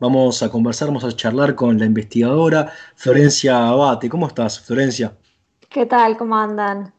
Vamos 0.00 0.42
a 0.42 0.48
conversar, 0.48 0.88
vamos 0.88 1.04
a 1.04 1.12
charlar 1.12 1.54
con 1.54 1.78
la 1.78 1.84
investigadora 1.84 2.72
Florencia 2.96 3.68
Abate. 3.68 4.08
¿Cómo 4.08 4.26
estás, 4.26 4.58
Florencia? 4.58 5.16
¿Qué 5.68 5.86
tal? 5.86 6.16
¿Cómo 6.16 6.36
andan? 6.36 6.92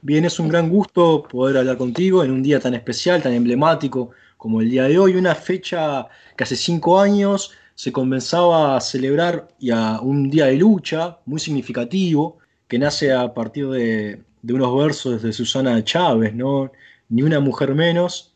Bien, 0.00 0.24
es 0.24 0.38
un 0.38 0.48
gran 0.48 0.68
gusto 0.68 1.24
poder 1.24 1.56
hablar 1.56 1.76
contigo 1.76 2.22
en 2.22 2.30
un 2.30 2.42
día 2.42 2.60
tan 2.60 2.74
especial, 2.74 3.22
tan 3.22 3.32
emblemático 3.32 4.10
como 4.36 4.60
el 4.60 4.70
día 4.70 4.84
de 4.84 4.98
hoy, 4.98 5.16
una 5.16 5.34
fecha 5.34 6.06
que 6.36 6.44
hace 6.44 6.56
cinco 6.56 7.00
años 7.00 7.52
se 7.74 7.92
comenzaba 7.92 8.76
a 8.76 8.80
celebrar 8.80 9.48
y 9.58 9.70
a 9.70 10.00
un 10.00 10.30
día 10.30 10.46
de 10.46 10.56
lucha 10.56 11.18
muy 11.24 11.40
significativo 11.40 12.38
que 12.68 12.78
nace 12.78 13.12
a 13.12 13.34
partir 13.34 13.68
de, 13.68 14.22
de 14.42 14.54
unos 14.54 14.76
versos 14.76 15.22
de 15.22 15.32
Susana 15.32 15.82
Chávez, 15.82 16.34
¿no? 16.34 16.70
Ni 17.08 17.22
una 17.22 17.40
mujer 17.40 17.74
menos, 17.74 18.34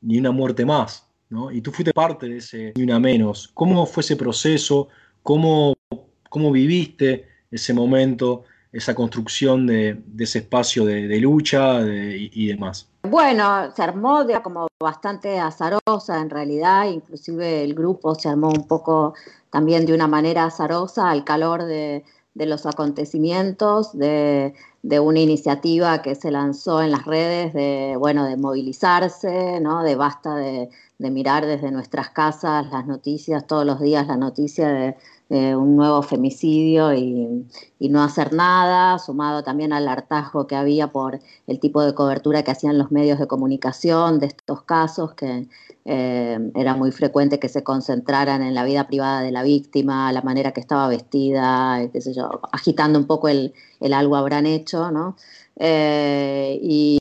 ni 0.00 0.18
una 0.18 0.30
muerte 0.30 0.64
más. 0.64 1.11
Y 1.52 1.60
tú 1.60 1.72
fuiste 1.72 1.92
parte 1.92 2.28
de 2.28 2.38
ese 2.38 2.72
Ni 2.76 2.82
Una 2.82 2.98
Menos. 2.98 3.50
¿Cómo 3.54 3.86
fue 3.86 4.02
ese 4.02 4.16
proceso? 4.16 4.88
¿Cómo, 5.22 5.74
cómo 6.28 6.52
viviste 6.52 7.28
ese 7.50 7.72
momento, 7.72 8.44
esa 8.72 8.94
construcción 8.94 9.66
de, 9.66 10.02
ese 10.18 10.40
espacio 10.40 10.84
de, 10.84 11.18
lucha 11.20 11.80
y, 11.82 12.46
demás? 12.46 12.88
Bueno, 13.02 13.70
se 13.74 13.82
armó 13.82 14.24
de, 14.24 14.40
como 14.42 14.68
bastante 14.78 15.38
azarosa 15.38 16.20
en 16.20 16.30
realidad, 16.30 16.86
inclusive 16.90 17.64
el 17.64 17.74
grupo 17.74 18.14
se 18.14 18.28
armó 18.28 18.48
un 18.48 18.66
poco 18.66 19.14
también 19.50 19.86
de 19.86 19.94
una 19.94 20.08
manera 20.08 20.44
azarosa 20.44 21.10
al 21.10 21.24
calor 21.24 21.64
de, 21.64 22.04
los 22.34 22.66
acontecimientos, 22.66 23.96
de, 23.96 24.54
de, 24.82 25.00
una 25.00 25.20
iniciativa 25.20 26.02
que 26.02 26.14
se 26.14 26.30
lanzó 26.30 26.82
en 26.82 26.90
las 26.90 27.04
redes 27.04 27.52
de, 27.54 27.96
bueno, 27.98 28.24
de 28.24 28.36
movilizarse, 28.36 29.60
¿no? 29.60 29.82
de 29.82 29.96
basta 29.96 30.36
de, 30.36 30.70
de 30.98 31.10
mirar 31.10 31.46
desde 31.46 31.70
nuestras 31.70 32.10
casas 32.10 32.70
las 32.70 32.86
noticias, 32.86 33.46
todos 33.46 33.64
los 33.64 33.80
días 33.80 34.06
la 34.06 34.16
noticia 34.16 34.68
de, 34.68 34.96
un 35.32 35.76
nuevo 35.76 36.02
femicidio 36.02 36.92
y, 36.94 37.46
no 37.88 38.02
hacer 38.02 38.32
nada, 38.32 38.98
sumado 38.98 39.42
también 39.42 39.72
al 39.72 39.88
hartazgo 39.88 40.46
que 40.46 40.56
había 40.56 40.92
por 40.92 41.20
el 41.46 41.58
tipo 41.58 41.82
de 41.82 41.94
cobertura 41.94 42.42
que 42.42 42.50
hacían 42.50 42.78
los 42.78 42.90
medios 42.92 43.18
de 43.18 43.26
comunicación 43.26 44.18
de 44.18 44.26
estos 44.26 44.62
casos, 44.62 45.14
que 45.14 45.48
eh, 45.84 46.38
era 46.54 46.74
muy 46.76 46.92
frecuente 46.92 47.38
que 47.38 47.48
se 47.48 47.64
concentraran 47.64 48.42
en 48.42 48.54
la 48.54 48.64
vida 48.64 48.86
privada 48.86 49.22
de 49.22 49.32
la 49.32 49.42
víctima, 49.42 50.12
la 50.12 50.22
manera 50.22 50.52
que 50.52 50.60
estaba 50.60 50.88
vestida, 50.88 51.80
qué 51.92 52.00
sé 52.00 52.14
yo, 52.14 52.40
agitando 52.52 52.98
un 52.98 53.06
poco 53.06 53.28
el, 53.28 53.52
algo 53.92 54.16
habrán 54.16 54.46
hecho, 54.46 54.90
¿no? 54.90 55.16
Eh, 55.56 56.58
y 56.62 56.98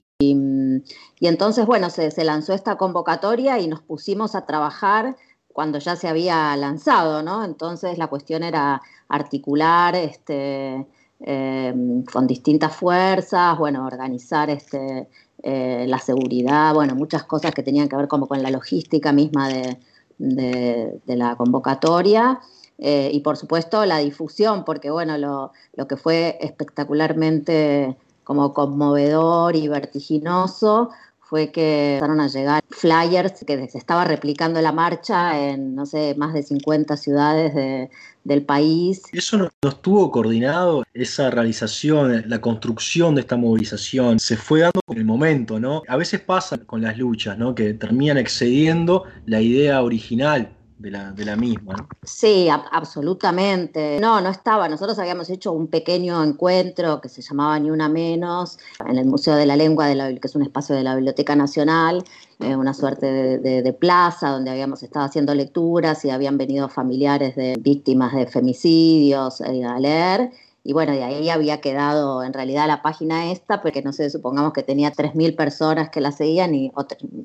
entonces, 1.28 1.66
bueno, 1.66 1.90
se, 1.90 2.12
lanzó 2.24 2.54
esta 2.54 2.78
convocatoria 2.78 3.60
y 3.60 3.68
nos 3.68 3.82
pusimos 3.82 4.36
a 4.36 4.46
trabajar 4.46 5.16
cuando 5.54 5.80
ya 5.80 5.96
se 5.96 6.08
había 6.08 6.56
lanzado, 6.58 7.24
¿no? 7.24 7.44
Entonces 7.44 7.98
la 7.98 8.08
cuestión 8.08 8.44
era 8.44 8.82
articular 9.08 9.96
este, 9.96 10.88
em, 11.20 12.04
con 12.06 12.28
distintas 12.28 12.76
fuerzas, 12.76 13.58
bueno, 13.58 13.86
organizar 13.86 14.50
este, 14.50 15.08
eh, 15.44 15.86
la 15.88 16.00
seguridad, 16.00 16.74
bueno, 16.74 16.96
muchas 16.96 17.24
cosas 17.24 17.54
que 17.54 17.64
tenían 17.64 17.90
que 17.90 17.96
ver 17.96 18.08
como 18.08 18.28
con 18.28 18.42
la 18.42 18.52
logística 18.52 19.12
misma 19.12 19.50
de, 19.50 19.78
la 21.06 21.36
convocatoria. 21.36 22.40
Eh, 22.78 23.12
y 23.14 23.20
por 23.22 23.38
supuesto 23.38 23.86
la 23.86 24.00
difusión, 24.00 24.66
porque 24.66 24.90
bueno, 24.90 25.18
lo, 25.18 25.52
lo 25.76 25.88
que 25.88 25.98
fue 25.98 26.38
espectacularmente 26.42 27.96
como 28.24 28.54
conmovedor 28.54 29.56
y 29.56 29.68
vertiginoso 29.68 30.90
fue 31.32 31.50
que 31.50 31.94
empezaron 31.94 32.20
a 32.20 32.28
llegar 32.28 32.62
flyers 32.70 33.46
que 33.48 33.70
se 33.70 33.78
estaba 33.78 34.04
replicando 34.04 34.60
la 34.60 34.74
marcha 34.74 35.40
en, 35.40 35.76
no 35.76 35.86
sé, 35.86 36.14
más 36.18 36.34
de 36.34 36.44
50 36.44 36.98
ciudades 36.98 37.90
del 38.26 38.44
país. 38.44 39.04
¿Eso 39.14 39.38
no, 39.38 39.50
estuvo 39.66 40.12
coordinado, 40.12 40.84
esa 40.94 41.30
realización, 41.30 42.26
la 42.28 42.42
construcción 42.42 43.16
de 43.16 43.22
esta 43.22 43.38
movilización? 43.38 44.20
Se 44.20 44.36
fue 44.36 44.60
dando 44.60 44.82
con 44.86 44.98
el 44.98 45.06
momento, 45.06 45.58
¿no? 45.58 45.84
A 45.88 45.96
veces 45.96 46.20
pasa 46.20 46.58
con 46.58 46.82
las 46.82 46.98
luchas, 46.98 47.38
¿no? 47.38 47.56
Que 47.56 47.76
terminan 47.76 48.18
excediendo 48.18 49.06
la 49.26 49.40
idea 49.40 49.82
original 49.82 50.54
de 50.82 51.26
la, 51.26 51.36
misma. 51.36 51.88
Sí, 52.04 52.50
absolutamente. 52.50 54.00
No, 54.00 54.20
no 54.22 54.30
estaba. 54.30 54.68
Nosotros 54.68 54.98
habíamos 55.00 55.30
hecho 55.30 55.52
un 55.52 55.68
pequeño 55.68 56.24
encuentro 56.24 57.00
que 57.00 57.10
se 57.10 57.22
llamaba 57.22 57.60
Ni 57.60 57.70
Una 57.70 57.88
Menos 57.88 58.58
en 58.88 58.98
el 58.98 59.06
Museo 59.06 59.36
de 59.36 59.46
la 59.46 59.56
Lengua, 59.56 59.88
que 59.88 60.20
es 60.24 60.36
un 60.36 60.42
espacio 60.42 60.76
de 60.76 60.84
la 60.84 60.96
Biblioteca 60.96 61.36
Nacional, 61.36 62.04
eh, 62.40 62.56
una 62.56 62.74
suerte 62.74 63.06
de, 63.40 63.74
plaza 63.74 64.30
donde 64.30 64.52
habíamos 64.52 64.84
estado 64.84 65.06
haciendo 65.06 65.34
lecturas 65.34 66.04
y 66.06 66.10
habían 66.10 66.38
venido 66.38 66.68
familiares 66.70 67.36
de 67.36 67.56
víctimas 67.60 68.14
de 68.14 68.28
femicidios 68.28 69.42
eh, 69.42 69.64
a 69.64 69.80
leer. 69.80 70.32
Y 70.64 70.74
bueno, 70.74 70.92
de 70.92 71.04
ahí 71.04 71.30
había 71.30 71.60
quedado 71.60 72.24
en 72.24 72.34
realidad 72.34 72.68
la 72.68 72.84
página 72.84 73.32
esta, 73.32 73.62
porque 73.62 73.82
no 73.82 73.94
sé, 73.94 74.10
supongamos 74.12 74.54
que 74.54 74.62
tenía 74.62 74.92
3.000 74.92 75.36
personas 75.36 75.90
que 75.90 76.02
la 76.02 76.12
seguían 76.12 76.54
y, 76.54 76.72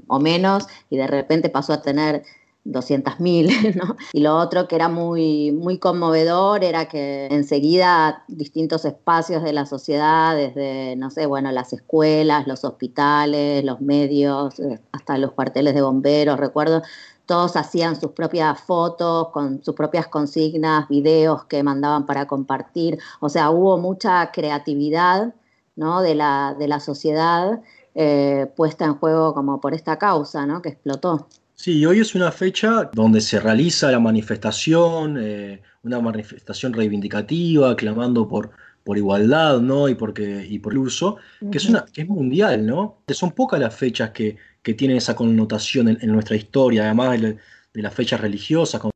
o 0.06 0.20
menos, 0.20 0.66
y 0.88 0.96
de 0.96 1.06
repente 1.06 1.50
pasó 1.50 1.74
a 1.74 1.82
tener 1.82 2.22
200.000, 2.66 3.74
¿no? 3.76 3.96
Y 4.12 4.20
lo 4.20 4.36
otro 4.36 4.68
que 4.68 4.76
era 4.76 4.88
muy, 4.88 5.52
muy 5.52 5.78
conmovedor 5.78 6.64
era 6.64 6.88
que 6.88 7.26
enseguida 7.26 8.24
distintos 8.28 8.84
espacios 8.84 9.42
de 9.42 9.52
la 9.52 9.66
sociedad, 9.66 10.36
desde, 10.36 10.96
no 10.96 11.10
sé, 11.10 11.26
bueno, 11.26 11.52
las 11.52 11.72
escuelas, 11.72 12.46
los 12.46 12.64
hospitales, 12.64 13.64
los 13.64 13.80
medios, 13.80 14.58
eh, 14.60 14.80
hasta 14.92 15.18
los 15.18 15.32
cuarteles 15.32 15.74
de 15.74 15.82
bomberos, 15.82 16.38
recuerdo, 16.38 16.82
todos 17.26 17.56
hacían 17.56 18.00
sus 18.00 18.12
propias 18.12 18.60
fotos, 18.60 19.30
con 19.30 19.62
sus 19.64 19.74
propias 19.74 20.06
consignas, 20.06 20.88
videos 20.88 21.44
que 21.44 21.62
mandaban 21.62 22.06
para 22.06 22.26
compartir. 22.26 22.98
O 23.20 23.28
sea, 23.28 23.50
hubo 23.50 23.78
mucha 23.78 24.30
creatividad 24.30 25.34
¿no? 25.74 26.02
de, 26.02 26.14
la, 26.14 26.54
de 26.56 26.68
la 26.68 26.78
sociedad 26.78 27.60
eh, 27.94 28.52
puesta 28.56 28.84
en 28.84 28.94
juego 28.94 29.34
como 29.34 29.60
por 29.60 29.74
esta 29.74 29.98
causa, 29.98 30.46
¿no? 30.46 30.62
que 30.62 30.68
explotó. 30.70 31.26
Sí, 31.58 31.86
hoy 31.86 32.00
es 32.00 32.14
una 32.14 32.30
fecha 32.30 32.90
donde 32.92 33.20
se 33.22 33.40
realiza 33.40 33.90
la 33.90 33.98
manifestación, 33.98 35.16
eh, 35.18 35.62
una 35.82 36.00
manifestación 36.00 36.74
reivindicativa, 36.74 37.74
clamando 37.74 38.28
por, 38.28 38.50
por 38.84 38.98
igualdad, 38.98 39.60
¿no? 39.60 39.88
Y, 39.88 39.94
porque, 39.94 40.46
y 40.48 40.58
por 40.58 40.74
el 40.74 40.78
uso, 40.78 41.16
que, 41.50 41.56
es 41.56 41.66
una, 41.66 41.86
que 41.86 42.02
es 42.02 42.08
mundial, 42.08 42.66
¿no? 42.66 43.02
Son 43.08 43.32
pocas 43.32 43.58
las 43.58 43.74
fechas 43.74 44.10
que, 44.10 44.36
que 44.62 44.74
tienen 44.74 44.98
esa 44.98 45.16
connotación 45.16 45.88
en, 45.88 46.12
nuestra 46.12 46.36
historia, 46.36 46.84
además 46.84 47.20
de, 47.22 47.38
las 47.72 47.94
fechas 47.94 48.20
religiosas, 48.20 48.80
como 48.80 48.92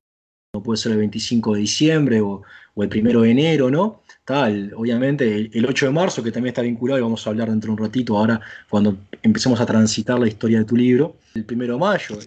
puede 0.63 0.77
ser 0.77 0.93
el 0.93 0.99
25 0.99 1.55
de 1.55 1.61
diciembre 1.61 2.21
o, 2.21 2.43
el 2.77 2.91
1 2.95 3.23
de 3.23 3.31
enero, 3.31 3.71
¿no? 3.71 4.03
Tal, 4.25 4.73
obviamente 4.77 5.35
el, 5.35 5.51
el, 5.55 5.67
8 5.67 5.87
de 5.87 5.93
marzo, 5.93 6.23
que 6.23 6.31
también 6.31 6.51
está 6.51 6.63
vinculado, 6.63 6.99
y 6.99 7.03
vamos 7.03 7.27
a 7.27 7.31
hablar 7.31 7.49
dentro 7.49 7.69
de 7.69 7.81
un 7.81 7.87
ratito 7.87 8.19
ahora, 8.19 8.41
cuando 8.69 8.99
empecemos 9.23 9.61
a 9.61 9.67
transitar 9.67 10.19
la 10.19 10.29
historia 10.29 10.59
de 10.59 10.67
tu 10.67 10.77
libro, 10.77 11.17
el 11.35 11.47
1 11.51 11.65
de 11.65 11.79
mayo, 11.79 12.19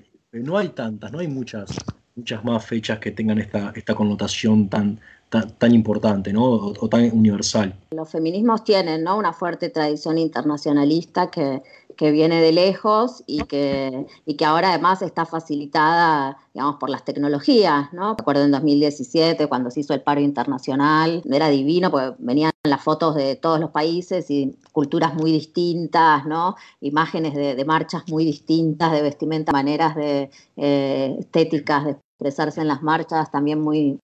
no 0.42 0.58
hay 0.58 0.70
tantas, 0.70 1.12
no 1.12 1.20
hay 1.20 1.28
muchas, 1.28 1.78
muchas 2.16 2.44
más 2.44 2.66
fechas 2.66 3.00
que 3.00 3.12
tengan 3.12 3.40
esta, 3.40 3.72
esta 3.76 3.94
connotación 3.94 4.68
tan, 4.68 5.00
tan, 5.30 5.74
importante 5.74 6.34
¿no? 6.34 6.44
o, 6.44 6.90
tan 6.90 7.12
universal. 7.12 7.74
Los 7.92 8.10
feminismos 8.10 8.64
tienen 8.64 9.04
¿no? 9.04 9.18
una 9.18 9.34
fuerte 9.34 9.70
tradición 9.70 10.18
internacionalista 10.18 11.30
que, 11.30 11.62
que 11.96 12.12
viene 12.12 12.42
de 12.42 12.52
lejos 12.52 13.24
y 13.28 13.44
que, 13.44 14.06
y 14.26 14.36
que 14.36 14.46
ahora 14.46 14.70
además 14.70 15.02
está 15.02 15.26
facilitada, 15.26 16.38
digamos, 16.54 16.78
por 16.80 16.90
las 16.90 17.06
tecnologías, 17.06 17.92
¿no? 17.94 18.16
Recuerdo 18.18 18.44
en 18.44 18.52
2017 18.52 19.48
cuando 19.48 19.72
se 19.72 19.82
hizo 19.82 19.94
el 19.94 20.02
paro 20.02 20.22
internacional, 20.22 21.22
era 21.26 21.50
divino 21.50 21.92
porque 21.92 22.16
venían 22.20 22.52
las 22.64 22.82
fotos 22.82 23.16
de 23.16 23.36
todos 23.36 23.60
los 23.60 23.72
países 23.72 24.30
y 24.30 24.58
culturas 24.72 25.14
muy 25.14 25.32
distintas, 25.32 26.26
¿no? 26.26 26.56
Imágenes 26.82 27.34
de, 27.34 27.64
marchas 27.66 28.04
muy 28.10 28.26
distintas, 28.26 28.92
de 28.92 29.02
vestimenta, 29.02 29.52
maneras 29.52 29.96
de 29.96 30.30
eh, 30.58 31.16
estéticas 31.20 31.86
de 31.86 31.92
expresarse 31.92 32.62
en 32.62 32.68
las 32.68 32.82
marchas 32.82 33.32
también 33.32 33.62
muy, 33.62 34.00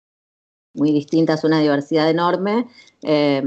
muy 0.74 0.92
distintas, 0.92 1.44
una 1.44 1.60
diversidad 1.60 2.08
enorme, 2.08 2.66
eh, 3.02 3.42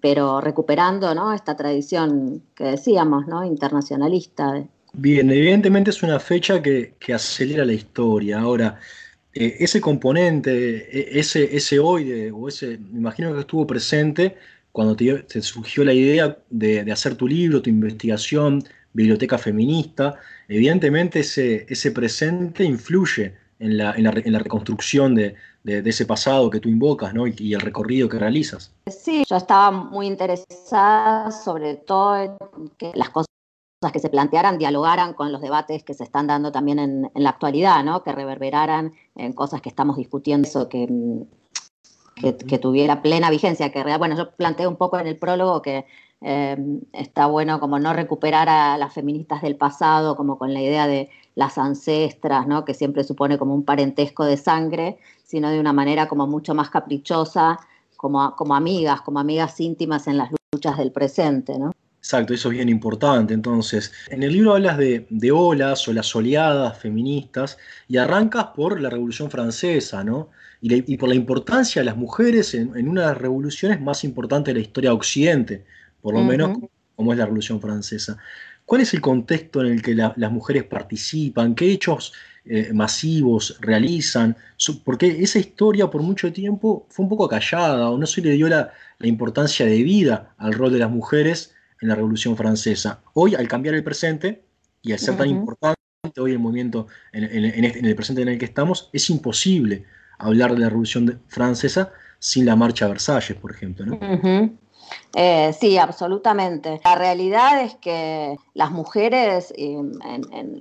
pero 0.00 0.40
recuperando 0.40 1.14
¿no? 1.14 1.32
esta 1.32 1.56
tradición 1.56 2.42
que 2.54 2.64
decíamos, 2.64 3.26
¿no? 3.26 3.44
internacionalista. 3.44 4.64
Bien, 4.92 5.30
evidentemente 5.30 5.90
es 5.90 6.02
una 6.02 6.18
fecha 6.20 6.62
que, 6.62 6.94
acelera 7.12 7.64
la 7.64 7.72
historia. 7.72 8.40
Ahora, 8.40 8.78
eh, 9.34 9.56
ese 9.60 9.80
componente, 9.80 10.88
e, 10.90 11.18
ese, 11.18 11.56
ese 11.56 11.78
hoy, 11.78 12.30
o 12.30 12.48
ese, 12.48 12.78
me 12.78 12.98
imagino 12.98 13.32
que 13.34 13.40
estuvo 13.40 13.66
presente 13.66 14.36
cuando 14.72 14.94
te, 14.94 15.42
surgió 15.42 15.84
la 15.84 15.92
idea 15.92 16.38
de, 16.50 16.84
de, 16.84 16.92
hacer 16.92 17.16
tu 17.16 17.26
libro, 17.26 17.60
tu 17.62 17.70
investigación, 17.70 18.62
Biblioteca 18.92 19.38
Feminista, 19.38 20.16
evidentemente 20.48 21.20
ese, 21.20 21.66
ese 21.68 21.90
presente 21.92 22.64
influye 22.64 23.34
en 23.58 23.76
la, 23.76 23.94
en 23.94 24.32
la, 24.32 24.38
reconstrucción 24.38 25.14
de, 25.14 25.34
ese 25.64 26.06
pasado 26.06 26.50
que 26.50 26.60
tú 26.60 26.68
invocas 26.68 27.14
¿no? 27.14 27.26
y, 27.26 27.54
el 27.54 27.60
recorrido 27.60 28.08
que 28.08 28.18
realizas. 28.18 28.72
Sí, 28.86 29.24
yo 29.28 29.36
estaba 29.36 29.70
muy 29.70 30.06
interesada 30.06 31.30
sobre 31.30 31.74
todo 31.74 32.16
en 32.16 32.36
que 32.76 32.92
las 32.94 33.10
cosas 33.10 33.28
que 33.92 34.00
se 34.00 34.08
plantearan 34.08 34.58
dialogaran 34.58 35.14
con 35.14 35.30
los 35.30 35.40
debates 35.40 35.84
que 35.84 35.94
se 35.94 36.04
están 36.04 36.26
dando 36.26 36.50
también 36.50 36.78
en, 36.78 37.10
la 37.14 37.30
actualidad, 37.30 37.84
¿no? 37.84 38.02
que 38.02 38.12
reverberaran 38.12 38.92
en 39.14 39.32
cosas 39.32 39.60
que 39.60 39.68
estamos 39.68 39.96
discutiendo, 39.96 40.48
eso 40.48 40.68
que, 40.68 40.88
que, 42.16 42.58
tuviera 42.58 43.02
plena 43.02 43.30
vigencia. 43.30 43.70
Que, 43.70 43.82
bueno, 43.96 44.16
yo 44.16 44.32
planteé 44.32 44.66
un 44.66 44.76
poco 44.76 44.98
en 44.98 45.06
el 45.06 45.16
prólogo 45.16 45.62
que 45.62 45.86
eh, 46.20 46.56
está 46.92 47.26
bueno 47.26 47.60
como 47.60 47.78
no 47.78 47.92
recuperar 47.92 48.48
a 48.48 48.76
las 48.76 48.92
feministas 48.92 49.42
del 49.42 49.56
pasado, 49.56 50.16
como 50.16 50.38
con 50.38 50.52
la 50.52 50.60
idea 50.60 50.88
de 50.88 51.10
las 51.38 51.56
ancestras, 51.56 52.48
¿no? 52.48 52.64
que 52.64 52.74
siempre 52.74 53.04
supone 53.04 53.38
como 53.38 53.54
un 53.54 53.64
parentesco 53.64 54.24
de 54.24 54.36
sangre, 54.36 54.98
sino 55.22 55.48
de 55.50 55.60
una 55.60 55.72
manera 55.72 56.08
como 56.08 56.26
mucho 56.26 56.52
más 56.52 56.68
caprichosa, 56.68 57.60
como, 57.96 58.34
como 58.34 58.56
amigas, 58.56 59.02
como 59.02 59.20
amigas 59.20 59.60
íntimas 59.60 60.08
en 60.08 60.18
las 60.18 60.32
luchas 60.52 60.76
del 60.76 60.90
presente. 60.90 61.56
¿no? 61.56 61.70
Exacto, 62.00 62.34
eso 62.34 62.48
es 62.48 62.56
bien 62.56 62.68
importante. 62.68 63.34
Entonces, 63.34 63.92
en 64.08 64.24
el 64.24 64.32
libro 64.32 64.54
hablas 64.54 64.78
de, 64.78 65.06
olas 65.32 65.86
o 65.86 65.92
las 65.92 66.16
oleadas 66.16 66.76
feministas 66.76 67.56
y 67.86 67.98
arrancas 67.98 68.46
por 68.56 68.80
la 68.80 68.90
Revolución 68.90 69.30
Francesa, 69.30 70.02
¿no? 70.02 70.30
Y, 70.60 70.96
por 70.96 71.08
la 71.08 71.14
importancia 71.14 71.82
de 71.82 71.86
las 71.86 71.96
mujeres 71.96 72.52
en, 72.52 72.88
una 72.88 73.02
de 73.02 73.08
las 73.10 73.18
revoluciones 73.18 73.80
más 73.80 74.02
importantes 74.02 74.52
de 74.52 74.60
la 74.60 74.66
historia 74.66 74.90
de 74.90 74.96
Occidente, 74.96 75.64
por 76.02 76.14
lo 76.14 76.22
menos 76.22 76.58
como 76.96 77.12
es 77.12 77.18
la 77.18 77.26
Revolución 77.26 77.60
Francesa. 77.60 78.18
¿Cuál 78.68 78.82
es 78.82 78.92
el 78.92 79.00
contexto 79.00 79.62
en 79.62 79.72
el 79.72 79.80
que 79.80 79.94
las 79.94 80.30
mujeres 80.30 80.62
participan? 80.62 81.54
¿Qué 81.54 81.72
hechos 81.72 82.12
eh, 82.44 82.70
masivos 82.74 83.56
realizan? 83.62 84.36
Porque 84.84 85.06
esa 85.22 85.38
historia 85.38 85.90
por 85.90 86.02
mucho 86.02 86.30
tiempo 86.30 86.86
fue 86.90 87.04
un 87.04 87.08
poco 87.08 87.26
callada 87.26 87.88
o 87.88 87.96
no 87.96 88.04
se 88.06 88.20
le 88.20 88.32
dio 88.32 88.46
la, 88.46 88.70
la 88.98 89.08
importancia 89.08 89.64
de 89.64 89.82
vida 89.82 90.34
al 90.36 90.52
rol 90.52 90.70
de 90.70 90.80
las 90.80 90.90
mujeres 90.90 91.54
en 91.80 91.88
la 91.88 91.94
Revolución 91.94 92.36
Francesa. 92.36 93.00
Hoy, 93.14 93.34
al 93.34 93.48
cambiar 93.48 93.74
el 93.74 93.82
presente 93.82 94.42
y 94.82 94.92
al 94.92 94.98
ser 94.98 95.16
tan 95.16 95.30
importante 95.30 95.78
hoy 96.18 96.32
el 96.32 96.38
movimiento 96.38 96.88
este, 97.10 97.38
en, 97.38 97.84
el 97.86 97.96
presente 97.96 98.20
en 98.20 98.28
el 98.28 98.38
que 98.38 98.44
estamos, 98.44 98.90
es 98.92 99.08
imposible 99.08 99.86
hablar 100.18 100.52
de 100.52 100.58
la 100.58 100.68
Revolución 100.68 101.22
Francesa 101.28 101.90
sin 102.18 102.44
la 102.44 102.54
marcha 102.54 102.84
a 102.84 102.88
Versalles, 102.88 103.38
por 103.38 103.50
ejemplo. 103.50 103.86
¿no? 103.86 104.58
Eh, 105.14 105.52
sí, 105.58 105.78
absolutamente. 105.78 106.80
La 106.84 106.94
realidad 106.94 107.62
es 107.62 107.74
que 107.76 108.36
las 108.54 108.70
mujeres 108.70 109.52
en, 109.56 109.92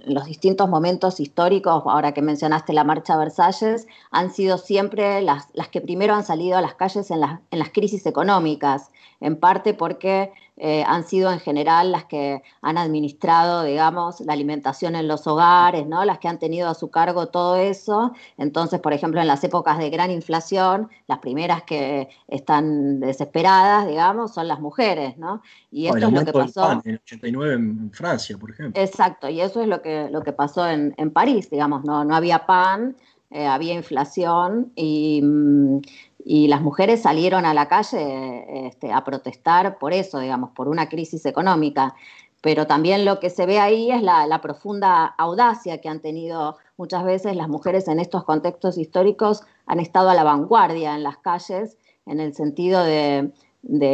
los 0.05 0.25
distintos 0.25 0.69
momentos 0.69 1.19
históricos, 1.19 1.83
ahora 1.85 2.13
que 2.13 2.21
mencionaste 2.21 2.73
la 2.73 2.83
marcha 2.83 3.13
a 3.13 3.17
Versalles, 3.17 3.87
han 4.11 4.31
sido 4.31 4.57
siempre 4.57 5.21
las, 5.21 5.47
las 5.53 5.67
que 5.67 5.81
primero 5.81 6.15
han 6.15 6.23
salido 6.23 6.57
a 6.57 6.61
las 6.61 6.75
calles 6.75 7.11
en 7.11 7.19
las, 7.19 7.39
en 7.51 7.59
las 7.59 7.69
crisis 7.69 8.05
económicas, 8.05 8.91
en 9.19 9.39
parte 9.39 9.73
porque 9.73 10.31
eh, 10.59 10.83
han 10.87 11.03
sido 11.03 11.31
en 11.31 11.39
general 11.39 11.91
las 11.91 12.05
que 12.05 12.41
han 12.63 12.79
administrado, 12.79 13.63
digamos, 13.63 14.21
la 14.21 14.33
alimentación 14.33 14.95
en 14.95 15.07
los 15.07 15.27
hogares, 15.27 15.85
¿no? 15.85 16.03
Las 16.03 16.17
que 16.17 16.27
han 16.27 16.39
tenido 16.39 16.67
a 16.67 16.73
su 16.73 16.89
cargo 16.89 17.27
todo 17.27 17.57
eso. 17.57 18.13
Entonces, 18.37 18.79
por 18.79 18.91
ejemplo, 18.93 19.21
en 19.21 19.27
las 19.27 19.43
épocas 19.43 19.77
de 19.77 19.91
gran 19.91 20.09
inflación, 20.09 20.89
las 21.05 21.19
primeras 21.19 21.61
que 21.61 22.09
están 22.27 22.99
desesperadas, 22.99 23.87
digamos, 23.87 24.33
son 24.33 24.47
las 24.47 24.59
mujeres, 24.59 25.15
¿no? 25.19 25.43
Y 25.71 25.87
esto 25.87 26.07
es 26.07 26.11
lo 26.11 26.25
que 26.25 26.33
pasó. 26.33 26.71
en 26.71 26.81
el 26.85 27.01
89 27.03 27.53
en 27.53 27.91
Francia, 27.91 28.35
por 28.37 28.49
ejemplo. 28.49 28.81
Exacto, 28.81 29.29
y 29.29 29.41
eso 29.41 29.61
es 29.61 29.67
lo 29.67 29.83
que, 29.83 30.09
lo 30.09 30.23
que 30.23 30.33
pasó 30.33 30.67
en, 30.67 30.93
París, 31.11 31.49
digamos, 31.51 31.83
no, 31.83 32.03
no 32.03 32.15
había 32.15 32.47
pan. 32.47 32.95
Eh, 33.29 33.45
había 33.45 33.73
inflación 33.73 34.71
y, 34.75 35.21
mm, 35.21 35.81
y 36.29 36.49
las 36.49 36.61
mujeres 36.61 37.03
salieron 37.03 37.45
a 37.45 37.53
la 37.53 37.69
calle 37.69 38.67
este, 38.67 38.91
a 38.91 39.05
protestar 39.05 39.77
por 39.77 39.93
eso, 39.93 40.19
digamos, 40.19 40.51
por 40.51 40.67
una 40.67 40.89
crisis 40.89 41.25
económica. 41.25 41.95
Pero 42.41 42.67
también 42.67 43.05
lo 43.05 43.21
que 43.21 43.29
se 43.29 43.45
ve 43.45 43.59
ahí 43.59 43.91
es 43.91 44.01
la, 44.01 44.41
profunda 44.41 45.05
audacia 45.05 45.79
que 45.79 45.87
han 45.87 46.01
tenido 46.01 46.57
muchas 46.75 47.05
veces 47.05 47.37
las 47.37 47.47
mujeres 47.47 47.87
en 47.87 48.01
estos 48.01 48.25
contextos 48.25 48.77
históricos, 48.77 49.43
han 49.67 49.79
estado 49.79 50.09
a 50.09 50.15
la 50.15 50.25
vanguardia 50.25 50.95
en 50.95 51.03
las 51.03 51.17
calles, 51.17 51.77
en 52.05 52.19
el 52.19 52.33
sentido 52.33 52.83
de, 52.83 53.31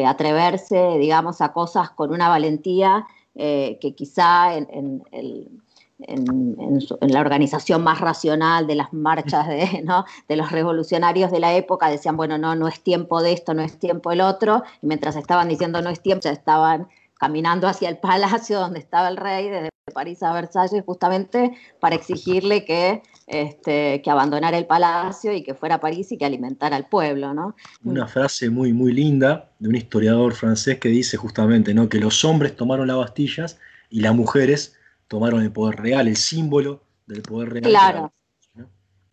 atreverse, 0.07 0.97
digamos, 0.97 1.39
a 1.39 1.53
cosas 1.53 1.91
con 1.91 2.11
una 2.11 2.29
valentía 2.29 3.05
eh, 3.35 3.77
que 3.79 3.93
quizá 3.93 4.57
en 4.57 5.03
el 5.11 5.62
en, 6.07 6.79
la 7.01 7.21
organización 7.21 7.83
más 7.83 7.99
racional 7.99 8.67
de 8.67 8.75
las 8.75 8.93
marchas 8.93 9.47
de, 10.27 10.35
los 10.35 10.51
revolucionarios 10.51 11.31
de 11.31 11.39
la 11.39 11.53
época, 11.55 11.89
decían, 11.89 12.17
bueno, 12.17 12.37
no, 12.37 12.55
no 12.55 12.67
es 12.67 12.81
tiempo 12.81 13.21
de 13.21 13.33
esto, 13.33 13.53
no 13.53 13.61
es 13.61 13.77
tiempo 13.79 14.11
el 14.11 14.21
otro, 14.21 14.63
y 14.81 14.87
mientras 14.87 15.15
estaban 15.15 15.49
diciendo 15.49 15.81
no 15.81 15.89
es 15.89 16.01
tiempo, 16.01 16.23
ya 16.23 16.31
estaban 16.31 16.87
caminando 17.19 17.67
hacia 17.67 17.89
el 17.89 17.97
palacio 17.97 18.59
donde 18.59 18.79
estaba 18.79 19.07
el 19.07 19.17
rey, 19.17 19.49
desde 19.49 19.69
París 19.93 20.23
a 20.23 20.33
Versalles, 20.33 20.83
justamente 20.85 21.55
para 21.79 21.95
exigirle 21.95 22.65
que, 22.65 23.01
este, 23.27 24.01
que 24.01 24.09
abandonara 24.09 24.57
el 24.57 24.65
palacio 24.65 25.33
y 25.33 25.43
que 25.43 25.53
fuera 25.53 25.75
a 25.75 25.79
París 25.79 26.11
y 26.11 26.17
que 26.17 26.25
alimentara 26.25 26.75
al 26.75 26.87
pueblo. 26.87 27.33
¿no? 27.33 27.55
Una 27.83 28.07
frase 28.07 28.49
muy, 28.49 28.73
muy 28.73 28.93
linda 28.93 29.51
de 29.59 29.69
un 29.69 29.75
historiador 29.75 30.33
francés 30.33 30.79
que 30.79 30.89
dice 30.89 31.17
justamente 31.17 31.73
¿no? 31.73 31.89
que 31.89 31.99
los 31.99 32.25
hombres 32.25 32.55
tomaron 32.55 32.87
las 32.87 32.97
Bastillas 32.97 33.57
y 33.89 34.01
las 34.01 34.15
mujeres 34.15 34.75
tomaron 35.13 35.43
el 35.43 35.51
poder 35.51 35.79
real, 35.79 36.07
el 36.07 36.17
símbolo 36.17 36.81
del 37.05 37.21
poder 37.21 37.51
real. 37.51 37.63
Claro. 37.65 38.13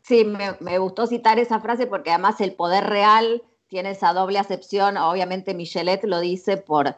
Sí, 0.03 0.25
me, 0.25 0.79
gustó 0.79 1.07
citar 1.07 1.39
esa 1.39 1.61
frase 1.61 1.87
porque 1.87 2.09
además 2.09 2.41
el 2.41 2.55
poder 2.55 2.85
real 2.85 3.43
tiene 3.69 3.91
esa 3.91 4.15
doble 4.15 4.39
acepción. 4.39 4.97
Obviamente 4.97 5.53
Michelet 5.53 6.03
lo 6.05 6.21
dice 6.21 6.57
por 6.57 6.97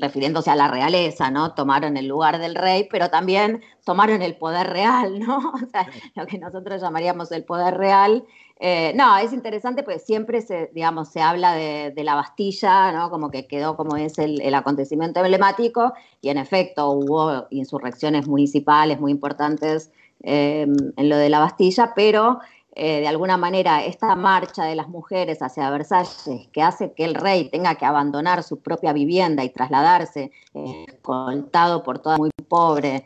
refiriéndose 0.00 0.52
a 0.52 0.54
la 0.54 0.68
realeza, 0.68 1.32
¿no? 1.32 1.52
Tomaron 1.54 1.96
el 1.96 2.06
lugar 2.06 2.38
del 2.38 2.54
rey, 2.54 2.86
pero 2.88 3.10
también 3.10 3.60
tomaron 3.84 4.22
el 4.22 4.36
poder 4.36 4.68
real, 4.68 5.18
¿no? 5.18 5.38
O 5.54 5.70
sea, 5.72 5.90
lo 6.14 6.24
que 6.26 6.38
nosotros 6.38 6.80
llamaríamos 6.80 7.32
el 7.32 7.44
poder 7.44 7.74
real 7.76 8.24
eh, 8.60 8.92
no, 8.96 9.16
es 9.18 9.32
interesante 9.32 9.84
porque 9.84 10.00
siempre 10.00 10.42
se, 10.42 10.70
digamos, 10.74 11.08
se 11.08 11.20
habla 11.20 11.54
de, 11.54 11.92
la 12.02 12.16
Bastilla, 12.16 12.90
¿no? 12.92 13.08
Como 13.10 13.30
que 13.30 13.46
quedó 13.46 13.76
como 13.76 13.96
es 13.96 14.18
el, 14.18 14.52
acontecimiento 14.54 15.20
emblemático, 15.20 15.92
y 16.20 16.30
en 16.30 16.38
efecto 16.38 16.90
hubo 16.90 17.46
insurrecciones 17.50 18.26
municipales 18.26 18.98
muy 18.98 19.12
importantes 19.12 19.92
em, 20.22 20.74
en 20.96 21.08
lo 21.08 21.16
de 21.16 21.28
la 21.28 21.38
Bastilla, 21.38 21.92
pero 21.94 22.40
eh, 22.74 23.00
de 23.00 23.08
alguna 23.08 23.36
manera 23.36 23.84
esta 23.84 24.16
marcha 24.16 24.64
de 24.64 24.74
las 24.74 24.88
mujeres 24.88 25.40
hacia 25.40 25.70
Versalles, 25.70 26.48
que 26.52 26.62
hace 26.62 26.92
que 26.94 27.04
el 27.04 27.14
rey 27.14 27.48
tenga 27.50 27.76
que 27.76 27.84
abandonar 27.84 28.42
su 28.42 28.60
propia 28.60 28.92
vivienda 28.92 29.44
y 29.44 29.50
trasladarse, 29.50 30.32
eh, 30.54 30.84
escoltado 30.88 31.84
por 31.84 32.00
toda 32.00 32.16
muy 32.16 32.30
pobre, 32.48 33.04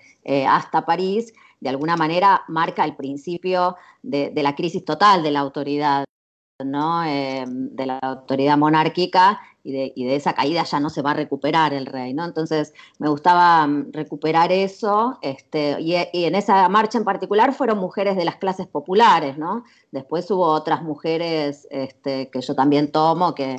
hasta 0.48 0.86
París, 0.86 1.34
de 1.62 1.68
alguna 1.68 1.96
manera 1.96 2.42
marca 2.48 2.84
el 2.84 2.96
principio 2.96 3.76
de, 4.02 4.32
la 4.34 4.56
crisis 4.56 4.84
total 4.84 5.22
de 5.22 5.30
la 5.30 5.38
autoridad, 5.38 6.04
¿no? 6.64 7.04
Eh, 7.04 7.44
de 7.46 7.86
la 7.86 7.98
autoridad 7.98 8.58
monárquica 8.58 9.40
y 9.64 10.04
de, 10.04 10.16
esa 10.16 10.32
caída 10.32 10.64
ya 10.64 10.80
no 10.80 10.90
se 10.90 11.02
va 11.02 11.12
a 11.12 11.14
recuperar 11.14 11.72
el 11.72 11.86
rey, 11.86 12.14
¿no? 12.14 12.24
Entonces 12.24 12.74
me 12.98 13.08
gustaba 13.08 13.66
mm, 13.66 13.92
recuperar 13.92 14.50
eso, 14.50 15.18
este, 15.22 15.80
y, 15.80 15.94
en 15.94 16.34
esa 16.34 16.68
marcha 16.68 16.98
en 16.98 17.04
particular 17.04 17.54
fueron 17.54 17.78
mujeres 17.78 18.16
de 18.16 18.24
las 18.24 18.36
clases 18.36 18.66
populares, 18.66 19.38
¿no? 19.38 19.64
Después 19.92 20.30
hubo 20.30 20.46
otras 20.46 20.82
mujeres 20.82 21.68
este, 21.70 22.28
que 22.30 22.40
yo 22.40 22.54
también 22.54 22.90
tomo, 22.90 23.34
que, 23.34 23.56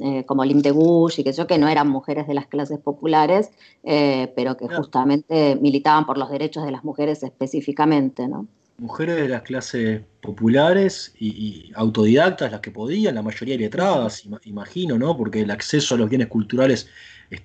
eh, 0.00 0.24
como 0.26 0.44
Lim 0.44 0.60
de 0.60 0.74
y 1.16 1.24
que 1.24 1.32
yo, 1.32 1.46
que 1.46 1.58
no 1.58 1.68
eran 1.68 1.88
mujeres 1.88 2.26
de 2.26 2.34
las 2.34 2.46
clases 2.46 2.78
populares, 2.78 3.50
eh, 3.82 4.32
pero 4.36 4.56
que 4.56 4.68
justamente 4.68 5.56
militaban 5.56 6.04
por 6.04 6.18
los 6.18 6.30
derechos 6.30 6.64
de 6.64 6.72
las 6.72 6.84
mujeres 6.84 7.22
específicamente, 7.22 8.28
¿no? 8.28 8.46
Mujeres 8.78 9.16
de 9.16 9.28
las 9.28 9.42
clases 9.42 10.02
populares 10.20 11.14
y, 11.18 11.72
autodidactas, 11.74 12.52
las 12.52 12.60
que 12.60 12.70
podían, 12.70 13.14
la 13.14 13.22
mayoría 13.22 13.56
letradas, 13.56 14.24
imagino, 14.44 14.98
¿no? 14.98 15.16
Porque 15.16 15.40
el 15.40 15.50
acceso 15.50 15.94
a 15.94 15.98
los 15.98 16.08
bienes 16.08 16.28
culturales 16.28 16.88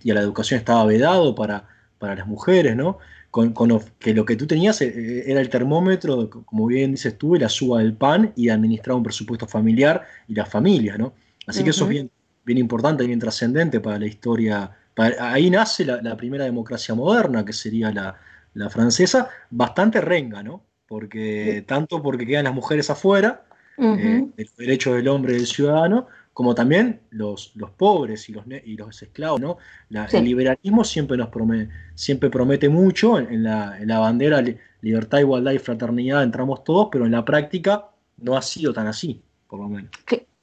y 0.04 0.12
a 0.12 0.14
la 0.14 0.22
educación 0.22 0.60
estaba 0.60 0.86
vedado 0.86 1.34
para, 1.36 1.68
para 2.00 2.16
las 2.16 2.28
mujeres, 2.28 2.76
¿no? 2.76 2.98
Con, 3.30 3.54
que 3.98 4.14
lo 4.14 4.26
que 4.26 4.36
tú 4.36 4.46
tenías 4.46 4.82
eh, 4.82 4.94
eh, 4.94 5.24
era 5.26 5.40
el 5.40 5.50
termómetro, 5.50 6.30
como 6.30 6.68
bien 6.68 6.92
dices 6.92 7.18
tú, 7.18 7.36
la 7.36 7.48
suba 7.48 7.80
del 7.80 7.94
pan 7.94 8.34
y 8.36 8.50
administrar 8.50 8.98
un 8.98 9.04
presupuesto 9.04 9.48
familiar 9.48 10.06
y 10.28 10.36
la 10.36 10.46
familia, 10.46 10.98
¿no? 10.98 11.14
Así 11.48 11.64
que 11.64 11.70
eso 11.70 11.86
es 11.86 11.90
bien, 11.90 12.12
bien 12.44 12.58
importante, 12.58 13.06
bien 13.06 13.20
trascendente 13.20 13.80
para 13.80 13.98
la 13.98 14.06
historia. 14.06 14.72
ahí 15.20 15.50
nace 15.50 15.86
la, 15.86 16.18
primera 16.18 16.44
democracia 16.44 16.94
moderna, 16.94 17.46
que 17.46 17.54
sería 17.54 17.92
la, 17.92 18.18
la 18.54 18.70
francesa, 18.70 19.30
bastante 19.50 20.02
renga, 20.02 20.44
¿no? 20.44 20.66
Porque 20.92 21.64
tanto 21.66 22.04
porque 22.04 22.28
quedan 22.28 22.44
las 22.44 22.54
mujeres 22.54 22.90
afuera, 22.90 23.46
eh, 23.78 24.28
de 24.36 24.44
los 24.44 24.58
derechos 24.58 24.94
del 24.94 25.08
hombre 25.08 25.32
y 25.32 25.38
del 25.38 25.48
ciudadano, 25.48 26.08
como 26.34 26.54
también 26.54 27.00
los, 27.12 27.54
los 27.56 27.70
pobres 27.70 28.28
y 28.28 28.34
los, 28.34 28.44
y 28.66 28.76
los 28.76 29.02
esclavos. 29.02 29.40
¿no? 29.40 29.58
El 29.90 30.26
liberalismo 30.26 30.84
siempre, 30.84 31.16
nos 31.16 31.30
promete, 31.30 31.72
siempre 31.96 32.30
promete 32.30 32.68
mucho, 32.68 33.18
en, 33.20 33.42
la, 33.42 33.80
en 33.80 33.88
la 33.88 34.00
bandera 34.00 34.44
libertad, 34.82 35.20
igualdad 35.20 35.54
y 35.54 35.60
fraternidad 35.60 36.24
entramos 36.24 36.66
todos, 36.66 36.90
pero 36.92 37.06
en 37.06 37.14
la 37.14 37.24
práctica 37.24 37.86
no 38.18 38.36
ha 38.36 38.42
sido 38.42 38.74
tan 38.74 38.88
así, 38.88 39.22
por 39.48 39.62
lo 39.62 39.70
menos. 39.70 39.92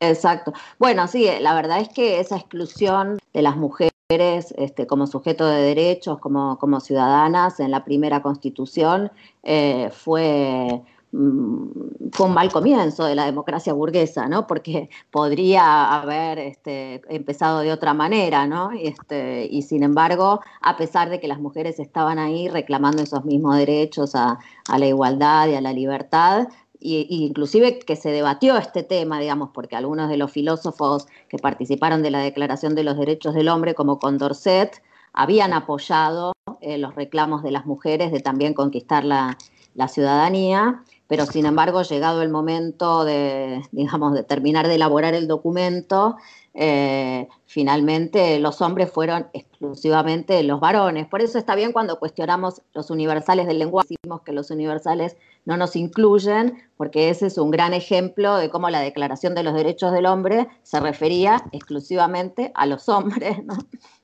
Exacto. 0.00 0.54
Bueno, 0.78 1.06
sí, 1.08 1.28
la 1.42 1.54
verdad 1.54 1.80
es 1.80 1.90
que 1.90 2.20
esa 2.20 2.36
exclusión 2.38 3.18
de 3.34 3.42
las 3.42 3.54
mujeres 3.54 3.87
este, 4.10 4.86
como 4.86 5.06
sujeto 5.06 5.46
de 5.46 5.60
derechos, 5.60 6.18
como, 6.18 6.58
como 6.58 6.80
ciudadanas 6.80 7.60
en 7.60 7.70
la 7.70 7.84
primera 7.84 8.22
constitución, 8.22 9.12
eh, 9.42 9.90
fue 9.92 10.82
Mm, 11.10 11.70
un 12.20 12.34
mal 12.34 12.52
comienzo 12.52 13.06
de 13.06 13.14
la 13.14 13.24
democracia 13.24 13.72
burguesa, 13.72 14.28
¿no? 14.28 14.46
Porque 14.46 14.90
podría 15.10 15.94
haber 15.94 16.38
este, 16.38 17.00
empezado 17.08 17.60
de 17.60 17.72
otra 17.72 17.94
manera, 17.94 18.46
¿no? 18.46 18.70
Este, 18.72 19.46
y 19.50 19.62
sin 19.62 19.82
embargo, 19.82 20.40
a 20.60 20.76
pesar 20.76 21.08
de 21.08 21.18
que 21.18 21.26
las 21.28 21.40
mujeres 21.40 21.78
estaban 21.80 22.18
ahí 22.18 22.48
reclamando 22.48 23.02
esos 23.02 23.24
mismos 23.24 23.56
derechos 23.56 24.14
a, 24.14 24.38
la 24.76 24.86
igualdad 24.86 25.48
y 25.48 25.54
a 25.54 25.62
la 25.62 25.72
libertad, 25.72 26.48
y, 26.80 27.06
inclusive 27.10 27.78
que 27.80 27.96
se 27.96 28.10
debatió 28.10 28.56
este 28.56 28.82
tema, 28.82 29.20
digamos, 29.20 29.50
porque 29.52 29.76
algunos 29.76 30.08
de 30.08 30.16
los 30.16 30.30
filósofos 30.30 31.06
que 31.28 31.38
participaron 31.38 32.02
de 32.02 32.10
la 32.10 32.20
Declaración 32.20 32.74
de 32.74 32.84
los 32.84 32.96
Derechos 32.96 33.34
del 33.34 33.48
Hombre, 33.48 33.74
como 33.74 33.98
Condorcet, 33.98 34.82
habían 35.12 35.52
apoyado 35.52 36.32
eh, 36.60 36.78
los 36.78 36.94
reclamos 36.94 37.42
de 37.42 37.50
las 37.50 37.66
mujeres 37.66 38.12
de 38.12 38.20
también 38.20 38.54
conquistar 38.54 39.04
la, 39.04 39.36
la 39.74 39.88
ciudadanía 39.88 40.82
pero 41.08 41.24
sin 41.24 41.46
embargo, 41.46 41.82
llegado 41.82 42.22
el 42.22 42.28
momento 42.28 43.04
de, 43.04 43.62
digamos, 43.72 44.14
de 44.14 44.22
terminar 44.22 44.68
de 44.68 44.76
elaborar 44.76 45.14
el 45.14 45.26
documento, 45.26 46.16
eh, 46.54 47.28
finalmente 47.46 48.38
los 48.38 48.60
hombres 48.60 48.90
fueron 48.90 49.28
exclusivamente 49.32 50.42
los 50.42 50.60
varones. 50.60 51.06
Por 51.06 51.22
eso 51.22 51.38
está 51.38 51.54
bien 51.54 51.72
cuando 51.72 51.98
cuestionamos 51.98 52.62
los 52.74 52.90
universales 52.90 53.46
del 53.46 53.58
lenguaje, 53.58 53.94
decimos 54.02 54.22
que 54.22 54.32
los 54.32 54.50
universales 54.50 55.16
no 55.46 55.56
nos 55.56 55.76
incluyen, 55.76 56.58
porque 56.76 57.08
ese 57.08 57.26
es 57.28 57.38
un 57.38 57.50
gran 57.50 57.72
ejemplo 57.72 58.36
de 58.36 58.50
cómo 58.50 58.68
la 58.68 58.80
Declaración 58.80 59.34
de 59.34 59.44
los 59.44 59.54
Derechos 59.54 59.92
del 59.92 60.06
Hombre 60.06 60.46
se 60.62 60.78
refería 60.78 61.42
exclusivamente 61.52 62.52
a 62.54 62.66
los 62.66 62.88
hombres. 62.88 63.38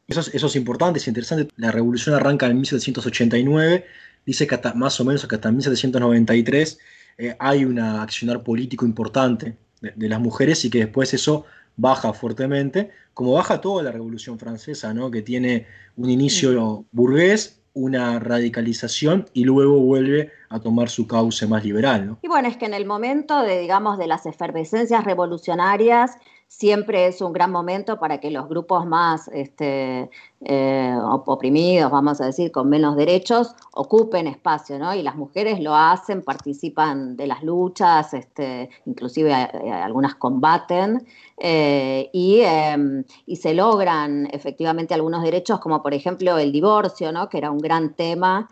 Eso, 0.08 0.20
es, 0.20 0.34
eso 0.34 0.46
es 0.46 0.56
importante, 0.56 1.00
es 1.00 1.08
interesante. 1.08 1.52
La 1.56 1.70
revolución 1.70 2.14
arranca 2.14 2.46
en 2.46 2.54
1789 2.56 3.84
dice 4.26 4.46
que 4.46 4.58
más 4.75 4.99
o 5.00 5.04
menos 5.04 5.26
que 5.26 5.34
hasta 5.34 5.50
1793 5.50 6.78
eh, 7.18 7.37
hay 7.38 7.64
un 7.64 7.78
accionar 7.78 8.42
político 8.42 8.85
importante 8.85 9.56
de, 9.80 10.09
las 10.09 10.21
mujeres 10.21 10.64
y 10.64 10.71
que 10.71 10.78
después 10.78 11.12
eso 11.14 11.44
baja 11.76 12.12
fuertemente, 12.12 12.90
como 13.12 13.33
baja 13.33 13.61
toda 13.61 13.83
la 13.83 13.92
Revolución 13.92 14.38
Francesa, 14.38 14.94
¿no? 14.94 15.11
que 15.11 15.23
tiene 15.23 15.66
un 15.97 16.11
inicio 16.11 16.85
burgués, 16.92 17.61
una 17.75 18.21
radicalización 18.21 19.28
y 19.33 19.44
luego 19.44 19.80
vuelve 19.80 20.30
a 20.49 20.61
tomar 20.61 20.88
su 20.88 21.09
cauce 21.09 21.47
más 21.47 21.64
liberal. 21.64 22.16
Y 22.23 22.28
bueno, 22.28 22.49
es 22.49 22.56
que 22.56 22.66
en 22.66 22.75
el 22.75 22.87
momento 22.87 23.42
de, 23.42 23.59
digamos, 23.59 23.99
de 23.99 24.06
las 24.06 24.26
efervescencias 24.26 25.04
revolucionarias, 25.04 26.12
siempre 26.48 27.06
es 27.06 27.20
un 27.20 27.32
gran 27.32 27.50
momento 27.50 27.98
para 27.98 28.18
que 28.18 28.30
los 28.30 28.48
grupos 28.48 28.86
más 28.86 29.28
este, 29.28 30.08
eh, 30.40 30.96
oprimidos, 31.26 31.90
vamos 31.90 32.20
a 32.20 32.26
decir, 32.26 32.52
con 32.52 32.68
menos 32.68 32.96
derechos, 32.96 33.54
ocupen 33.72 34.26
espacio, 34.26 34.78
¿no? 34.78 34.94
Y 34.94 35.02
las 35.02 35.16
mujeres 35.16 35.60
lo 35.60 35.74
hacen, 35.74 36.22
participan 36.22 37.16
de 37.16 37.26
las 37.26 37.42
luchas, 37.42 38.14
este, 38.14 38.70
inclusive 38.86 39.32
eh, 39.32 39.72
algunas 39.72 40.14
combaten, 40.14 41.06
eh, 41.38 42.08
y, 42.12 42.40
em, 42.40 43.04
y, 43.26 43.36
se 43.36 43.54
logran 43.54 44.28
efectivamente 44.32 44.94
algunos 44.94 45.22
derechos, 45.22 45.58
como 45.60 45.82
por 45.82 45.94
ejemplo 45.94 46.38
el 46.38 46.52
divorcio, 46.52 47.10
¿no? 47.10 47.28
Que 47.28 47.38
era 47.38 47.50
un 47.50 47.58
gran 47.58 47.94
tema, 47.94 48.48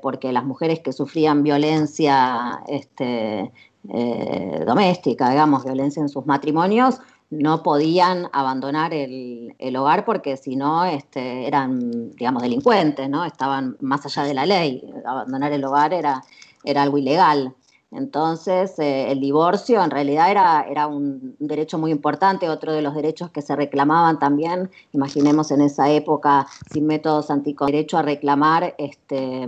porque 0.00 0.32
las 0.32 0.44
mujeres 0.44 0.78
que 0.78 0.92
sufrían 0.92 1.42
violencia 1.42 2.62
este, 2.68 3.50
doméstica, 3.82 5.30
digamos, 5.30 5.64
violencia 5.64 6.00
en 6.00 6.08
sus 6.08 6.26
matrimonios, 6.26 7.00
no 7.30 7.62
podían 7.62 8.28
abandonar 8.32 8.92
el, 8.92 9.76
hogar 9.76 10.04
porque 10.04 10.36
si 10.36 10.56
no 10.56 10.84
este, 10.84 11.46
eran, 11.46 12.10
digamos, 12.10 12.42
delincuentes, 12.42 13.08
¿no? 13.08 13.24
Estaban 13.24 13.76
más 13.80 14.04
allá 14.04 14.24
de 14.24 14.34
la 14.34 14.46
ley. 14.46 14.82
Abandonar 15.06 15.52
el 15.52 15.64
hogar 15.64 15.94
era, 15.94 16.22
era 16.64 16.82
algo 16.82 16.98
ilegal. 16.98 17.54
Entonces, 17.92 18.78
eh, 18.78 19.10
el 19.10 19.20
divorcio 19.20 19.82
en 19.82 19.90
realidad 19.90 20.30
era, 20.30 20.62
era 20.68 20.86
un 20.86 21.36
derecho 21.38 21.78
muy 21.78 21.90
importante, 21.90 22.48
otro 22.48 22.72
de 22.72 22.82
los 22.82 22.94
derechos 22.94 23.30
que 23.30 23.42
se 23.42 23.56
reclamaban 23.56 24.20
también, 24.20 24.70
imaginemos 24.92 25.50
en 25.50 25.60
esa 25.60 25.90
época, 25.90 26.46
sin 26.72 26.86
métodos 26.86 27.30
anticonceptivos, 27.30 27.72
derecho 27.72 27.98
a 27.98 28.02
reclamar 28.02 28.74
este, 28.78 29.42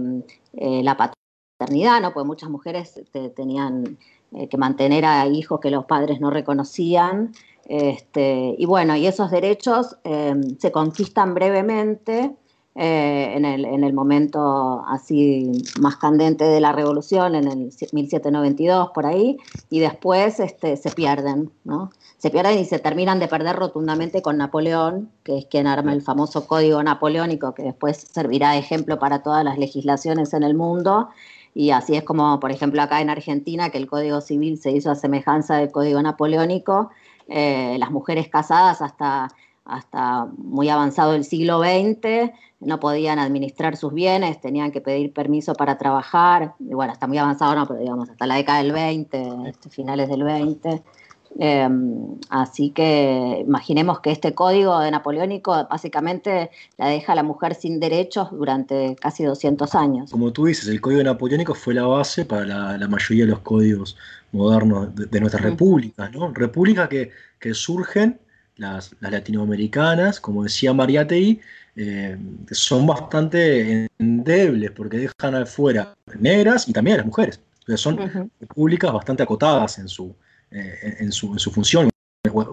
eh, 0.54 0.82
la 0.82 0.96
paternidad, 0.96 2.00
¿no? 2.00 2.12
Porque 2.12 2.26
muchas 2.26 2.50
mujeres 2.50 2.96
este, 2.96 3.28
tenían 3.30 3.96
eh, 4.34 4.48
que 4.48 4.56
mantener 4.56 5.04
a 5.04 5.26
hijos 5.26 5.60
que 5.60 5.70
los 5.70 5.84
padres 5.84 6.20
no 6.20 6.30
reconocían. 6.30 7.32
Este, 7.66 8.54
y 8.58 8.66
bueno, 8.66 8.96
y 8.96 9.06
esos 9.06 9.30
derechos 9.30 9.96
em, 10.04 10.58
se 10.58 10.72
conquistan 10.72 11.34
brevemente 11.34 12.34
eh, 12.74 13.34
en, 13.36 13.44
el, 13.44 13.92
momento 13.92 14.82
así 14.88 15.52
más 15.78 15.96
candente 15.96 16.44
de 16.44 16.58
la 16.58 16.72
revolución, 16.72 17.34
en 17.34 17.46
el 17.46 17.58
1792 17.92 18.90
por 18.94 19.04
ahí, 19.04 19.36
y 19.68 19.80
después 19.80 20.40
este, 20.40 20.78
se 20.78 20.90
pierden, 20.90 21.52
¿no? 21.64 21.90
Se 22.16 22.30
pierden 22.30 22.58
y 22.58 22.64
se 22.64 22.78
terminan 22.78 23.18
de 23.18 23.28
perder 23.28 23.56
rotundamente 23.56 24.22
con 24.22 24.38
Napoleón, 24.38 25.10
que 25.22 25.36
es 25.36 25.46
quien 25.46 25.66
arma 25.66 25.92
el 25.92 26.00
famoso 26.00 26.46
código 26.46 26.82
napoleónico, 26.82 27.52
que 27.52 27.62
después 27.62 28.06
servirá 28.10 28.52
de 28.52 28.60
ejemplo 28.60 28.98
para 28.98 29.22
todas 29.22 29.44
las 29.44 29.58
legislaciones 29.58 30.32
en 30.32 30.42
el 30.42 30.54
mundo. 30.54 31.10
Y 31.54 31.70
así 31.70 31.94
es 31.94 32.02
como, 32.02 32.40
por 32.40 32.50
ejemplo, 32.50 32.80
acá 32.82 33.00
en 33.00 33.10
Argentina, 33.10 33.70
que 33.70 33.78
el 33.78 33.86
Código 33.86 34.20
Civil 34.20 34.58
se 34.58 34.72
hizo 34.72 34.90
a 34.90 34.94
semejanza 34.94 35.56
del 35.56 35.70
Código 35.70 36.00
Napoleónico, 36.02 36.90
eh, 37.28 37.76
las 37.78 37.90
mujeres 37.90 38.28
casadas 38.28 38.80
hasta, 38.82 39.28
hasta 39.64 40.26
muy 40.36 40.68
avanzado 40.68 41.14
el 41.14 41.24
siglo 41.24 41.60
XX 41.60 42.32
no 42.64 42.80
podían 42.80 43.18
administrar 43.18 43.76
sus 43.76 43.92
bienes, 43.92 44.40
tenían 44.40 44.70
que 44.70 44.80
pedir 44.80 45.12
permiso 45.12 45.54
para 45.54 45.78
trabajar, 45.78 46.54
y 46.58 46.74
bueno, 46.74 46.92
hasta 46.92 47.06
muy 47.06 47.18
avanzado 47.18 47.54
no, 47.54 47.66
pero 47.66 47.80
digamos 47.80 48.08
hasta 48.08 48.26
la 48.26 48.36
década 48.36 48.58
del 48.58 48.72
20, 48.72 49.48
este, 49.48 49.68
finales 49.68 50.08
del 50.08 50.22
20. 50.22 50.82
Em, 51.38 52.18
así 52.28 52.70
que 52.70 53.42
imaginemos 53.46 54.00
que 54.00 54.10
este 54.10 54.34
código 54.34 54.78
de 54.80 54.90
napoleónico 54.90 55.66
básicamente 55.70 56.50
la 56.76 56.88
deja 56.88 57.12
a 57.12 57.16
la 57.16 57.22
mujer 57.22 57.54
sin 57.54 57.80
derechos 57.80 58.28
durante 58.30 58.96
casi 59.00 59.24
200 59.24 59.74
años. 59.74 60.10
Como 60.10 60.32
tú 60.32 60.46
dices, 60.46 60.68
el 60.68 60.80
código 60.80 61.02
napoleónico 61.02 61.54
fue 61.54 61.74
la 61.74 61.86
base 61.86 62.24
para 62.24 62.76
la, 62.76 62.88
mayoría 62.88 63.24
de 63.24 63.30
los 63.30 63.40
códigos 63.40 63.96
modernos 64.32 64.94
de, 64.94 65.20
nuestras 65.20 65.42
repúblicas, 65.42 66.12
¿no? 66.12 66.32
Repúblicas 66.32 66.88
que, 66.88 67.54
surgen, 67.54 68.18
las, 68.56 68.94
latinoamericanas, 69.00 70.20
como 70.20 70.44
decía 70.44 70.72
Mariátegui, 70.72 71.40
eh, 71.76 72.18
son 72.50 72.86
bastante 72.86 73.88
endebles 73.98 74.70
porque 74.72 74.98
dejan 74.98 75.34
afuera 75.34 75.96
negras 76.18 76.68
y 76.68 76.72
también 76.72 76.94
a 76.94 76.98
las 76.98 77.06
mujeres. 77.06 77.40
son 77.76 78.30
repúblicas 78.38 78.92
bastante 78.92 79.22
acotadas 79.22 79.78
en 79.78 79.88
su, 79.88 80.14
eh, 80.54 80.96
en, 81.00 81.12
su, 81.12 81.34
función, 81.50 81.88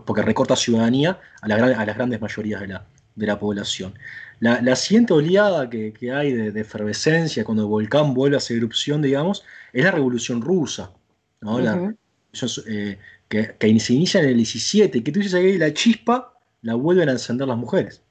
porque 0.06 0.22
recorta 0.22 0.56
ciudadanía 0.56 1.20
a, 1.41 1.48
las 1.48 1.96
grandes 1.96 2.22
mayorías 2.22 2.62
de 2.62 3.27
la, 3.27 3.39
población. 3.39 3.94
La, 4.39 4.75
siguiente 4.75 5.13
oleada 5.13 5.70
que, 5.70 5.94
hay 6.13 6.34
de, 6.34 6.62
efervescencia 6.62 7.44
cuando 7.44 7.63
el 7.63 7.70
volcán 7.70 8.13
vuelve 8.13 8.36
a 8.36 8.39
hacer 8.39 8.58
erupción, 8.58 9.01
digamos, 9.01 9.44
es 9.74 9.84
la 9.84 9.91
revolución 9.91 10.41
rusa, 10.41 10.91
eh, 12.68 12.98
que, 13.27 13.79
se 13.79 13.94
inicia 13.94 14.22
en 14.22 14.29
el 14.29 14.38
17, 14.38 15.03
que 15.03 15.12
tú 15.12 15.20
dices 15.20 15.39
que 15.39 15.58
la 15.58 15.74
chispa 15.74 16.34
la 16.62 16.75
vuelven 16.75 17.10
a 17.10 17.13
encender 17.13 17.48
las 17.48 17.58
mujeres. 17.58 18.01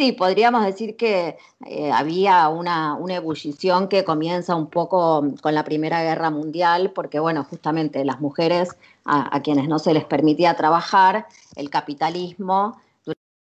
Sí, 0.00 0.12
podríamos 0.12 0.64
decir 0.64 0.96
que 0.96 1.36
eh, 1.66 1.92
había 1.92 2.48
una, 2.48 2.96
ebullición 3.10 3.86
que 3.86 4.02
comienza 4.02 4.54
un 4.54 4.68
poco 4.70 5.22
con 5.42 5.54
la 5.54 5.62
Primera 5.62 6.02
Guerra 6.02 6.30
Mundial, 6.30 6.90
porque 6.94 7.18
bueno, 7.20 7.44
justamente 7.44 8.02
las 8.06 8.18
mujeres 8.18 8.70
a, 9.04 9.42
quienes 9.42 9.68
no 9.68 9.78
se 9.78 9.92
les 9.92 10.06
permitía 10.06 10.54
trabajar, 10.54 11.26
el 11.54 11.68
capitalismo 11.68 12.80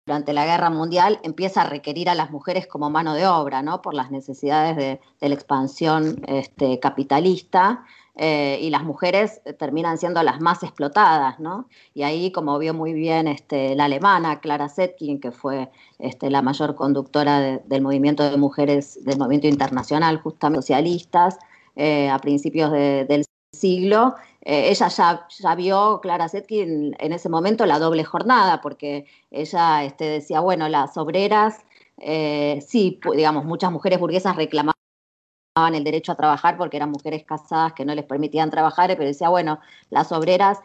durante 0.08 0.34
la 0.34 0.46
guerra 0.46 0.72
mundial 0.72 1.20
empieza 1.22 1.62
a 1.62 1.70
requerir 1.70 2.10
a 2.10 2.16
las 2.16 2.32
mujeres 2.32 2.66
como 2.66 2.90
mano 2.90 3.14
de 3.14 3.28
obra, 3.28 3.62
¿no? 3.62 3.84
Por 3.84 3.94
las 3.94 4.10
necesidades 4.10 4.76
de, 4.76 5.00
la 5.20 5.36
expansión 5.36 6.24
este, 6.26 6.80
capitalista. 6.80 7.86
Eh, 8.16 8.60
y 8.62 8.70
las 8.70 8.84
mujeres 8.84 9.42
terminan 9.58 9.98
siendo 9.98 10.22
las 10.22 10.42
más 10.42 10.64
explotadas, 10.64 11.40
¿no? 11.40 11.70
Y 11.94 12.04
ahí, 12.04 12.32
como 12.32 12.60
vio 12.60 12.74
muy 12.74 12.94
bien 12.94 13.28
este, 13.28 13.74
la 13.76 13.86
alemana 13.86 14.42
Clara 14.42 14.68
Zetkin, 14.68 15.22
que 15.22 15.32
fue 15.32 15.72
este, 15.98 16.30
la 16.30 16.42
mayor 16.42 16.76
conductora 16.76 17.60
del 17.60 17.82
movimiento 17.82 18.30
de 18.30 18.36
mujeres, 18.38 19.04
del 19.06 19.18
movimiento 19.18 19.48
internacional, 19.48 20.18
justamente 20.22 20.62
socialistas, 20.62 21.40
eh, 21.76 22.10
a 22.10 22.20
principios 22.20 22.72
del 22.72 23.24
siglo, 23.54 24.16
eh, 24.42 24.70
ella 24.70 24.88
ya, 24.90 25.28
ya, 25.30 25.56
vio, 25.56 26.00
Clara 26.02 26.28
Zetkin, 26.28 26.96
en 27.00 27.14
ese 27.14 27.30
momento 27.30 27.66
la 27.66 27.80
doble 27.80 28.04
jornada, 28.04 28.62
porque 28.62 29.06
ella 29.32 29.86
este, 29.86 30.06
decía, 30.06 30.42
bueno, 30.42 30.68
las 30.68 30.98
obreras, 30.98 31.60
sí, 32.68 33.00
digamos, 33.16 33.46
muchas 33.46 33.72
mujeres 33.72 34.00
burguesas 34.00 34.36
reclamaban 34.36 34.81
el 35.56 35.84
derecho 35.84 36.14
a 36.14 36.16
trabajar 36.16 36.58
porque 36.58 36.78
eran 36.78 36.92
mujeres 36.92 37.24
casadas 37.26 37.74
que 37.74 37.84
no 37.84 37.94
les 37.94 38.06
permitían 38.06 38.50
trabajar, 38.50 38.90
pero 38.96 39.06
decía, 39.06 39.30
bueno, 39.30 39.60
las 39.90 40.12
obreras 40.12 40.60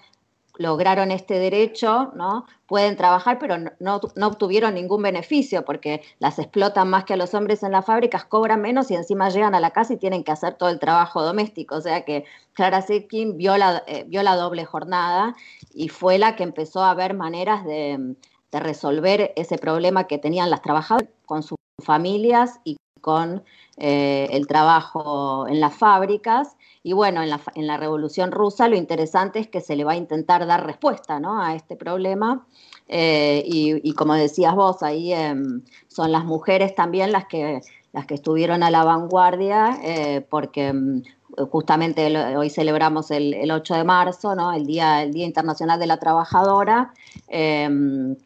lograron 0.58 1.10
este 1.10 1.38
derecho, 1.38 2.12
¿no? 2.14 2.46
Pueden 2.66 2.96
trabajar, 2.96 3.38
pero 3.38 3.56
no, 3.80 3.96
obtuvieron 3.96 4.74
ningún 4.74 5.02
beneficio 5.02 5.64
porque 5.64 6.02
las 6.18 6.38
explotan 6.38 6.88
más 6.88 7.04
que 7.04 7.14
a 7.14 7.16
los 7.16 7.34
hombres 7.34 7.62
en 7.62 7.72
las 7.72 7.84
fábricas, 7.84 8.24
cobran 8.24 8.62
menos 8.62 8.90
y 8.90 8.94
encima 8.94 9.28
llegan 9.28 9.54
a 9.54 9.60
la 9.60 9.70
casa 9.70 9.94
y 9.94 9.98
tienen 9.98 10.24
que 10.24 10.32
hacer 10.32 10.54
todo 10.54 10.68
el 10.70 10.78
trabajo 10.78 11.22
doméstico. 11.22 11.74
O 11.74 11.80
sea 11.80 12.04
que 12.04 12.24
Clara 12.54 12.80
Zetkin 12.80 13.36
vio 13.36 13.56
la, 13.58 13.82
eh, 13.86 14.04
vio 14.06 14.22
la 14.22 14.36
doble 14.36 14.64
jornada 14.64 15.34
y 15.74 15.88
fue 15.88 16.16
la 16.18 16.36
que 16.36 16.44
empezó 16.44 16.84
a 16.84 16.94
ver 16.94 17.14
maneras 17.14 17.64
de, 17.64 18.14
resolver 18.52 19.34
ese 19.36 19.58
problema 19.58 20.06
que 20.06 20.16
tenían 20.16 20.48
las 20.48 20.62
trabajadoras 20.62 21.10
con 21.26 21.42
sus 21.42 21.58
familias 21.84 22.58
y 22.64 22.78
con 23.06 23.44
eh, 23.76 24.26
el 24.32 24.48
trabajo 24.48 25.46
en 25.46 25.60
las 25.60 25.76
fábricas 25.76 26.56
y 26.82 26.92
bueno, 26.92 27.22
en 27.22 27.66
la, 27.68 27.76
Revolución 27.76 28.32
Rusa 28.32 28.66
lo 28.66 28.74
interesante 28.74 29.38
es 29.38 29.46
que 29.46 29.60
se 29.60 29.76
le 29.76 29.84
va 29.84 29.92
a 29.92 29.96
intentar 29.96 30.44
dar 30.44 30.66
respuesta 30.66 31.20
¿no? 31.20 31.40
a 31.40 31.54
este 31.54 31.76
problema. 31.76 32.44
Eh, 32.88 33.44
y, 33.46 33.92
como 33.92 34.14
decías 34.14 34.56
vos, 34.56 34.82
ahí 34.82 35.12
em, 35.12 35.62
son 35.86 36.10
las 36.10 36.24
mujeres 36.24 36.74
también 36.74 37.12
las 37.12 37.26
que, 37.26 37.60
las 37.92 38.06
que 38.06 38.14
estuvieron 38.14 38.64
a 38.64 38.72
la 38.72 38.82
vanguardia, 38.82 39.78
eh, 39.84 40.26
porque 40.28 40.66
em, 40.66 41.02
justamente 41.50 42.36
hoy 42.36 42.50
celebramos 42.50 43.12
el, 43.12 43.34
el, 43.34 43.52
8 43.52 43.74
de 43.74 43.84
marzo, 43.84 44.34
¿no? 44.34 44.52
el, 44.52 44.66
día, 44.66 45.02
el 45.04 45.12
Día 45.12 45.26
Internacional 45.26 45.78
de 45.78 45.86
la 45.86 45.98
Trabajadora. 45.98 46.92
Em, 47.28 48.16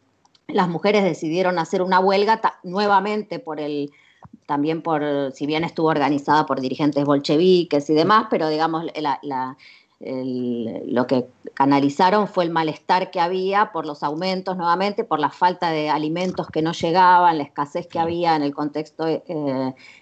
las 0.47 0.69
mujeres 0.69 1.03
decidieron 1.03 1.59
hacer 1.59 1.83
una 1.83 1.99
huelga 1.99 2.41
nuevamente 2.63 3.39
por 3.39 3.59
el 3.59 3.91
también 4.51 4.81
por, 4.81 5.31
si 5.33 5.45
bien 5.45 5.63
estuvo 5.63 5.87
organizada 5.87 6.45
por 6.45 6.59
dirigentes 6.59 7.05
bolcheviques 7.05 7.89
y 7.89 7.93
demás, 7.93 8.27
pero 8.29 8.49
digamos, 8.49 8.83
lo 10.01 11.07
que 11.07 11.25
canalizaron 11.53 12.27
fue 12.27 12.43
el 12.43 12.49
malestar 12.49 13.11
que 13.11 13.21
había 13.21 13.71
por 13.71 13.85
los 13.85 14.03
aumentos 14.03 14.57
nuevamente, 14.57 15.05
por 15.05 15.21
la 15.21 15.29
falta 15.29 15.69
de 15.69 15.89
alimentos 15.89 16.47
que 16.47 16.61
no 16.61 16.73
llegaban, 16.73 17.37
la 17.37 17.45
escasez 17.45 17.87
que 17.87 17.97
había 17.97 18.35
en 18.35 18.41
el 18.43 18.53
contexto 18.53 19.07
eh, 19.07 19.23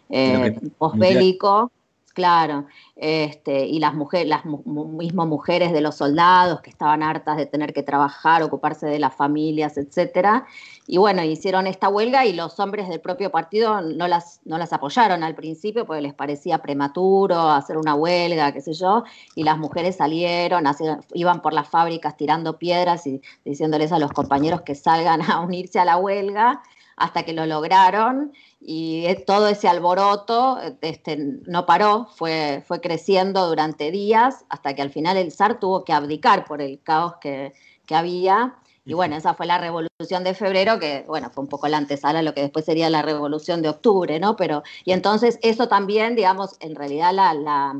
eh, 0.10 0.60
posbélico. 0.80 1.72
Claro, 2.20 2.66
este, 2.98 3.66
y 3.66 3.80
las 3.80 3.94
mujeres, 3.94 4.28
las 4.28 4.44
mismas 4.44 5.26
mujeres 5.26 5.72
de 5.72 5.80
los 5.80 5.96
soldados 5.96 6.60
que 6.60 6.70
estaban 6.70 7.02
hartas 7.02 7.38
de 7.38 7.46
tener 7.46 7.72
que 7.72 7.82
trabajar, 7.82 8.44
ocuparse 8.44 8.88
de 8.88 9.00
las 9.00 9.16
familias, 9.16 9.78
etcétera. 9.78 10.46
Y 10.86 10.98
bueno, 10.98 11.24
hicieron 11.24 11.66
esta 11.66 11.88
huelga 11.88 12.26
y 12.26 12.34
los 12.34 12.60
hombres 12.60 12.90
del 12.90 13.00
propio 13.00 13.32
partido 13.32 13.82
no 13.82 14.10
las, 14.10 14.42
no 14.44 14.58
las 14.58 14.74
apoyaron 14.74 15.24
al 15.24 15.34
principio 15.34 15.86
porque 15.86 16.02
les 16.02 16.14
parecía 16.14 16.58
prematuro 16.58 17.40
hacer 17.52 17.78
una 17.78 17.96
huelga, 17.96 18.52
qué 18.52 18.60
sé 18.60 18.74
yo, 18.74 19.06
y 19.34 19.44
las 19.44 19.58
mujeres 19.58 19.96
salieron, 19.96 20.66
iban 21.14 21.42
por 21.42 21.54
las 21.54 21.70
fábricas 21.70 22.18
tirando 22.18 22.60
piedras 22.60 23.08
y 23.08 23.22
diciéndoles 23.46 23.94
a 23.94 24.00
los 24.00 24.12
compañeros 24.12 24.64
que 24.64 24.76
salgan 24.76 25.22
a 25.22 25.40
unirse 25.40 25.80
a 25.80 25.86
la 25.86 25.96
huelga 25.96 26.62
hasta 27.00 27.24
que 27.24 27.32
lo 27.32 27.46
lograron 27.46 28.34
y 28.62 29.08
todo 29.26 29.48
ese 29.48 29.68
alboroto 29.68 30.60
este, 30.82 31.18
no 31.18 31.66
paró, 31.66 32.08
fue, 32.16 32.64
fue 32.68 32.82
creciendo 32.82 33.48
durante 33.48 33.90
días 33.90 34.46
hasta 34.50 34.76
que 34.76 34.82
al 34.82 34.92
final 34.92 35.18
el 35.18 35.32
zar 35.32 35.60
tuvo 35.60 35.84
que 35.86 35.94
abdicar 35.94 36.46
por 36.46 36.62
el 36.62 36.82
caos 36.82 37.16
que, 37.22 37.54
que 37.86 37.96
había. 37.96 38.56
Y 38.86 38.94
bueno, 38.94 39.16
esa 39.16 39.34
fue 39.34 39.46
la 39.46 39.60
revolución 39.60 40.24
de 40.24 40.34
febrero, 40.34 40.80
que 40.80 41.06
bueno, 41.08 41.30
fue 41.30 41.44
un 41.44 41.50
poco 41.50 41.68
la 41.68 41.78
antesala 41.78 42.20
a 42.20 42.22
lo 42.24 42.34
que 42.34 42.42
después 42.42 42.66
sería 42.66 42.90
la 42.90 43.02
revolución 43.02 43.62
de 43.62 43.70
octubre, 43.70 44.20
¿no? 44.20 44.36
Pero, 44.36 44.64
y 44.84 44.92
entonces 44.94 45.38
eso 45.42 45.68
también, 45.68 46.16
digamos, 46.16 46.56
en 46.60 46.76
realidad 46.76 47.14
la, 47.14 47.34
la 47.34 47.76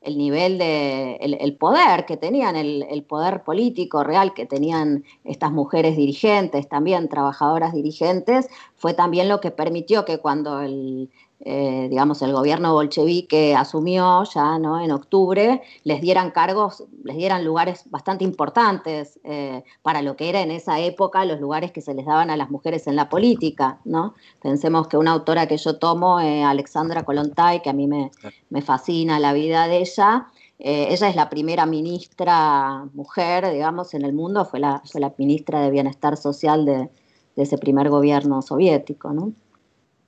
el 0.00 0.16
nivel 0.16 0.58
de 0.58 1.16
el, 1.16 1.56
poder 1.56 2.06
que 2.06 2.16
tenían, 2.16 2.56
el, 2.56 2.86
el, 2.90 3.02
poder 3.02 3.42
político 3.42 4.02
real 4.02 4.32
que 4.32 4.46
tenían 4.46 5.04
estas 5.24 5.52
mujeres 5.52 5.96
dirigentes, 5.96 6.68
también 6.68 7.08
trabajadoras 7.08 7.74
dirigentes, 7.74 8.48
fue 8.76 8.94
también 8.94 9.28
lo 9.28 9.40
que 9.40 9.50
permitió 9.50 10.06
que 10.06 10.18
cuando 10.18 10.60
el, 10.60 11.10
eh, 11.42 11.86
digamos, 11.88 12.20
el 12.20 12.32
gobierno 12.34 12.74
bolchevique 12.74 13.54
asumió 13.54 14.24
ya 14.24 14.58
¿no? 14.58 14.78
en 14.78 14.90
octubre, 14.90 15.62
les 15.84 16.02
dieran 16.02 16.32
cargos, 16.32 16.84
les 17.02 17.16
dieran 17.16 17.46
lugares 17.46 17.84
bastante 17.86 18.24
importantes 18.24 19.18
eh, 19.24 19.64
para 19.80 20.02
lo 20.02 20.16
que 20.16 20.28
era 20.28 20.42
en 20.42 20.50
esa 20.50 20.80
época 20.80 21.24
los 21.24 21.40
lugares 21.40 21.72
que 21.72 21.80
se 21.80 21.94
les 21.94 22.04
daban 22.04 22.28
a 22.28 22.36
las 22.36 22.50
mujeres 22.50 22.86
en 22.86 22.96
la 22.96 23.08
política. 23.08 23.78
¿no? 23.86 24.14
Pensemos 24.42 24.86
que 24.88 24.98
una 24.98 25.12
autora 25.12 25.46
que 25.46 25.56
yo 25.56 25.78
tomo, 25.78 26.20
eh, 26.20 26.44
Alexandra 26.44 27.04
Kolontai, 27.04 27.62
que 27.62 27.70
a 27.70 27.74
mí 27.74 27.86
me, 27.86 28.10
me 28.50 28.60
fascina 28.60 29.18
la 29.18 29.32
vida 29.32 29.66
de 29.66 29.78
ella, 29.78 30.26
ella 30.62 31.08
es 31.08 31.16
la 31.16 31.30
primera 31.30 31.64
ministra 31.64 32.84
mujer, 32.92 33.50
digamos, 33.50 33.94
en 33.94 34.04
el 34.04 34.12
mundo, 34.12 34.44
fue 34.44 34.60
la, 34.60 34.82
fue 34.84 35.00
la 35.00 35.14
ministra 35.16 35.62
de 35.62 35.70
Bienestar 35.70 36.18
Social 36.18 36.66
de, 36.66 36.90
de 37.34 37.42
ese 37.42 37.56
primer 37.56 37.88
gobierno 37.88 38.42
soviético. 38.42 39.14
¿no? 39.14 39.32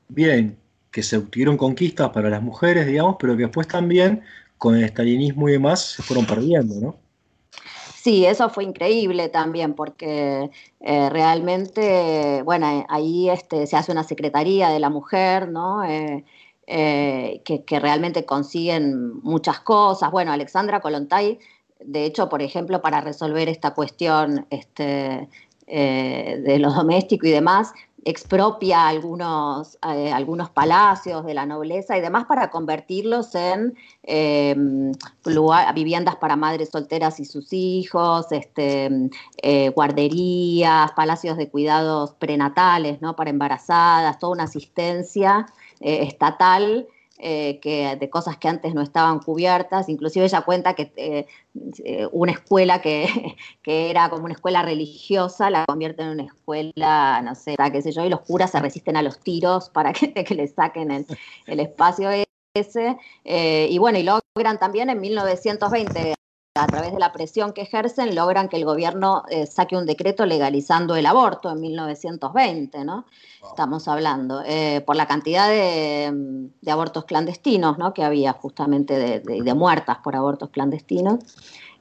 Bien, 0.09 0.59
que 0.93 1.03
se 1.03 1.17
obtuvieron 1.17 1.57
conquistas 1.57 2.11
para 2.11 2.31
las 2.31 2.43
mujeres, 2.43 2.87
digamos, 2.87 3.17
pero 3.19 3.37
que 3.37 3.45
después 3.45 3.67
también 3.67 4.23
con 4.59 4.77
el 4.77 4.85
estalinismo 4.85 5.49
y 5.49 5.53
demás 5.53 5.81
se 5.81 6.03
fueron 6.03 6.27
perdiendo, 6.27 6.75
¿no? 6.81 6.97
Sí, 8.03 8.27
eso 8.27 8.51
fue 8.51 8.65
increíble 8.65 9.29
también, 9.29 9.75
porque 9.75 10.51
eh, 10.81 11.11
realmente, 11.11 12.43
bueno, 12.43 12.85
ahí 12.89 13.31
este, 13.31 13.67
se 13.69 13.77
hace 13.77 13.93
una 13.93 14.03
secretaría 14.03 14.71
de 14.71 14.81
la 14.81 14.91
mujer, 14.91 15.49
¿no? 15.49 15.85
Eh, 15.85 16.25
eh, 16.67 17.43
que, 17.45 17.81
realmente 17.81 18.25
consiguen 18.25 19.21
muchas 19.23 19.61
cosas. 19.61 20.11
Bueno, 20.11 20.33
Alexandra 20.33 20.81
Kolontai, 20.81 21.39
de 21.79 22.05
hecho, 22.05 22.29
por 22.29 22.43
ejemplo, 22.43 22.83
para 22.83 23.01
resolver 23.01 23.49
esta 23.49 23.73
cuestión 23.73 24.47
este, 24.51 25.29
de 25.67 26.59
lo 26.59 26.73
doméstico 26.73 27.27
y 27.29 27.31
demás, 27.31 27.73
expropia 28.05 28.89
algunos, 28.89 29.79
eh, 29.95 30.13
algunos 30.13 30.51
palacios 30.51 31.25
de 31.25 31.35
la 31.35 31.47
nobleza 31.47 31.97
y 31.97 32.01
demás 32.01 32.25
para 32.27 32.51
convertirlos 32.51 33.35
en 33.35 33.75
eh, 34.03 34.55
viviendas 35.75 36.17
para 36.17 36.37
madres 36.37 36.71
solteras 36.71 37.21
y 37.21 37.25
sus 37.25 37.53
hijos, 37.53 38.33
este, 38.33 39.11
eh, 39.43 39.69
guarderías, 39.71 40.93
palacios 40.93 41.37
de 41.37 41.49
cuidados 41.49 42.13
prenatales 42.15 43.01
¿no? 43.01 43.15
para 43.15 43.31
embarazadas, 43.31 44.19
toda 44.19 44.33
una 44.33 44.45
asistencia 44.45 45.47
estatal 45.81 46.87
eh, 47.19 47.61
que, 47.61 47.97
de 47.97 48.11
cosas 48.11 48.37
que 48.39 48.49
antes 48.49 48.75
no 48.75 48.83
estaban 48.83 49.21
cubiertas. 49.21 49.89
Inclusive 49.89 50.25
ella 50.25 50.43
cuenta 50.43 50.75
que 50.75 50.93
eh, 50.97 51.27
eh, 51.85 52.09
una 52.11 52.33
escuela 52.33 52.81
que, 52.81 53.07
que, 53.63 53.91
era 53.91 54.11
como 54.11 54.25
una 54.25 54.35
escuela 54.35 54.63
religiosa 54.63 55.51
la 55.51 55.65
convierte 55.67 56.03
en 56.03 56.09
una 56.09 56.25
escuela, 56.25 57.21
no 57.23 57.35
sé, 57.35 57.55
qué 57.73 57.83
sé 57.83 57.93
yo, 57.93 58.05
y 58.05 58.09
los 58.09 58.21
curas 58.23 58.51
se 58.51 58.61
resisten 58.61 58.97
a 58.97 59.03
los 59.03 59.21
tiros 59.21 59.71
para 59.71 59.93
que, 59.93 60.13
que 60.13 60.35
le 60.35 60.49
saquen 60.49 60.91
el, 60.91 61.07
el 61.47 61.61
espacio 61.61 62.11
ese. 62.55 62.97
y 63.25 63.79
bueno, 63.79 63.99
y 63.99 64.03
logran 64.03 64.59
también 64.59 64.91
en 64.91 65.01
1920 65.01 66.15
a 66.55 66.67
través 66.67 66.93
de 66.93 66.99
la 66.99 67.13
presión 67.13 67.53
que 67.55 67.63
ejercen, 67.63 68.15
logran 68.15 68.49
que 68.49 68.59
el 68.59 68.67
gobierno 68.67 69.25
eh, 69.31 69.47
saque 69.47 69.75
un 69.75 69.87
decreto 69.87 70.27
legalizando 70.27 70.97
el 70.97 71.07
aborto 71.07 71.51
en 71.51 71.61
1920, 71.63 72.85
¿no? 72.85 73.07
Estamos 73.43 73.89
hablando, 73.89 74.43
eh, 74.45 74.83
por 74.85 74.97
la 74.97 75.07
cantidad 75.07 75.49
de, 75.49 76.51
abortos 76.71 77.07
clandestinos, 77.07 77.79
¿no? 77.79 77.95
Que 77.95 78.05
había 78.05 78.35
justamente 78.35 78.99
de, 78.99 79.21
de 79.21 79.55
muertas 79.55 79.99
por 79.99 80.15
abortos 80.15 80.51
clandestinos. 80.51 81.21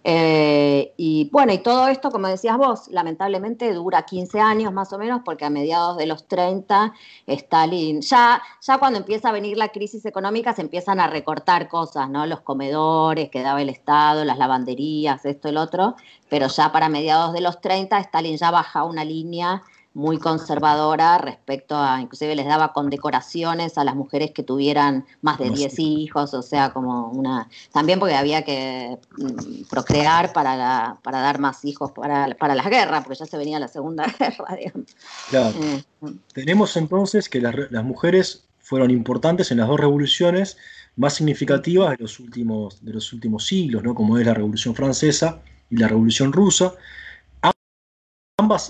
Eh, 0.03 0.93
y 0.97 1.29
bueno, 1.31 1.53
y 1.53 1.59
todo 1.59 1.87
esto, 1.87 2.09
como 2.09 2.27
decías 2.27 2.57
vos, 2.57 2.87
lamentablemente 2.89 3.71
dura 3.73 4.03
15 4.03 4.39
años 4.39 4.73
más 4.73 4.91
o 4.93 4.97
menos, 4.97 5.21
porque 5.23 5.45
a 5.45 5.49
mediados 5.49 5.97
de 5.97 6.07
los 6.07 6.27
30, 6.27 6.93
Stalin, 7.27 8.01
ya, 8.01 8.41
ya 8.61 8.77
cuando 8.79 8.99
empieza 8.99 9.29
a 9.29 9.31
venir 9.31 9.57
la 9.57 9.69
crisis 9.69 10.05
económica, 10.05 10.53
se 10.53 10.61
empiezan 10.61 10.99
a 10.99 11.07
recortar 11.07 11.67
cosas, 11.67 12.09
¿no? 12.09 12.25
Los 12.25 12.41
comedores 12.41 13.29
que 13.29 13.43
daba 13.43 13.61
el 13.61 13.69
Estado, 13.69 14.25
las 14.25 14.37
lavanderías, 14.37 15.25
esto, 15.25 15.49
el 15.49 15.57
otro, 15.57 15.95
pero 16.29 16.47
ya 16.47 16.71
para 16.71 16.89
mediados 16.89 17.33
de 17.33 17.41
los 17.41 17.61
30, 17.61 17.99
Stalin 17.99 18.37
ya 18.37 18.49
baja 18.51 18.83
una 18.83 19.05
línea 19.05 19.63
muy 19.93 20.19
conservadora 20.19 21.17
respecto 21.17 21.75
a, 21.75 21.99
inclusive 22.01 22.35
les 22.35 22.45
daba 22.45 22.71
condecoraciones 22.71 23.77
a 23.77 23.83
las 23.83 23.95
mujeres 23.95 24.31
que 24.31 24.41
tuvieran 24.41 25.05
más 25.21 25.37
de 25.37 25.49
10 25.49 25.79
hijos, 25.79 26.33
o 26.33 26.41
sea, 26.41 26.71
como 26.71 27.09
una, 27.09 27.49
también 27.73 27.99
porque 27.99 28.15
había 28.15 28.43
que 28.43 28.97
mm, 29.17 29.63
procrear 29.69 30.31
para, 30.31 30.97
para 31.03 31.19
dar 31.19 31.39
más 31.39 31.65
hijos 31.65 31.91
para, 31.91 32.33
para 32.35 32.55
las 32.55 32.69
guerras, 32.69 33.03
porque 33.03 33.19
ya 33.19 33.25
se 33.25 33.37
venía 33.37 33.59
la 33.59 33.67
Segunda 33.67 34.05
Guerra, 34.19 34.55
digamos. 34.57 34.87
Claro. 35.29 35.55
Eh, 35.61 35.83
Tenemos 36.33 36.77
entonces 36.77 37.27
que 37.27 37.41
las, 37.41 37.55
las 37.69 37.83
mujeres 37.83 38.45
fueron 38.59 38.91
importantes 38.91 39.51
en 39.51 39.57
las 39.57 39.67
dos 39.67 39.79
revoluciones 39.79 40.57
más 40.95 41.15
significativas 41.15 41.91
de 41.91 42.03
los 42.03 42.19
últimos, 42.19 42.83
de 42.83 42.93
los 42.93 43.11
últimos 43.11 43.45
siglos, 43.45 43.83
¿no? 43.83 43.93
como 43.93 44.17
es 44.17 44.25
la 44.25 44.33
Revolución 44.33 44.75
Francesa 44.75 45.41
y 45.69 45.77
la 45.77 45.87
Revolución 45.87 46.31
Rusa, 46.31 46.73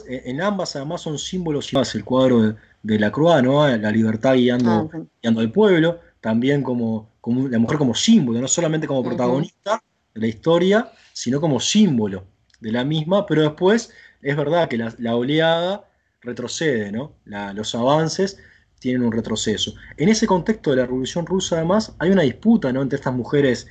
eh, 0.08 0.24
en 0.26 0.42
ambas 0.42 0.76
además 0.76 1.02
son 1.02 1.18
símbolos, 1.18 1.72
el 1.96 2.04
cuadro 2.04 2.56
de, 2.84 3.00
la 3.00 3.10
¿no? 3.42 3.68
la 3.68 3.92
libertad 3.92 4.36
guiando, 4.36 4.90
ah, 4.94 5.00
guiando 5.22 5.42
al 5.42 5.52
pueblo, 5.52 6.00
también 6.20 6.64
como, 6.64 7.10
la 7.50 7.60
mujer 7.60 7.78
como 7.78 7.96
símbolo, 7.96 8.40
no 8.40 8.48
solamente 8.48 8.88
como 8.88 9.04
protagonista 9.04 9.82
de 10.14 10.22
la 10.22 10.28
historia, 10.28 10.92
sino 11.14 11.42
como 11.42 11.60
símbolo 11.60 12.26
de 12.60 12.72
la 12.72 12.84
misma, 12.84 13.26
pero 13.26 13.42
después 13.42 13.92
es 14.22 14.36
verdad 14.36 14.70
que 14.70 14.78
la, 14.78 15.16
oleada 15.16 15.88
retrocede, 16.22 16.92
¿no? 16.92 17.14
los 17.54 17.74
avances 17.76 18.38
tienen 18.80 19.04
un 19.04 19.12
retroceso. 19.12 19.74
En 19.98 20.10
ese 20.10 20.28
contexto 20.28 20.72
de 20.72 20.78
la 20.78 20.86
Revolución 20.86 21.26
Rusa, 21.26 21.58
además, 21.58 21.96
hay 22.00 22.12
una 22.12 22.24
disputa 22.24 22.72
¿no? 22.72 22.82
entre 22.82 22.98
estas 22.98 23.14
mujeres 23.14 23.68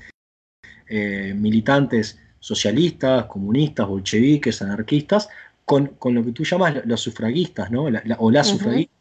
eh, 0.89 1.35
militantes 1.37 2.19
socialistas, 2.41 3.27
comunistas, 3.27 3.87
bolcheviques, 3.87 4.63
anarquistas, 4.63 5.29
con, 5.71 6.15
lo 6.15 6.25
que 6.25 6.33
tú 6.33 6.43
llamas 6.43 6.85
los 6.85 7.01
sufragistas, 7.01 7.71
¿no? 7.71 7.85
o 8.19 8.31
las 8.31 8.49
sufragistas, 8.49 8.97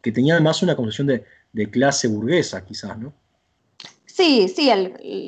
que 0.00 0.12
tenían 0.12 0.40
más 0.40 0.62
una 0.62 0.76
concepción 0.76 1.08
de, 1.08 1.24
de 1.52 1.68
clase 1.68 2.06
burguesa, 2.06 2.64
quizás, 2.64 2.96
¿no? 2.96 3.12
Sí, 4.06 4.46
sí, 4.48 4.70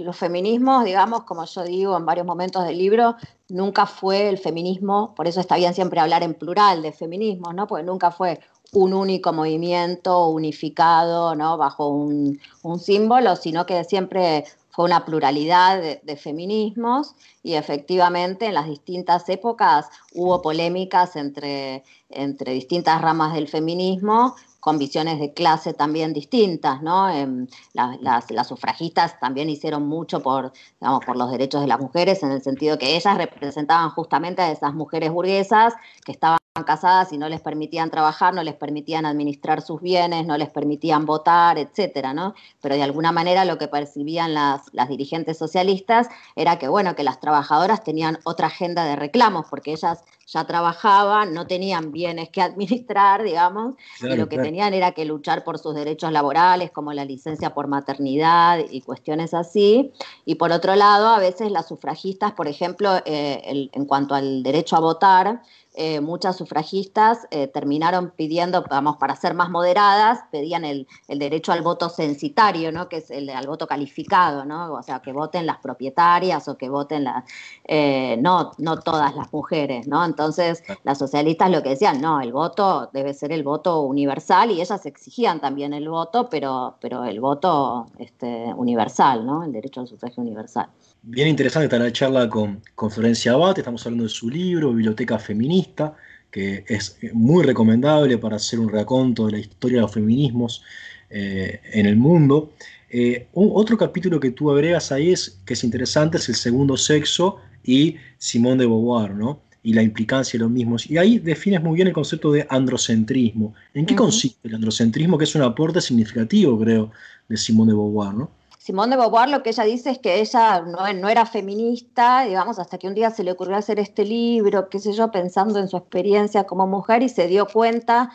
los 0.05 0.17
feminismos, 0.17 0.85
digamos, 0.85 1.25
como 1.25 1.47
yo 1.47 1.65
digo 1.65 1.97
en 1.97 2.07
varios 2.07 2.27
momentos 2.27 2.65
del 2.65 2.79
libro, 2.79 3.17
nunca 3.49 3.87
fue 3.87 4.29
el 4.29 4.39
feminismo, 4.39 5.15
por 5.17 5.27
eso 5.27 5.41
está 5.41 5.57
bien 5.57 5.75
siempre 5.75 5.99
hablar 5.99 6.23
en 6.23 6.35
plural 6.35 6.83
de 6.83 6.93
feminismos, 6.93 7.55
¿no? 7.55 7.67
Porque 7.67 7.83
nunca 7.83 8.13
fue 8.13 8.39
un 8.73 8.93
único 8.93 9.33
movimiento 9.33 10.29
unificado, 10.29 11.35
¿no? 11.35 11.57
Bajo 11.57 11.89
un, 11.89 12.39
símbolo, 12.79 13.35
sino 13.35 13.67
que 13.67 13.83
siempre 13.85 14.45
fue 14.75 14.87
una 14.87 15.05
pluralidad 15.05 15.81
de, 16.03 16.17
feminismos 16.17 17.15
y 17.45 17.55
efectivamente 17.55 18.47
en 18.47 18.55
las 18.55 18.67
distintas 18.67 19.29
épocas 19.29 19.89
hubo 20.13 20.43
polémicas 20.43 21.15
entre, 21.15 21.85
entre 22.09 22.53
distintas 22.53 23.01
ramas 23.01 23.35
del 23.35 23.47
feminismo 23.47 24.35
con 24.65 24.79
visiones 24.79 25.21
de 25.21 25.35
clase 25.35 25.75
también 25.75 26.15
distintas, 26.15 26.81
¿no? 26.81 27.11
Em, 27.11 27.47
las, 27.75 28.49
sufragistas 28.49 29.21
también 29.21 29.51
hicieron 29.51 29.87
mucho 29.87 30.23
por, 30.23 30.55
digamos, 30.81 31.05
por 31.05 31.19
los 31.19 31.31
derechos 31.31 31.61
de 31.61 31.67
las 31.67 31.79
mujeres, 31.79 32.23
en 32.23 32.31
el 32.33 32.43
sentido 32.43 32.79
que 32.79 32.97
ellas 32.97 33.19
representaban 33.19 33.91
justamente 33.91 34.41
a 34.41 34.51
esas 34.51 34.73
mujeres 34.73 35.13
burguesas 35.13 35.75
que 36.07 36.13
estaban 36.13 36.39
casadas 36.65 37.13
y 37.13 37.19
no 37.19 37.29
les 37.29 37.43
permitían 37.43 37.91
trabajar, 37.91 38.33
no 38.33 38.43
les 38.43 38.55
permitían 38.55 39.05
administrar 39.05 39.61
sus 39.61 39.83
bienes, 39.83 40.25
no 40.25 40.39
les 40.39 40.49
permitían 40.49 41.05
votar, 41.05 41.59
etcétera, 41.59 42.15
¿no? 42.15 42.33
Pero 42.63 42.75
de 42.75 42.85
alguna 42.85 43.13
manera 43.13 43.45
lo 43.45 43.59
que 43.59 43.69
percibían 43.69 44.33
las, 44.33 44.63
las 44.73 44.89
dirigentes 44.89 45.37
socialistas 45.37 46.09
era 46.37 46.59
que, 46.59 46.69
bueno, 46.69 46.95
que 46.95 47.05
las 47.05 47.21
trabajadoras 47.21 47.85
tenían 47.85 48.19
otra 48.25 48.47
agenda 48.47 48.87
de 48.87 48.97
reclamos, 48.97 49.45
porque 49.51 49.73
ellas 49.73 50.05
ya 50.27 50.45
trabajaban, 50.45 51.35
no 51.35 51.47
tenían 51.47 51.93
bienes 51.93 52.31
que 52.31 52.43
administrar, 52.43 53.23
digamos, 53.23 53.75
y 54.01 54.17
lo 54.17 54.29
que 54.29 54.39
tenían 54.39 54.75
era 54.75 54.93
que 54.93 55.05
luchar 55.05 55.45
por 55.45 55.59
sus 55.59 55.75
derechos 55.75 56.13
laborales, 56.13 56.71
como 56.71 56.93
la 56.93 57.05
licencia 57.05 57.55
por 57.55 57.69
maternidad 57.69 58.59
y 58.71 58.81
cuestiones 58.81 59.35
así. 59.35 59.93
Y 60.25 60.37
por 60.37 60.53
otro 60.53 60.77
lado, 60.77 61.09
a 61.09 61.19
veces 61.19 61.51
las 61.51 61.69
sufragistas, 61.69 62.33
por 62.33 62.49
ejemplo, 62.49 62.97
eh, 63.05 63.69
en 63.73 63.85
cuanto 63.87 64.15
al 64.15 64.43
derecho 64.43 64.77
a 64.77 64.81
votar, 64.81 65.43
eh, 65.77 66.01
muchas 66.01 66.37
sufragistas 66.37 67.27
eh, 67.33 67.49
terminaron 67.49 68.11
pidiendo, 68.11 68.65
vamos, 68.71 68.97
para 68.97 69.17
ser 69.17 69.35
más 69.35 69.51
moderadas, 69.51 70.21
pedían 70.31 70.65
el, 70.65 70.87
derecho 71.09 71.51
al 71.51 71.63
voto 71.63 71.89
censitario, 71.89 72.71
¿no? 72.71 72.89
que 72.89 72.99
es 72.99 73.11
el 73.11 73.29
al 73.31 73.49
voto 73.49 73.67
calificado, 73.67 74.45
¿no? 74.45 74.73
o 74.73 74.83
sea, 74.83 75.01
que 75.01 75.13
voten 75.13 75.47
las 75.47 75.59
propietarias 75.59 76.47
o 76.47 76.57
que 76.57 76.69
voten 76.69 77.03
las, 77.03 77.25
eh, 77.65 78.17
no, 78.21 78.53
no 78.59 78.79
todas 78.79 79.17
las 79.17 79.33
mujeres, 79.33 79.89
¿no? 79.89 80.05
Entonces, 80.05 80.63
las 80.85 80.99
socialistas 80.99 81.51
lo 81.51 81.63
que 81.63 81.71
decían, 81.71 82.01
no, 82.01 82.21
el 82.21 82.33
voto 82.33 82.89
debe 82.93 83.13
ser 83.13 83.33
el 83.33 83.43
voto 83.43 83.81
universal 83.81 84.53
y 84.53 84.61
ellas 84.61 84.87
exigían 84.87 85.41
también 85.41 85.73
el 85.73 85.89
voto, 85.89 86.29
pero, 86.29 86.77
pero 86.81 87.05
el 87.05 87.21
voto 87.21 87.87
este, 87.99 88.53
universal, 88.55 89.27
¿no? 89.27 89.43
El 89.43 89.53
derecho 89.53 89.81
al 89.81 89.89
sufragio 89.89 90.23
universal. 90.23 90.69
Bien 91.07 91.29
interesante 91.29 91.67
esta 91.67 91.79
la 91.79 91.93
charla 91.93 92.31
con, 92.31 92.63
con 92.75 92.91
Florencia 92.91 93.33
Abad, 93.33 93.59
estamos 93.59 93.85
hablando 93.85 94.05
de 94.05 94.09
su 94.09 94.31
libro, 94.31 94.73
Biblioteca 94.73 95.19
Feminista, 95.19 95.95
que 96.31 96.65
es 96.67 96.97
muy 97.13 97.45
recomendable 97.45 98.17
para 98.17 98.37
hacer 98.37 98.59
un 98.59 98.71
raconto 98.71 99.27
de 99.27 99.33
la 99.33 99.39
historia 99.39 99.77
de 99.77 99.83
los 99.83 99.93
feminismos 99.93 100.63
eh, 101.11 101.61
en 101.75 101.85
el 101.85 101.97
mundo. 101.97 102.55
Eh, 102.89 103.27
otro 103.35 103.77
capítulo 103.77 104.19
que 104.19 104.31
tú 104.31 104.51
agregas 104.51 104.93
ahí 104.93 105.13
es 105.13 105.39
que 105.45 105.53
es 105.53 105.63
interesante, 105.63 106.17
es 106.17 106.27
el 106.31 106.37
segundo 106.37 106.75
sexo 106.79 107.37
y 107.63 107.97
Simón 108.17 108.57
de 108.57 108.65
Beauvoir, 108.65 109.11
¿no? 109.11 109.43
Y 109.63 109.75
la 109.75 109.83
implicancia 109.83 110.39
de 110.39 110.45
los 110.45 110.51
mismos. 110.51 110.91
Y 110.91 110.97
ahí 110.97 111.19
defines 111.19 111.63
muy 111.63 111.75
bien 111.75 111.89
el 111.89 111.93
concepto 111.93 112.33
de 112.33 112.47
androcentrismo. 112.49 113.53
¿En 113.75 113.85
qué 113.85 113.95
consiste 113.95 114.49
el 114.49 114.55
androcentrismo? 114.55 115.19
Que 115.19 115.25
es 115.25 115.35
un 115.35 115.43
aporte 115.43 115.83
significativo, 115.83 116.59
creo, 116.59 116.93
de 117.29 117.37
Simón 117.37 117.69
de 117.69 117.75
Beauvoir, 117.75 118.15
¿no? 118.15 118.31
Simón 118.65 118.89
de 118.89 118.97
Beauvoir 118.97 119.29
lo 119.29 119.43
que 119.43 119.51
ella 119.51 119.65
dice 119.65 119.91
es 119.91 119.99
que 119.99 120.23
ella 120.23 120.63
no, 120.63 121.09
era 121.11 121.27
feminista, 121.27 122.23
digamos, 122.23 122.59
hasta 122.59 122.79
que 122.79 122.89
un 122.89 122.95
día 122.95 123.11
se 123.11 123.23
le 123.23 123.33
ocurrió 123.33 123.57
hacer 123.57 123.79
este 123.79 124.07
libro, 124.07 124.71
qué 124.71 124.79
sé 124.79 124.95
yo, 124.95 125.11
pensando 125.11 125.59
en 125.59 125.69
su 125.69 125.77
experiencia 125.77 126.45
como 126.45 126.67
mujer 126.67 127.03
y 127.03 127.11
se 127.11 127.27
dio 127.27 127.47
cuenta 127.47 128.11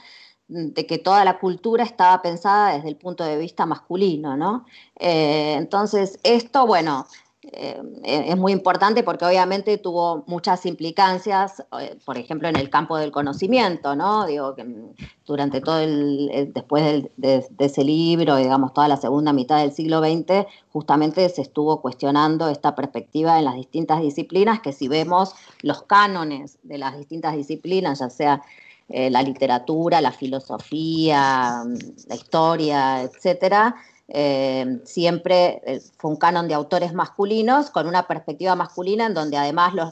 de 0.48 0.88
que 0.88 0.98
toda 0.98 1.24
la 1.24 1.38
cultura 1.38 1.84
estaba 1.84 2.24
pensada 2.24 2.74
desde 2.74 2.90
el 2.90 2.98
punto 2.98 3.24
de 3.26 3.38
vista 3.38 3.68
masculino, 3.68 4.36
¿no? 4.38 4.66
Eh, 5.00 5.54
entonces, 5.54 6.18
esto, 6.24 6.66
bueno, 6.66 7.06
eh, 7.52 7.82
es 8.04 8.38
muy 8.38 8.52
importante 8.52 9.04
porque 9.04 9.26
obviamente 9.26 9.78
tuvo 9.78 10.24
muchas 10.28 10.66
implicancias, 10.66 11.64
eh, 11.80 11.98
por 12.06 12.18
ejemplo, 12.18 12.48
en 12.48 12.56
el 12.56 12.70
campo 12.70 12.98
del 12.98 13.12
conocimiento, 13.12 13.96
¿no? 13.96 14.26
Digo 14.26 14.56
que 14.56 14.66
durante 15.26 15.62
todo 15.62 15.80
el, 15.80 16.52
después 16.54 17.06
de, 17.18 17.46
ese 17.58 17.84
libro, 17.84 18.36
digamos, 18.36 18.74
toda 18.74 18.88
la 18.88 18.98
segunda 18.98 19.34
mitad 19.34 19.60
del 19.60 19.72
siglo 19.72 20.00
XX, 20.00 20.46
justamente 20.72 21.28
se 21.30 21.42
estuvo 21.42 21.82
cuestionando 21.82 22.50
esta 22.50 22.76
perspectiva 22.76 23.40
en 23.40 23.46
las 23.46 23.56
distintas 23.56 24.02
disciplinas, 24.02 24.60
que 24.60 24.74
si 24.74 24.88
vemos 24.88 25.34
los 25.62 25.84
cánones 25.84 26.60
de 26.64 26.78
las 26.78 26.98
distintas 26.98 27.36
disciplinas, 27.36 28.00
ya 28.00 28.10
sea 28.10 28.42
eh, 28.90 29.10
la 29.10 29.22
literatura, 29.22 30.02
la 30.02 30.12
filosofía, 30.12 31.64
la 32.08 32.16
historia, 32.16 33.02
etcétera, 33.04 33.76
eh, 34.12 34.80
siempre 34.86 35.62
eh, 35.65 35.82
fue 35.98 36.10
un 36.10 36.17
canon 36.17 36.48
de 36.48 36.56
autores 36.56 36.93
masculinos 36.93 37.69
con 37.69 37.88
una 37.88 38.08
perspectiva 38.08 38.56
masculina 38.56 39.06
en 39.06 39.13
donde 39.13 39.38
además 39.38 39.76
los, 39.76 39.91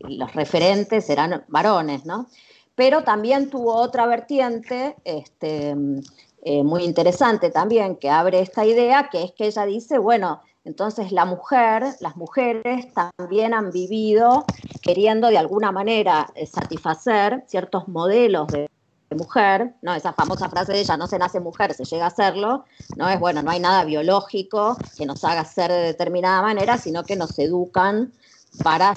los 0.00 0.32
referentes 0.34 1.10
eran 1.10 1.44
varones, 1.48 2.06
¿no? 2.06 2.28
Pero 2.74 3.04
también 3.04 3.50
tuvo 3.50 3.74
otra 3.74 4.06
vertiente 4.06 4.96
este, 5.04 5.74
eh, 6.42 6.64
muy 6.64 6.84
interesante 6.84 7.50
también 7.50 7.96
que 7.96 8.08
abre 8.08 8.40
esta 8.40 8.64
idea, 8.64 9.10
que 9.10 9.24
es 9.24 9.32
que 9.32 9.46
ella 9.46 9.66
dice, 9.66 9.98
bueno, 9.98 10.40
entonces 10.64 11.12
la 11.12 11.26
mujer, 11.26 11.84
las 12.00 12.16
mujeres 12.16 12.86
también 12.94 13.52
han 13.52 13.72
vivido 13.72 14.46
queriendo 14.80 15.28
de 15.28 15.38
alguna 15.38 15.70
manera 15.70 16.32
satisfacer 16.50 17.44
ciertos 17.46 17.88
modelos 17.88 18.48
de 18.48 18.68
mujer, 19.16 19.74
¿no? 19.82 19.94
Esa 19.94 20.12
famosa 20.12 20.48
frase 20.48 20.72
de 20.72 20.80
ella, 20.80 20.96
no 20.96 21.06
se 21.06 21.18
nace 21.18 21.40
mujer, 21.40 21.74
se 21.74 21.84
llega 21.84 22.06
a 22.06 22.10
serlo, 22.10 22.64
¿no? 22.96 23.08
Es 23.08 23.18
bueno, 23.18 23.42
no 23.42 23.50
hay 23.50 23.60
nada 23.60 23.84
biológico 23.84 24.76
que 24.96 25.06
nos 25.06 25.24
haga 25.24 25.44
ser 25.44 25.70
de 25.70 25.80
determinada 25.80 26.42
manera, 26.42 26.78
sino 26.78 27.04
que 27.04 27.16
nos 27.16 27.38
educan 27.38 28.12
para 28.62 28.96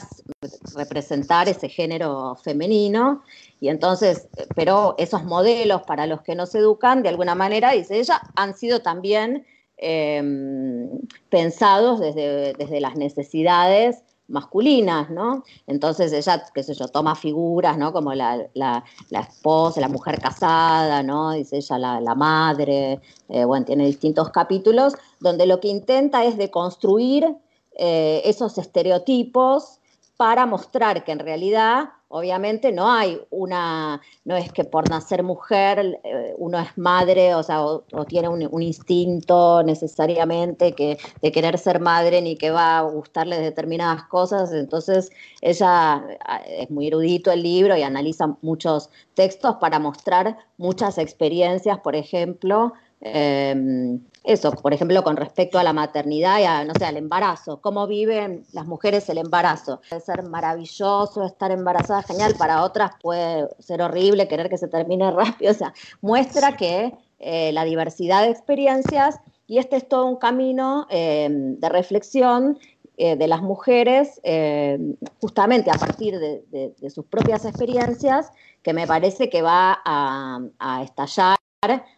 representar 0.76 1.48
ese 1.48 1.70
género 1.70 2.36
femenino. 2.36 3.24
Y 3.60 3.70
entonces, 3.70 4.28
pero 4.56 4.96
esos 4.98 5.24
modelos 5.24 5.84
para 5.84 6.08
los 6.08 6.22
que 6.22 6.36
nos 6.36 6.56
educan, 6.56 7.04
de 7.04 7.10
alguna 7.10 7.36
manera, 7.36 7.72
dice 7.72 8.00
ella, 8.00 8.22
han 8.36 8.56
sido 8.56 8.82
también 8.82 9.46
em, 9.78 10.90
pensados 11.30 12.00
desde, 12.00 12.54
desde 12.54 12.82
las 12.82 12.96
necesidades 12.96 14.04
masculinas, 14.32 15.10
¿no? 15.10 15.44
Entonces 15.68 16.12
ella, 16.14 16.44
qué 16.54 16.64
sé 16.64 16.74
yo, 16.74 16.88
toma 16.88 17.16
figuras, 17.16 17.78
¿no? 17.78 17.94
Como 17.94 18.14
la, 18.14 18.84
esposa, 19.12 19.82
la 19.82 19.88
mujer 19.88 20.20
casada, 20.20 21.04
¿no? 21.04 21.32
Dice 21.32 21.58
ella, 21.58 21.78
la, 21.78 22.16
madre, 22.16 23.00
eh, 23.30 23.46
bueno, 23.46 23.66
tiene 23.66 23.86
distintos 23.86 24.30
capítulos, 24.30 24.96
donde 25.20 25.46
lo 25.46 25.60
que 25.60 25.68
intenta 25.68 26.24
es 26.26 26.38
deconstruir 26.38 27.36
eh, 27.78 28.22
esos 28.26 28.58
estereotipos 28.58 29.80
para 30.18 30.46
mostrar 30.46 31.04
que 31.04 31.12
en 31.12 31.20
realidad 31.20 31.90
obviamente 32.12 32.72
no 32.72 32.92
hay 32.92 33.20
una, 33.30 34.02
no 34.26 34.36
es 34.36 34.52
que 34.52 34.64
por 34.64 34.90
nacer 34.90 35.24
mujer 35.24 36.00
eh, 36.04 36.34
uno 36.38 36.60
es 36.60 36.78
madre, 36.78 37.34
o 37.36 37.44
sea, 37.44 37.64
o, 37.64 37.84
tiene 38.08 38.28
un, 38.28 38.62
instinto 38.62 39.64
necesariamente 39.64 40.74
que, 40.74 40.98
de 41.22 41.32
querer 41.32 41.58
ser 41.58 41.80
madre 41.80 42.22
ni 42.22 42.36
que 42.36 42.52
va 42.52 42.80
a 42.80 42.82
gustarle 42.84 43.40
determinadas 43.40 44.04
cosas. 44.04 44.52
Entonces, 44.54 45.10
ella 45.42 46.04
es 46.46 46.70
muy 46.70 46.88
erudito 46.88 47.32
el 47.32 47.44
libro 47.44 47.76
y 47.76 47.84
analiza 47.84 48.38
muchos 48.42 48.90
textos 49.14 49.56
para 49.56 49.80
mostrar 49.80 50.38
muchas 50.58 50.98
experiencias, 50.98 51.80
por 51.80 51.96
ejemplo, 51.96 52.74
eh, 53.02 54.00
eso, 54.24 54.52
por 54.52 54.74
ejemplo, 54.74 55.04
con 55.04 55.18
respecto 55.18 55.58
a 55.58 55.64
la 55.64 55.74
maternidad 55.74 56.40
y 56.40 56.44
a, 56.44 56.64
no 56.64 56.74
sé, 56.76 56.86
al 56.86 56.98
embarazo, 56.98 57.62
cómo 57.62 57.88
viven 57.88 58.46
las 58.54 58.66
mujeres 58.66 59.10
el 59.10 59.18
embarazo. 59.18 59.82
Puede 59.90 60.02
ser 60.02 60.24
maravilloso 60.24 61.26
estar 61.26 61.52
embarazada, 61.52 62.04
genial, 62.04 62.36
para 62.38 62.64
otras 62.64 62.92
puede 63.02 63.48
ser 63.60 63.82
horrible 63.82 64.28
querer 64.28 64.50
que 64.50 64.58
se 64.58 64.68
termine 64.68 65.10
rápido, 65.12 65.52
o 65.52 65.56
sea, 65.56 65.74
muestra 66.02 66.56
que 66.56 66.94
eh, 67.20 67.52
la 67.52 67.64
diversidad 67.66 68.24
de 68.24 68.30
experiencias 68.30 69.20
y 69.48 69.58
este 69.58 69.76
es 69.76 69.88
todo 69.88 70.06
un 70.06 70.16
camino 70.16 70.88
eh, 70.90 71.28
de 71.30 71.70
reflexión 71.70 72.58
eh, 73.04 73.16
de 73.16 73.28
las 73.28 73.42
mujeres, 73.42 74.22
eh, 74.24 74.78
justamente 75.20 75.72
a 75.72 75.74
partir 75.74 76.20
de, 76.20 76.90
sus 76.90 77.04
propias 77.06 77.46
experiencias, 77.46 78.32
que 78.62 78.74
me 78.74 78.86
parece 78.86 79.28
que 79.28 79.42
va 79.42 79.82
a, 79.84 80.84
estallar 80.84 81.36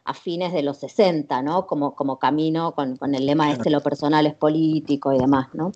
a 0.04 0.14
fines 0.14 0.52
de 0.52 0.62
los 0.62 0.80
60, 0.80 1.42
¿no? 1.42 1.68
Como, 1.68 1.96
como 1.96 2.20
camino 2.20 2.76
con, 2.76 2.98
el 3.16 3.26
lema 3.26 3.50
este, 3.50 3.70
lo 3.70 3.80
personal 3.80 4.28
es 4.28 4.34
político 4.34 5.14
y 5.14 5.18
demás, 5.18 5.48
¿no? 5.54 5.72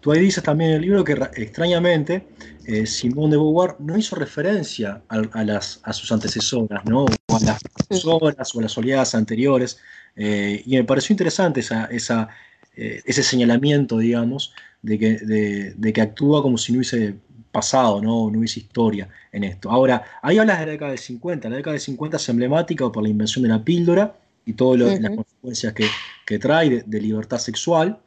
Tú 0.00 0.12
ahí 0.12 0.20
dices 0.20 0.42
también 0.42 0.70
en 0.70 0.76
el 0.76 0.82
libro 0.82 1.04
que 1.04 1.12
extrañamente 1.34 2.26
eh, 2.64 2.86
Simone 2.86 3.32
de 3.32 3.36
Beauvoir 3.36 3.76
no 3.78 3.98
hizo 3.98 4.16
referencia 4.16 5.02
a, 5.08 5.44
las, 5.44 5.80
a 5.82 5.92
sus 5.92 6.10
antecesoras, 6.12 6.82
¿no? 6.86 7.04
O 7.04 7.36
a 7.36 7.40
las 7.40 7.62
profesoras 7.62 8.54
o 8.54 8.58
a 8.58 8.62
las 8.62 8.78
oleadas 8.78 9.14
anteriores. 9.14 9.78
Eh, 10.16 10.62
y 10.64 10.76
me 10.76 10.84
pareció 10.84 11.12
interesante 11.12 11.60
esa, 11.60 11.84
esa, 11.84 12.30
eh, 12.74 13.02
ese 13.04 13.22
señalamiento, 13.22 13.98
digamos, 13.98 14.54
de 14.80 14.98
que, 14.98 15.74
de, 15.76 15.92
que 15.92 16.00
actúa 16.00 16.40
como 16.40 16.56
si 16.56 16.72
no 16.72 16.78
hubiese 16.78 17.16
pasado, 17.50 18.00
¿no? 18.00 18.30
no 18.30 18.38
hubiese 18.38 18.60
historia 18.60 19.08
en 19.32 19.44
esto. 19.44 19.70
Ahora, 19.70 20.02
ahí 20.22 20.38
hablas 20.38 20.60
de 20.60 20.66
la 20.66 20.72
década 20.72 20.90
del 20.90 20.98
50. 20.98 21.48
La 21.48 21.56
década 21.56 21.72
del 21.72 21.80
50 21.80 22.16
es 22.16 22.28
emblemática 22.28 22.90
por 22.90 23.02
la 23.02 23.08
invención 23.08 23.42
de 23.42 23.48
la 23.48 23.62
píldora 23.62 24.14
y 24.44 24.52
todas 24.54 24.80
las 24.80 25.10
consecuencias 25.10 25.72
que, 25.74 25.86
que 26.26 26.38
trae 26.38 26.82
de, 26.86 27.00
libertad 27.00 27.38
sexual. 27.38 27.98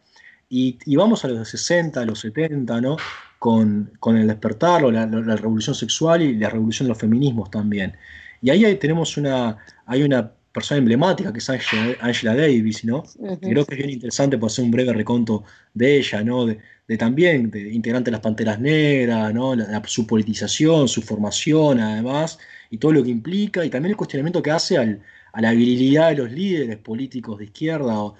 Y, 0.49 0.77
y, 0.85 0.95
vamos 0.95 1.25
a 1.25 1.27
los 1.29 1.49
60, 1.49 2.01
a 2.01 2.05
los 2.05 2.19
70, 2.19 2.81
¿no? 2.81 2.97
Con, 3.39 3.91
con 3.99 4.17
el 4.17 4.27
despertar, 4.27 4.83
o 4.85 4.91
la, 4.91 5.05
la, 5.05 5.35
revolución 5.35 5.75
sexual 5.75 6.21
y 6.21 6.37
la 6.37 6.49
revolución 6.49 6.87
de 6.87 6.89
los 6.89 6.97
feminismos 6.97 7.49
también. 7.51 7.97
Y 8.41 8.49
ahí 8.49 8.75
tenemos 8.75 9.17
una, 9.17 9.57
hay 9.85 10.03
una 10.03 10.31
persona 10.53 10.77
emblemática 10.77 11.33
que 11.33 11.39
es 11.39 11.49
Angela, 11.49 12.35
Davis, 12.35 12.85
¿no? 12.85 13.03
Creo 13.41 13.65
que 13.65 13.73
es 13.73 13.77
bien 13.77 13.89
interesante 13.89 14.37
por 14.37 14.47
hacer 14.47 14.63
un 14.63 14.71
breve 14.71 14.93
reconto 14.93 15.43
de 15.73 15.97
ella, 15.97 16.23
¿no? 16.23 16.45
De, 16.45 16.59
también, 16.97 17.49
de 17.49 17.73
integrante 17.73 18.09
de 18.09 18.13
las 18.13 18.21
Panteras 18.21 18.59
Negras, 18.59 19.33
¿no? 19.33 19.55
su 19.85 20.05
politización, 20.05 20.87
su 20.87 21.01
formación, 21.01 21.79
además, 21.79 22.37
y 22.69 22.77
todo 22.77 22.91
lo 22.91 23.03
que 23.03 23.09
implica, 23.09 23.63
y 23.65 23.69
también 23.69 23.91
el 23.91 23.97
cuestionamiento 23.97 24.41
que 24.41 24.51
hace 24.51 24.77
a 24.77 25.41
la 25.41 25.51
virilidad 25.51 26.09
de 26.09 26.15
los 26.17 26.31
líderes 26.31 26.77
políticos 26.77 27.39
de 27.39 27.45
izquierda 27.45 27.99
o, 27.99 28.15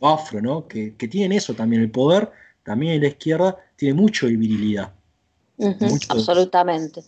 afro, 0.00 0.40
¿no? 0.40 0.66
Que, 0.66 0.92
tienen 0.92 1.32
eso 1.32 1.54
también, 1.54 1.82
el 1.82 1.90
poder 1.90 2.30
también 2.64 2.94
en 2.94 3.02
la 3.02 3.08
izquierda 3.08 3.56
tiene 3.76 3.94
mucho 3.94 4.26
de 4.26 4.36
virilidad. 4.36 4.92
Absolutamente. 6.08 7.04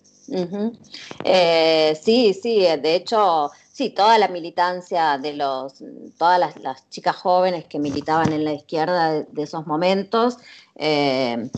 Eh, 1.24 1.98
sí, 2.00 2.34
sí, 2.40 2.60
de 2.60 2.96
hecho 2.96 3.50
sí, 3.74 3.90
toda 3.90 4.18
la 4.18 4.28
militancia 4.28 5.18
de 5.18 5.34
los, 5.34 5.82
todas 6.16 6.56
las, 6.62 6.88
chicas 6.90 7.16
jóvenes 7.16 7.64
que 7.64 7.80
militaban 7.80 8.32
en 8.32 8.44
la 8.44 8.52
izquierda 8.52 9.24
de, 9.24 9.42
esos 9.42 9.66
momentos, 9.66 10.38
eh, 10.76 11.50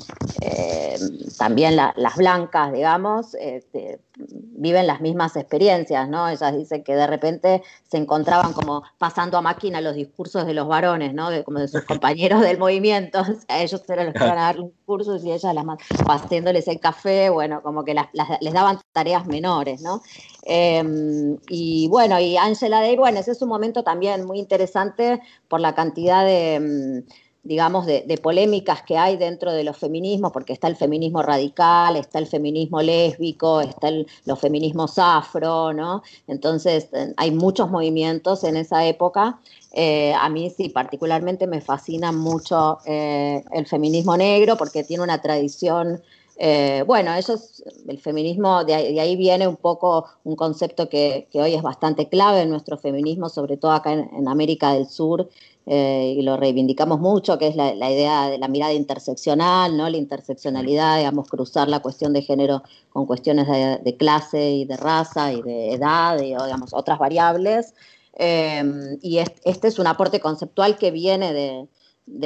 eh, 0.43 0.99
también 1.39 1.77
las 1.77 2.17
blancas, 2.17 2.73
digamos, 2.73 3.35
este, 3.35 4.01
viven 4.17 4.87
las 4.87 5.01
mismas 5.01 5.37
experiencias, 5.37 6.09
¿no? 6.09 6.29
Ellas 6.29 6.55
dicen 6.57 6.85
que 6.85 6.95
de 6.95 7.07
repente 7.07 7.63
se 7.89 7.97
encontraban 7.97 8.53
como 8.53 8.83
pasando 8.99 9.39
a 9.39 9.43
máquina 9.43 9.81
los 9.81 9.95
discursos 9.95 10.47
de 10.47 10.55
los 10.55 10.69
varones, 10.69 11.15
¿no? 11.15 11.29
como 11.45 11.61
de 11.61 11.69
sus 11.69 11.83
compañeros 11.83 12.41
del 12.43 12.59
movimiento, 12.59 13.23
a 13.49 13.63
ellos 13.63 13.83
eran 13.89 14.07
los 14.07 14.15
que 14.15 14.25
iban 14.25 14.39
a 14.39 14.43
dar 14.43 14.57
los 14.57 14.69
discursos 14.69 15.25
y 15.25 15.33
ellas 15.33 15.55
las 15.55 15.65
haciéndoles 16.09 16.69
el 16.69 16.81
café, 16.81 17.31
bueno, 17.31 17.63
como 17.63 17.85
que 17.85 17.95
les 17.95 18.53
daban 18.53 18.79
tareas 18.93 19.27
menores, 19.27 19.81
¿no? 19.83 20.03
Em, 20.43 21.39
y 21.49 21.89
bueno, 21.89 22.21
y 22.21 22.37
Angela 22.37 22.81
Day, 22.81 22.97
bueno, 22.97 23.19
ese 23.19 23.33
es 23.33 23.43
un 23.43 23.49
momento 23.49 23.83
también 23.83 24.25
muy 24.25 24.39
interesante 24.39 25.21
por 25.49 25.61
la 25.61 25.75
cantidad 25.75 26.25
de 26.25 26.55
em, 26.55 27.05
digamos, 27.47 27.87
de, 27.87 28.19
polémicas 28.23 28.83
que 28.83 28.97
hay 28.97 29.17
dentro 29.17 29.53
de 29.53 29.65
los 29.65 29.77
feminismos, 29.77 30.33
porque 30.33 30.53
está 30.53 30.69
el 30.69 30.77
feminismo 30.77 31.23
radical, 31.23 31.97
está 31.97 32.19
el 32.19 32.27
feminismo 32.27 32.83
lésbico, 32.83 33.61
está 33.61 33.89
los 34.25 34.39
feminismos 34.41 34.99
afro, 34.99 35.73
¿no? 35.73 36.03
Entonces, 36.27 36.89
hay 37.17 37.31
muchos 37.31 37.71
movimientos 37.71 38.45
en 38.45 38.57
esa 38.57 38.85
época. 38.87 39.39
Eh, 39.73 40.13
a 40.15 40.29
mí 40.29 40.51
sí, 40.51 40.71
particularmente 40.71 41.47
me 41.47 41.61
fascina 41.61 42.11
mucho 42.11 42.79
eh, 42.87 43.45
el 43.53 43.67
feminismo 43.67 44.17
negro 44.17 44.57
porque 44.57 44.85
tiene 44.85 45.03
una 45.03 45.21
tradición 45.21 46.03
eh, 46.39 46.85
bueno, 46.87 47.15
es 47.15 47.65
el 47.89 47.99
feminismo, 47.99 48.63
de 48.65 48.75
ahí, 48.75 49.17
viene 49.17 49.49
un 49.49 49.57
poco 49.57 50.05
un 50.23 50.37
concepto 50.37 50.89
que, 50.89 51.29
hoy 51.33 51.55
es 51.55 51.63
bastante 51.63 52.11
clave 52.11 52.43
en 52.43 52.51
nuestro 52.51 52.77
feminismo, 52.77 53.31
sobre 53.31 53.57
todo 53.57 53.73
acá 53.73 53.93
en 53.95 54.29
América 54.29 54.75
del 54.75 54.87
Sur 54.87 55.31
eh, 55.69 56.15
y 56.17 56.23
lo 56.23 56.37
reivindicamos 56.37 57.01
mucho, 57.01 57.39
que 57.39 57.49
es 57.49 57.57
la, 57.57 57.73
idea 57.91 58.31
de 58.31 58.39
la 58.39 58.47
mirada 58.47 58.73
interseccional, 58.73 59.77
¿no? 59.77 59.91
la 59.91 59.97
interseccionalidad, 59.97 60.99
digamos, 60.99 61.29
cruzar 61.29 61.69
la 61.69 61.81
cuestión 61.81 62.13
de 62.13 62.23
género 62.23 62.63
con 62.91 63.05
cuestiones 63.05 63.49
de, 63.49 63.97
clase 63.97 64.53
y 64.53 64.65
de 64.65 64.77
raza 64.77 65.33
y 65.33 65.43
de 65.43 65.75
edad 65.75 66.21
y 66.21 66.27
digamos, 66.27 66.73
otras 66.73 67.01
variables. 67.01 67.75
Em, 68.15 68.99
y 69.03 69.19
este 69.19 69.69
es 69.69 69.79
un 69.81 69.89
aporte 69.89 70.21
conceptual 70.21 70.79
que 70.79 70.93
viene 70.93 71.33
de, 71.33 71.69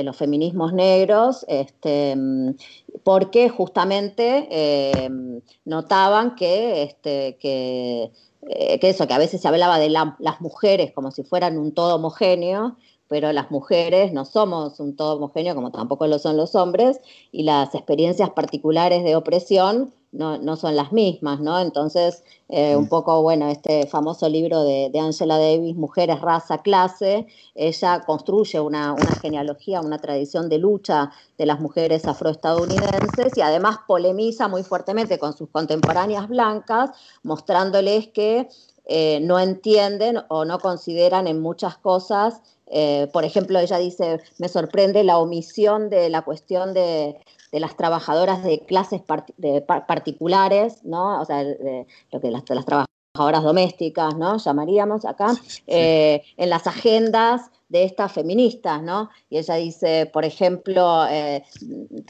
los 0.02 0.16
feminismos 0.16 0.74
negros, 0.74 1.46
este, 1.48 2.14
porque 3.02 3.48
justamente 3.48 4.48
em, 4.50 5.40
notaban 5.64 6.34
que, 6.34 6.82
este, 6.82 7.38
que, 7.40 8.10
eh, 8.48 8.78
que, 8.78 8.90
eso, 8.90 9.06
que 9.06 9.14
a 9.14 9.18
veces 9.18 9.40
se 9.40 9.48
hablaba 9.48 9.78
de 9.78 9.88
las 9.88 10.40
mujeres 10.40 10.92
como 10.92 11.10
si 11.10 11.22
fueran 11.22 11.58
un 11.58 11.72
todo 11.72 11.96
homogéneo, 11.96 12.76
pero 13.10 13.32
las 13.32 13.50
mujeres 13.50 14.12
no 14.12 14.24
somos 14.24 14.78
un 14.78 14.94
todo 14.94 15.16
homogéneo 15.16 15.56
como 15.56 15.72
tampoco 15.72 16.06
lo 16.06 16.20
son 16.20 16.36
los 16.36 16.54
hombres 16.54 17.00
y 17.32 17.42
las 17.42 17.74
experiencias 17.74 18.30
particulares 18.30 19.02
de 19.02 19.16
opresión 19.16 19.92
no, 20.12 20.56
son 20.56 20.74
las 20.74 20.92
mismas, 20.92 21.40
¿no? 21.40 21.60
Entonces, 21.60 22.24
eh, 22.48 22.74
un 22.74 22.88
poco, 22.88 23.22
bueno, 23.22 23.48
este 23.48 23.86
famoso 23.86 24.28
libro 24.28 24.64
de, 24.64 24.90
Angela 25.00 25.38
Davis, 25.38 25.76
Mujeres, 25.76 26.20
Raza, 26.20 26.62
Clase, 26.62 27.28
ella 27.54 28.00
construye 28.04 28.58
una, 28.58 28.92
una, 28.92 29.12
genealogía, 29.22 29.80
una 29.80 29.98
tradición 29.98 30.48
de 30.48 30.58
lucha 30.58 31.12
de 31.38 31.46
las 31.46 31.60
mujeres 31.60 32.06
afroestadounidenses 32.06 33.36
y 33.36 33.40
además 33.40 33.78
polemiza 33.86 34.48
muy 34.48 34.64
fuertemente 34.64 35.18
con 35.20 35.36
sus 35.36 35.48
contemporáneas 35.48 36.28
blancas, 36.28 36.90
mostrándoles 37.22 38.08
que 38.08 38.48
eh, 38.86 39.20
no 39.20 39.38
entienden 39.38 40.18
o 40.28 40.44
no 40.44 40.58
consideran 40.58 41.28
en 41.28 41.40
muchas 41.40 41.78
cosas 41.78 42.42
eh, 42.70 43.08
por 43.12 43.24
ejemplo, 43.24 43.58
ella 43.58 43.78
dice, 43.78 44.20
me 44.38 44.48
sorprende 44.48 45.02
la 45.04 45.18
omisión 45.18 45.90
de 45.90 46.08
la 46.08 46.22
cuestión 46.22 46.72
de, 46.72 47.16
las 47.52 47.76
trabajadoras 47.76 48.44
de 48.44 48.60
clases 48.60 49.02
particulares, 49.66 50.84
¿no? 50.84 51.20
O 51.20 51.24
sea, 51.24 51.42
lo 51.42 52.20
que 52.20 52.30
las, 52.30 52.44
trabajadoras 52.44 53.42
domésticas, 53.42 54.16
¿no? 54.16 54.38
Llamaríamos 54.38 55.04
acá, 55.04 55.34
eh, 55.66 56.22
en 56.36 56.48
las 56.48 56.68
agendas 56.68 57.50
de 57.68 57.84
estas 57.84 58.12
feministas, 58.12 58.82
¿no? 58.82 59.10
Y 59.30 59.38
ella 59.38 59.54
dice, 59.54 60.08
por 60.12 60.24
ejemplo, 60.24 61.06
eh, 61.08 61.42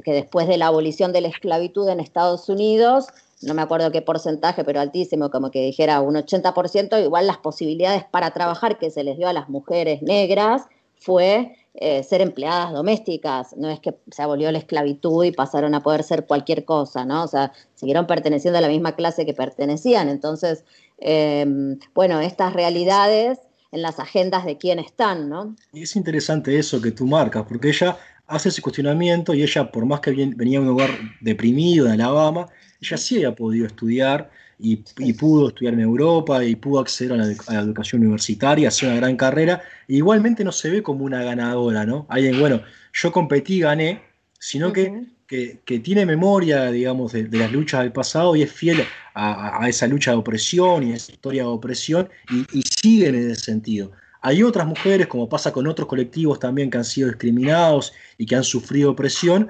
que 0.05 0.12
después 0.12 0.46
de 0.46 0.59
la 0.59 0.66
abolición 0.66 1.12
de 1.12 1.23
la 1.23 1.29
esclavitud 1.29 1.88
en 1.88 2.01
Estados 2.01 2.51
Unidos, 2.51 3.07
no 3.42 3.55
me 3.55 3.62
acuerdo 3.62 3.90
qué 3.90 4.03
porcentaje, 4.03 4.64
pero 4.64 4.81
altísimo, 4.81 5.31
como 5.31 5.50
que 5.50 5.62
dijera 5.62 6.00
un 6.00 6.14
80%, 6.14 7.03
igual 7.03 7.26
las 7.26 7.38
posibilidades 7.38 8.05
para 8.05 8.33
trabajar 8.33 8.79
que 8.79 8.90
se 8.90 9.05
les 9.05 9.16
dio 9.16 9.29
a 9.29 9.33
las 9.33 9.48
mujeres 9.48 10.03
negras 10.03 10.64
fue 10.98 11.57
eh, 11.74 12.03
ser 12.03 12.20
empleadas 12.20 12.72
domésticas, 12.72 13.57
no 13.57 13.70
es 13.70 13.81
que 13.81 13.94
se 14.11 14.22
abolió 14.22 14.50
la 14.53 14.59
esclavitud 14.59 15.24
y 15.24 15.33
pasaron 15.33 15.74
a 15.74 15.83
poder 15.83 16.03
ser 16.03 16.26
cualquier 16.26 16.64
cosa, 16.64 17.05
¿no? 17.05 17.24
O 17.24 17.29
sea, 17.29 17.53
siguieron 17.74 18.07
perteneciendo 18.07 18.59
a 18.59 18.61
la 18.61 18.68
misma 18.68 18.96
clase 18.96 19.24
que 19.24 19.33
pertenecían. 19.33 20.09
Entonces, 20.09 20.64
em, 20.98 21.79
bueno, 21.94 22.20
estas 22.20 22.53
realidades 22.53 23.38
en 23.72 23.83
las 23.83 24.00
agendas 24.00 24.44
de 24.44 24.59
quién 24.59 24.79
están, 24.79 25.29
¿no? 25.29 25.55
Y 25.72 25.85
es 25.85 25.96
interesante 25.96 26.59
eso 26.59 26.83
que 26.83 26.90
tú 26.90 27.07
marcas, 27.07 27.44
porque 27.48 27.68
ella 27.68 27.96
hace 28.26 28.48
ese 28.48 28.62
cuestionamiento 28.62 29.33
y 29.33 29.42
ella, 29.42 29.70
por 29.70 29.87
más 29.87 30.00
que 30.00 30.11
venía 30.11 30.59
de 30.59 30.64
un 30.64 30.68
lugar 30.68 30.90
deprimido 31.20 31.87
en 31.87 32.00
Alabama, 32.00 32.48
ella 32.80 32.96
sí 32.96 33.16
había 33.16 33.34
podido 33.34 33.66
estudiar 33.66 34.30
y, 34.62 34.76
pudo 35.14 35.48
estudiar 35.48 35.74
en 35.74 35.80
Europa 35.80 36.44
y 36.44 36.54
pudo 36.54 36.80
acceder 36.80 37.12
a 37.12 37.16
la, 37.16 37.60
educación 37.60 38.02
universitaria, 38.02 38.68
hacer 38.68 38.90
una 38.90 38.98
gran 38.98 39.16
carrera. 39.16 39.62
E 39.88 39.96
igualmente 39.96 40.44
no 40.44 40.52
se 40.52 40.70
ve 40.70 40.82
como 40.82 41.04
una 41.04 41.22
ganadora, 41.22 41.86
¿no? 41.86 42.06
Alguien, 42.08 42.38
bueno, 42.38 42.62
yo 42.92 43.10
competí, 43.12 43.60
gané, 43.60 44.02
sino 44.38 44.72
que, 44.72 45.06
que, 45.26 45.78
tiene 45.78 46.04
memoria, 46.04 46.70
digamos, 46.70 47.12
de, 47.12 47.28
las 47.30 47.52
luchas 47.52 47.82
del 47.82 47.92
pasado 47.92 48.36
y 48.36 48.42
es 48.42 48.52
fiel 48.52 48.84
a, 49.14 49.66
esa 49.68 49.86
lucha 49.86 50.10
de 50.10 50.18
opresión 50.18 50.82
y 50.82 50.92
a 50.92 50.96
esa 50.96 51.12
historia 51.12 51.42
de 51.42 51.48
opresión 51.48 52.08
y, 52.30 52.58
y 52.58 52.62
sigue 52.62 53.08
en 53.08 53.14
ese 53.14 53.36
sentido. 53.36 53.92
Hay 54.22 54.42
otras 54.42 54.66
mujeres, 54.66 55.06
como 55.06 55.28
pasa 55.28 55.52
con 55.52 55.66
otros 55.66 55.88
colectivos 55.88 56.38
también 56.38 56.70
que 56.70 56.76
han 56.76 56.84
sido 56.84 57.08
discriminados 57.08 57.94
y 58.18 58.26
que 58.26 58.36
han 58.36 58.44
sufrido 58.44 58.90
opresión, 58.90 59.48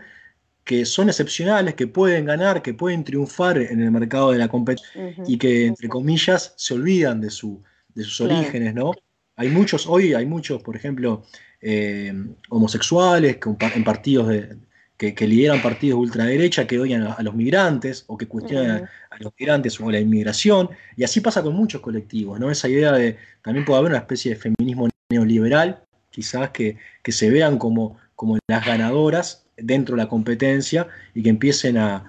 que 0.64 0.84
son 0.84 1.08
excepcionales, 1.08 1.74
que 1.74 1.86
pueden 1.86 2.26
ganar, 2.26 2.62
que 2.62 2.74
pueden 2.74 3.04
triunfar 3.04 3.58
en 3.58 3.80
el 3.82 3.90
mercado 3.90 4.32
de 4.32 4.38
la 4.38 4.48
competencia 4.48 5.14
y 5.26 5.36
que, 5.38 5.66
entre 5.66 5.88
comillas, 5.88 6.54
se 6.56 6.74
olvidan 6.74 7.20
de, 7.20 7.30
su, 7.30 7.62
de 7.94 8.04
sus 8.04 8.20
orígenes, 8.20 8.74
¿no? 8.74 8.92
Hay 9.36 9.48
muchos, 9.48 9.86
hoy 9.86 10.12
hay 10.14 10.26
muchos, 10.26 10.62
por 10.62 10.76
ejemplo, 10.76 11.24
eh, 11.60 12.12
homosexuales, 12.50 13.38
en 13.74 13.84
partidos 13.84 14.28
de, 14.28 14.56
que, 14.96 15.26
lideran 15.26 15.62
partidos 15.62 15.96
de 15.96 16.02
ultraderecha 16.02 16.66
que 16.66 16.78
odian 16.78 17.02
a, 17.02 17.22
los 17.22 17.34
migrantes 17.34 18.04
o 18.06 18.18
que 18.18 18.28
cuestionan 18.28 18.84
a, 19.10 19.16
los 19.18 19.32
migrantes 19.38 19.80
o 19.80 19.90
la 19.90 19.98
inmigración. 19.98 20.68
Y 20.96 21.04
así 21.04 21.20
pasa 21.20 21.42
con 21.42 21.54
muchos 21.54 21.80
colectivos, 21.80 22.38
¿no? 22.38 22.50
Esa 22.50 22.68
idea 22.68 22.92
de 22.92 23.16
también 23.42 23.64
puede 23.64 23.78
haber 23.78 23.92
una 23.92 24.00
especie 24.00 24.34
de 24.34 24.36
feminismo 24.36 24.88
neoliberal, 25.10 25.82
quizás 26.10 26.50
que, 26.50 26.76
que 27.02 27.12
se 27.12 27.30
vean 27.30 27.56
como, 27.56 27.96
como 28.14 28.38
las 28.46 28.66
ganadoras 28.66 29.46
dentro 29.62 29.96
de 29.96 30.02
la 30.02 30.08
competencia 30.08 30.86
y 31.14 31.22
que 31.22 31.30
empiecen 31.30 31.78
a, 31.78 32.04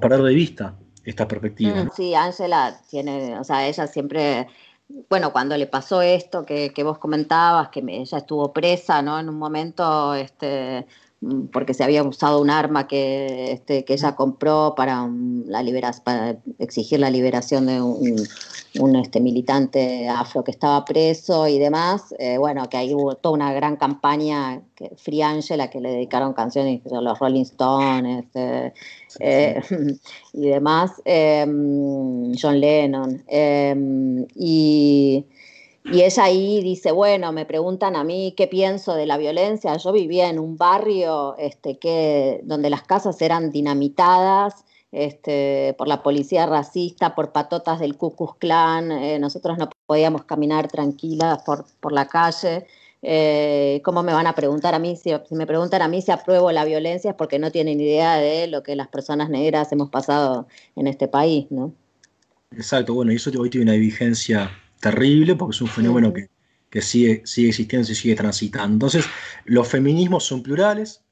perder 0.00 0.22
de 0.22 0.34
vista 0.34 0.74
esta 1.04 1.26
perspectiva. 1.26 1.84
Mm, 1.84 1.90
sí, 1.96 2.14
Ángela 2.14 2.78
tiene, 2.90 3.38
o 3.38 3.44
sea, 3.44 3.66
ella 3.66 3.86
siempre 3.86 4.46
bueno, 5.10 5.32
cuando 5.32 5.56
le 5.56 5.66
pasó 5.66 6.00
esto 6.00 6.46
que, 6.46 6.72
que 6.72 6.82
vos 6.82 6.98
comentabas, 6.98 7.68
que 7.68 7.80
ella 7.86 8.18
estuvo 8.18 8.52
presa, 8.52 9.02
¿no? 9.02 9.18
En 9.18 9.28
un 9.28 9.36
momento, 9.36 10.14
este, 10.14 10.86
porque 11.52 11.74
se 11.74 11.82
había 11.82 12.04
usado 12.04 12.40
un 12.40 12.48
arma 12.48 12.86
que, 12.86 13.50
este, 13.52 13.84
que 13.84 13.94
ella 13.94 14.14
compró 14.14 14.74
para, 14.76 15.08
la 15.46 15.92
para 16.04 16.38
exigir 16.58 17.00
la 17.00 17.10
liberación 17.10 17.66
de 17.66 17.80
un, 17.80 18.96
este, 18.96 19.20
militante 19.20 20.08
afro 20.08 20.44
que 20.44 20.52
estaba 20.52 20.84
preso 20.84 21.48
y 21.48 21.58
demás. 21.58 22.14
Eh, 22.20 22.38
bueno, 22.38 22.68
que 22.68 22.76
ahí 22.76 22.94
hubo 22.94 23.16
toda 23.16 23.34
una 23.34 23.52
gran 23.52 23.76
campaña, 23.76 24.62
que, 24.76 24.92
Free 24.96 25.22
Angela, 25.22 25.70
que 25.70 25.80
le 25.80 25.90
dedicaron 25.90 26.34
canciones 26.34 26.80
a 26.92 27.00
los 27.00 27.18
Rolling 27.18 27.42
Stones 27.42 28.24
este, 28.24 28.72
eh, 29.18 29.60
y 30.32 30.46
demás, 30.46 30.92
em, 31.04 32.32
John 32.40 32.60
Lennon. 32.60 33.24
Em, 33.26 34.24
y 34.36 35.26
y 35.90 36.02
ella 36.02 36.24
ahí 36.24 36.62
dice, 36.62 36.92
bueno, 36.92 37.32
me 37.32 37.46
preguntan 37.46 37.96
a 37.96 38.04
mí 38.04 38.34
qué 38.36 38.46
pienso 38.46 38.94
de 38.94 39.06
la 39.06 39.16
violencia. 39.16 39.76
Yo 39.76 39.92
vivía 39.92 40.28
en 40.28 40.38
un 40.38 40.56
barrio 40.56 41.36
este, 41.38 41.78
que, 41.78 42.40
donde 42.44 42.70
las 42.70 42.82
casas 42.82 43.20
eran 43.22 43.50
dinamitadas 43.50 44.64
este, 44.92 45.74
por 45.78 45.88
la 45.88 46.02
policía 46.02 46.46
racista, 46.46 47.14
por 47.14 47.32
patotas 47.32 47.80
del 47.80 47.96
Ku 47.96 48.14
Klux 48.14 48.38
Klan. 48.38 48.92
Eh, 48.92 49.18
nosotros 49.18 49.56
no 49.58 49.70
podíamos 49.86 50.24
caminar 50.24 50.68
tranquilas 50.68 51.42
por, 51.44 51.64
por 51.80 51.92
la 51.92 52.06
calle. 52.06 52.66
Eh, 53.00 53.80
¿Cómo 53.84 54.02
me 54.02 54.12
van 54.12 54.26
a 54.26 54.34
preguntar 54.34 54.74
a 54.74 54.78
mí? 54.78 54.96
Si, 54.96 55.10
me 55.30 55.46
preguntan 55.46 55.82
a 55.82 55.88
mí 55.88 56.02
si 56.02 56.10
apruebo 56.10 56.50
la 56.52 56.64
violencia 56.64 57.10
es 57.10 57.16
porque 57.16 57.38
no 57.38 57.50
tienen 57.50 57.80
idea 57.80 58.16
de 58.16 58.48
lo 58.48 58.62
que 58.62 58.76
las 58.76 58.88
personas 58.88 59.30
negras 59.30 59.70
hemos 59.72 59.88
pasado 59.88 60.48
en 60.74 60.86
este 60.86 61.06
país, 61.06 61.46
¿no? 61.50 61.72
Exacto, 62.50 62.94
bueno, 62.94 63.12
y 63.12 63.16
eso 63.16 63.30
hoy 63.38 63.50
tiene 63.50 63.70
una 63.70 63.78
vigencia 63.78 64.50
terrible 64.80 65.34
porque 65.34 65.54
es 65.54 65.60
un 65.60 65.68
fenómeno 65.68 66.12
que, 66.12 66.82
sigue, 66.82 67.22
sigue 67.24 67.48
existiendo 67.48 67.90
y 67.90 67.94
sigue 67.94 68.14
transitando. 68.14 68.74
Entonces, 68.74 69.06
los 69.44 69.66
feminismos 69.68 70.24
son 70.24 70.42
plurales, 70.42 71.02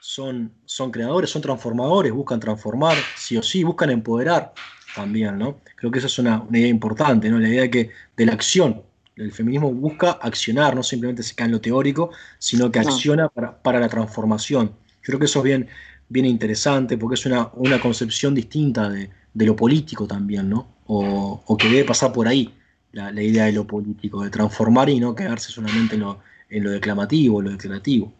son, 0.00 0.52
son 0.64 0.90
creadores, 0.90 1.30
son 1.30 1.42
transformadores, 1.42 2.12
buscan 2.12 2.40
transformar, 2.40 2.96
sí 3.16 3.36
o 3.36 3.42
sí, 3.42 3.64
buscan 3.64 3.90
empoderar 3.90 4.52
también, 4.94 5.38
¿no? 5.38 5.60
Creo 5.76 5.90
que 5.90 5.98
esa 5.98 6.06
es 6.06 6.18
una, 6.18 6.44
idea 6.50 6.68
importante, 6.68 7.28
¿no? 7.28 7.38
La 7.38 7.48
idea 7.48 7.62
de 7.62 7.70
que 7.70 7.90
de 8.16 8.26
la 8.26 8.32
acción, 8.32 8.82
el 9.16 9.32
feminismo 9.32 9.72
busca 9.72 10.12
accionar, 10.12 10.74
no 10.74 10.82
simplemente 10.82 11.22
se 11.22 11.34
cae 11.34 11.46
en 11.46 11.52
lo 11.52 11.60
teórico, 11.60 12.10
sino 12.38 12.70
que 12.70 12.78
acciona 12.78 13.28
para, 13.28 13.80
la 13.80 13.88
transformación. 13.88 14.72
creo 15.02 15.18
que 15.18 15.24
eso 15.24 15.40
es 15.40 15.44
bien, 15.44 15.68
bien 16.08 16.26
interesante 16.26 16.96
porque 16.96 17.14
es 17.14 17.26
una, 17.26 17.50
una 17.54 17.80
concepción 17.80 18.34
distinta 18.34 18.88
de, 18.88 19.10
lo 19.34 19.54
político 19.54 20.06
también, 20.06 20.48
¿no? 20.48 20.76
O, 20.86 21.42
o, 21.46 21.56
que 21.56 21.68
debe 21.68 21.84
pasar 21.84 22.12
por 22.12 22.26
ahí 22.26 22.52
la, 22.92 23.22
idea 23.22 23.44
de 23.44 23.52
lo 23.52 23.66
político, 23.66 24.22
de 24.22 24.30
transformar 24.30 24.88
y 24.88 25.00
no 25.00 25.14
quedarse 25.14 25.50
solamente 25.50 25.94
en 25.94 26.02
lo, 26.02 26.18
en 26.50 26.64
lo 26.64 26.70
declamativo, 26.70 27.42
lo 27.42 27.50
declarativo. 27.50 28.12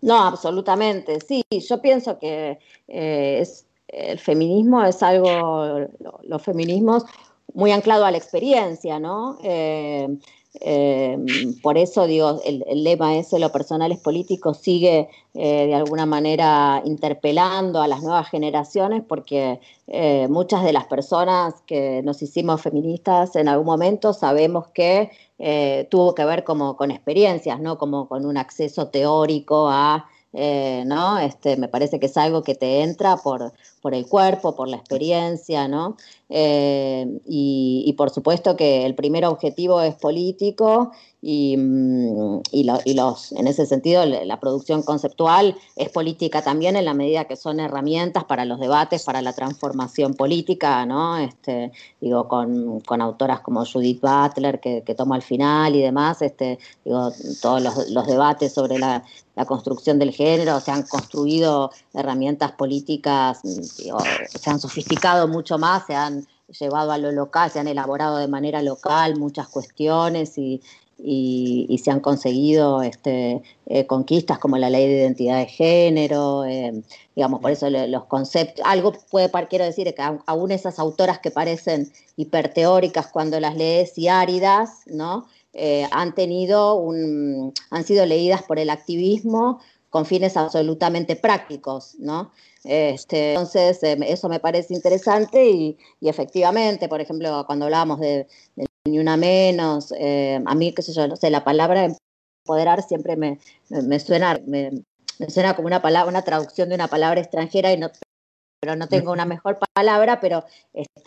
No, 0.00 0.22
absolutamente, 0.24 1.18
sí, 1.20 1.42
yo 1.50 1.80
pienso 1.80 2.18
que 2.18 2.58
eh, 2.86 3.38
es, 3.40 3.66
el 3.88 4.18
feminismo 4.18 4.84
es 4.84 5.02
algo, 5.02 5.88
los 6.22 6.42
feminismos 6.42 7.04
muy 7.54 7.72
anclado 7.72 8.04
a 8.04 8.10
la 8.10 8.18
experiencia, 8.18 9.00
¿no? 9.00 9.38
Eh, 9.42 10.06
eh, 10.60 11.18
por 11.62 11.78
eso 11.78 12.06
digo, 12.06 12.40
el, 12.44 12.64
lema 12.82 13.16
ese, 13.16 13.38
lo 13.38 13.52
personal 13.52 13.92
es 13.92 13.98
político, 13.98 14.54
sigue 14.54 15.08
eh, 15.34 15.66
de 15.66 15.74
alguna 15.74 16.06
manera 16.06 16.82
interpelando 16.84 17.80
a 17.80 17.88
las 17.88 18.02
nuevas 18.02 18.28
generaciones 18.28 19.02
porque 19.06 19.60
eh, 19.86 20.26
muchas 20.28 20.64
de 20.64 20.72
las 20.72 20.86
personas 20.86 21.54
que 21.66 22.02
nos 22.02 22.22
hicimos 22.22 22.60
feministas 22.60 23.36
en 23.36 23.48
algún 23.48 23.66
momento 23.66 24.12
sabemos 24.12 24.68
que 24.68 25.10
tuvo 25.88 26.16
que 26.16 26.24
ver 26.24 26.42
como 26.42 26.76
con 26.76 26.90
experiencias, 26.90 27.60
¿no? 27.60 27.78
Como 27.78 28.08
con 28.08 28.26
un 28.26 28.36
acceso 28.36 28.88
teórico 28.88 29.68
a 29.68 30.08
eh, 30.34 30.84
¿no? 30.86 31.18
Este, 31.18 31.56
me 31.56 31.68
parece 31.68 31.98
que 31.98 32.06
es 32.06 32.16
algo 32.16 32.42
que 32.42 32.54
te 32.54 32.82
entra 32.82 33.16
por, 33.16 33.52
por 33.80 33.94
el 33.94 34.06
cuerpo, 34.06 34.54
por 34.54 34.68
la 34.68 34.76
experiencia, 34.76 35.68
¿no? 35.68 35.96
Eh, 36.28 37.06
y, 37.26 37.94
por 37.96 38.10
supuesto 38.10 38.54
que 38.56 38.84
el 38.84 38.94
primer 38.94 39.24
objetivo 39.24 39.80
es 39.80 39.94
político 39.94 40.92
y, 41.20 41.56
mm, 41.56 42.42
y, 42.52 42.94
los, 42.94 43.32
en 43.32 43.46
ese 43.48 43.66
sentido 43.66 44.04
la 44.06 44.38
producción 44.38 44.82
conceptual 44.82 45.56
es 45.74 45.88
política 45.88 46.42
también 46.42 46.76
en 46.76 46.84
la 46.84 46.94
medida 46.94 47.24
que 47.24 47.36
son 47.36 47.58
herramientas 47.58 48.24
para 48.24 48.44
los 48.44 48.60
debates, 48.60 49.02
para 49.04 49.20
la 49.20 49.32
transformación 49.32 50.14
política, 50.14 50.86
¿no? 50.86 51.16
Este, 51.18 51.72
digo, 52.00 52.28
con, 52.28 52.80
con 52.80 53.02
autoras 53.02 53.40
como 53.40 53.64
Judith 53.64 54.00
Butler 54.00 54.60
que, 54.60 54.82
que 54.84 54.94
toma 54.94 55.16
al 55.16 55.22
final 55.22 55.74
y 55.74 55.82
demás, 55.82 56.22
este, 56.22 56.58
digo, 56.84 57.10
todos 57.42 57.62
los, 57.62 58.06
debates 58.06 58.54
sobre 58.54 58.78
la, 58.78 59.02
la 59.34 59.44
construcción 59.44 59.98
del 59.98 60.12
género, 60.12 60.60
se 60.60 60.70
han 60.70 60.84
construido 60.84 61.72
herramientas 61.94 62.52
políticas, 62.52 63.40
se 63.42 64.50
han 64.50 64.60
sofisticado 64.60 65.26
mucho 65.26 65.58
más, 65.58 65.84
se 65.86 65.94
han 65.94 66.26
llevado 66.48 66.92
a 66.92 66.98
lo 66.98 67.12
local, 67.12 67.50
se 67.50 67.58
han 67.58 67.68
elaborado 67.68 68.16
de 68.16 68.28
manera 68.28 68.62
local 68.62 69.18
muchas 69.18 69.48
cuestiones 69.48 70.38
y, 70.38 70.62
se 70.98 71.90
han 71.90 72.00
conseguido 72.00 72.82
este, 72.82 73.42
eh, 73.66 73.86
conquistas 73.86 74.38
como 74.38 74.58
la 74.58 74.68
ley 74.68 74.88
de 74.88 74.98
identidad 74.98 75.38
de 75.38 75.46
género, 75.46 76.44
eh, 76.44 76.82
digamos, 77.14 77.40
por 77.40 77.50
eso 77.50 77.70
los 77.70 78.04
conceptos, 78.06 78.64
algo 78.66 78.92
puede, 79.10 79.30
quiero 79.48 79.64
decir, 79.64 79.94
que 79.94 80.02
aún 80.26 80.50
esas 80.50 80.78
autoras 80.78 81.20
que 81.20 81.30
parecen 81.30 81.92
hiperteóricas 82.16 83.08
cuando 83.08 83.38
las 83.38 83.56
lees 83.56 83.96
y 83.96 84.08
áridas, 84.08 84.82
¿no? 84.86 85.26
Eh, 85.52 85.86
han 85.90 86.14
tenido 86.14 86.74
un, 86.74 87.52
han 87.70 87.84
sido 87.84 88.04
leídas 88.06 88.42
por 88.42 88.58
el 88.58 88.70
activismo 88.70 89.60
con 89.90 90.04
fines 90.04 90.36
absolutamente 90.36 91.16
prácticos, 91.16 91.94
¿no? 91.98 92.30
Este, 92.64 93.30
entonces, 93.30 93.82
eh, 93.82 93.96
eso 94.06 94.28
me 94.28 94.40
parece 94.40 94.74
interesante 94.74 95.48
y, 95.48 95.78
efectivamente, 96.00 96.88
por 96.88 97.00
ejemplo, 97.00 97.44
cuando 97.46 97.64
hablábamos 97.64 98.00
de, 98.00 98.26
ni 98.86 98.98
una 98.98 99.16
menos, 99.16 99.92
eh, 99.98 100.40
a 100.44 100.54
mí, 100.54 100.72
qué 100.72 100.82
sé 100.82 100.92
yo, 100.92 101.06
no 101.08 101.16
sé, 101.16 101.30
la 101.30 101.44
palabra 101.44 101.84
empoderar 102.44 102.82
siempre 102.82 103.16
me, 103.16 103.38
suena, 104.00 104.40
me, 104.46 104.70
suena 105.28 105.54
como 105.54 105.66
una 105.66 105.82
palabra, 105.82 106.08
una 106.08 106.22
traducción 106.22 106.68
de 106.68 106.74
una 106.74 106.88
palabra 106.88 107.20
extranjera 107.20 107.72
y 107.72 107.76
no, 107.76 107.90
pero 108.60 108.76
no 108.76 108.88
tengo 108.88 109.12
una 109.12 109.24
mejor 109.24 109.58
palabra, 109.74 110.20
pero 110.20 110.44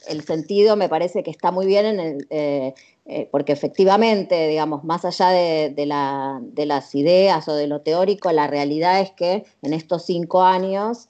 el 0.07 0.23
sentido 0.23 0.75
me 0.75 0.89
parece 0.89 1.23
que 1.23 1.31
está 1.31 1.51
muy 1.51 1.65
bien 1.65 1.99
en 1.99 2.27
eh, 2.29 2.73
eh, 3.05 3.27
porque 3.31 3.51
efectivamente, 3.51 4.47
digamos, 4.47 4.84
más 4.84 5.03
allá 5.05 5.29
de, 5.29 5.86
las 5.86 6.95
ideas 6.95 7.47
o 7.47 7.55
de 7.55 7.67
lo 7.67 7.81
teórico, 7.81 8.31
la 8.31 8.47
realidad 8.47 9.01
es 9.01 9.12
que 9.12 9.43
en 9.63 9.73
estos 9.73 10.05
cinco 10.05 10.43
años 10.43 11.10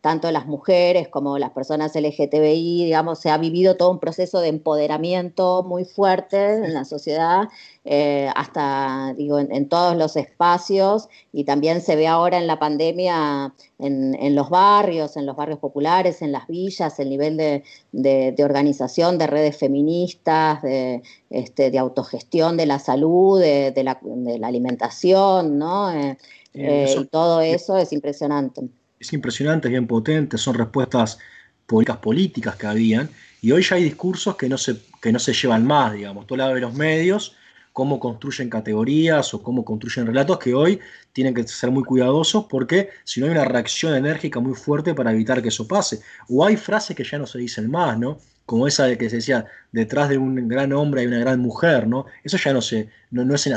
tanto 0.00 0.30
las 0.30 0.46
mujeres 0.46 1.08
como 1.08 1.38
las 1.38 1.50
personas 1.50 1.94
LGTBI, 1.94 2.84
digamos, 2.84 3.18
se 3.18 3.30
ha 3.30 3.36
vivido 3.36 3.76
todo 3.76 3.90
un 3.90 3.98
proceso 3.98 4.40
de 4.40 4.48
empoderamiento 4.48 5.62
muy 5.62 5.84
fuerte 5.84 6.54
en 6.54 6.72
la 6.72 6.84
sociedad, 6.86 7.48
eh, 7.84 8.30
hasta, 8.34 9.14
digo, 9.16 9.38
en, 9.38 9.68
todos 9.68 9.96
los 9.96 10.16
espacios, 10.16 11.08
y 11.32 11.44
también 11.44 11.82
se 11.82 11.96
ve 11.96 12.06
ahora 12.06 12.38
en 12.38 12.46
la 12.46 12.58
pandemia 12.58 13.54
en, 13.78 14.34
los 14.34 14.48
barrios, 14.48 15.16
en 15.18 15.26
los 15.26 15.36
barrios 15.36 15.58
populares, 15.58 16.22
en 16.22 16.32
las 16.32 16.46
villas, 16.46 16.98
el 16.98 17.10
nivel 17.10 17.36
de, 17.36 18.34
organización 18.42 19.18
de 19.18 19.26
redes 19.26 19.58
feministas, 19.58 20.62
de, 20.62 21.02
este, 21.28 21.70
de 21.70 21.78
autogestión 21.78 22.56
de 22.56 22.66
la 22.66 22.78
salud, 22.78 23.38
de, 23.38 23.82
la, 23.84 24.00
alimentación, 24.42 25.58
¿no? 25.58 25.90
Eh, 25.92 26.16
eh, 26.54 27.06
todo 27.10 27.40
eso 27.42 27.76
es 27.76 27.92
impresionante 27.92 28.62
es 29.00 29.12
impresionante, 29.14 29.68
es 29.68 29.72
bien 29.72 29.86
potente, 29.86 30.38
son 30.38 30.54
respuestas 30.54 31.18
políticas 31.66 31.96
políticas 31.98 32.56
que 32.56 32.66
habían, 32.66 33.08
y 33.40 33.52
hoy 33.52 33.62
ya 33.62 33.76
hay 33.76 33.84
discursos 33.84 34.36
que 34.36 34.48
no 34.48 34.58
se, 34.58 34.76
que 35.00 35.10
no 35.10 35.18
se 35.18 35.32
llevan 35.32 35.66
más, 35.66 35.94
digamos. 35.94 36.26
Todo 36.26 36.36
lado 36.36 36.54
de 36.54 36.60
los 36.60 36.74
medios, 36.74 37.34
cómo 37.72 37.98
construyen 37.98 38.50
categorías 38.50 39.32
o 39.32 39.42
cómo 39.42 39.64
construyen 39.64 40.06
relatos 40.06 40.38
que 40.38 40.52
hoy 40.52 40.80
tienen 41.12 41.32
que 41.32 41.46
ser 41.46 41.70
muy 41.70 41.84
cuidadosos 41.84 42.46
porque 42.50 42.90
si 43.04 43.20
no 43.20 43.26
hay 43.26 43.32
una 43.32 43.44
reacción 43.44 43.94
enérgica 43.94 44.40
muy 44.40 44.54
fuerte 44.54 44.94
para 44.94 45.12
evitar 45.12 45.40
que 45.40 45.48
eso 45.48 45.66
pase. 45.66 46.00
O 46.28 46.44
hay 46.44 46.56
frases 46.56 46.96
que 46.96 47.04
ya 47.04 47.18
no 47.18 47.26
se 47.26 47.38
dicen 47.38 47.70
más, 47.70 47.98
¿no? 47.98 48.18
Como 48.44 48.66
esa 48.66 48.84
de 48.86 48.98
que 48.98 49.08
se 49.08 49.16
decía, 49.16 49.46
detrás 49.72 50.08
de 50.08 50.18
un 50.18 50.48
gran 50.48 50.72
hombre 50.72 51.02
hay 51.02 51.06
una 51.06 51.20
gran 51.20 51.40
mujer, 51.40 51.86
¿no? 51.86 52.06
Eso 52.24 52.36
ya 52.36 52.52
no 52.52 52.60
se, 52.60 52.90
no, 53.10 53.24
no 53.24 53.34
es 53.34 53.46
en 53.46 53.56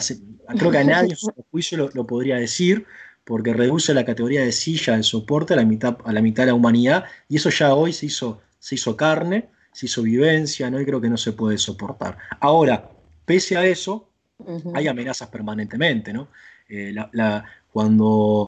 creo 0.58 0.72
que 0.72 0.78
a 0.78 0.84
nadie 0.84 1.12
en 1.12 1.18
su 1.18 1.32
juicio 1.52 1.90
lo, 1.94 2.08
podría 2.08 2.36
decir, 2.38 2.86
porque 3.24 3.54
reduce 3.54 3.94
la 3.94 4.06
categoría 4.06 4.42
de 4.42 4.52
silla, 4.52 4.96
el 4.96 5.04
soporte, 5.04 5.54
a 5.54 5.58
la 5.58 5.66
mitad, 5.66 5.98
a 6.06 6.12
la 6.12 6.22
mitad 6.22 6.44
de 6.44 6.48
la 6.48 6.54
humanidad, 6.56 7.06
y 7.30 7.38
eso 7.38 7.50
ya 7.50 7.74
hoy 7.74 7.94
se 7.94 8.08
hizo, 8.08 8.42
se 8.60 8.76
hizo 8.76 8.96
carne, 8.98 9.50
se 9.72 9.86
hizo 9.86 10.02
vivencia, 10.02 10.70
¿no? 10.70 10.80
Y 10.80 10.86
creo 10.86 11.02
que 11.02 11.10
no 11.10 11.18
se 11.18 11.34
puede 11.34 11.58
soportar. 11.58 12.18
Ahora, 12.40 12.90
pese 13.26 13.58
a 13.58 13.66
eso, 13.66 14.10
hay 14.74 14.88
amenazas 14.88 15.30
permanentemente, 15.30 16.12
¿no? 16.14 16.30
Eh, 16.70 16.94
cuando 17.72 18.48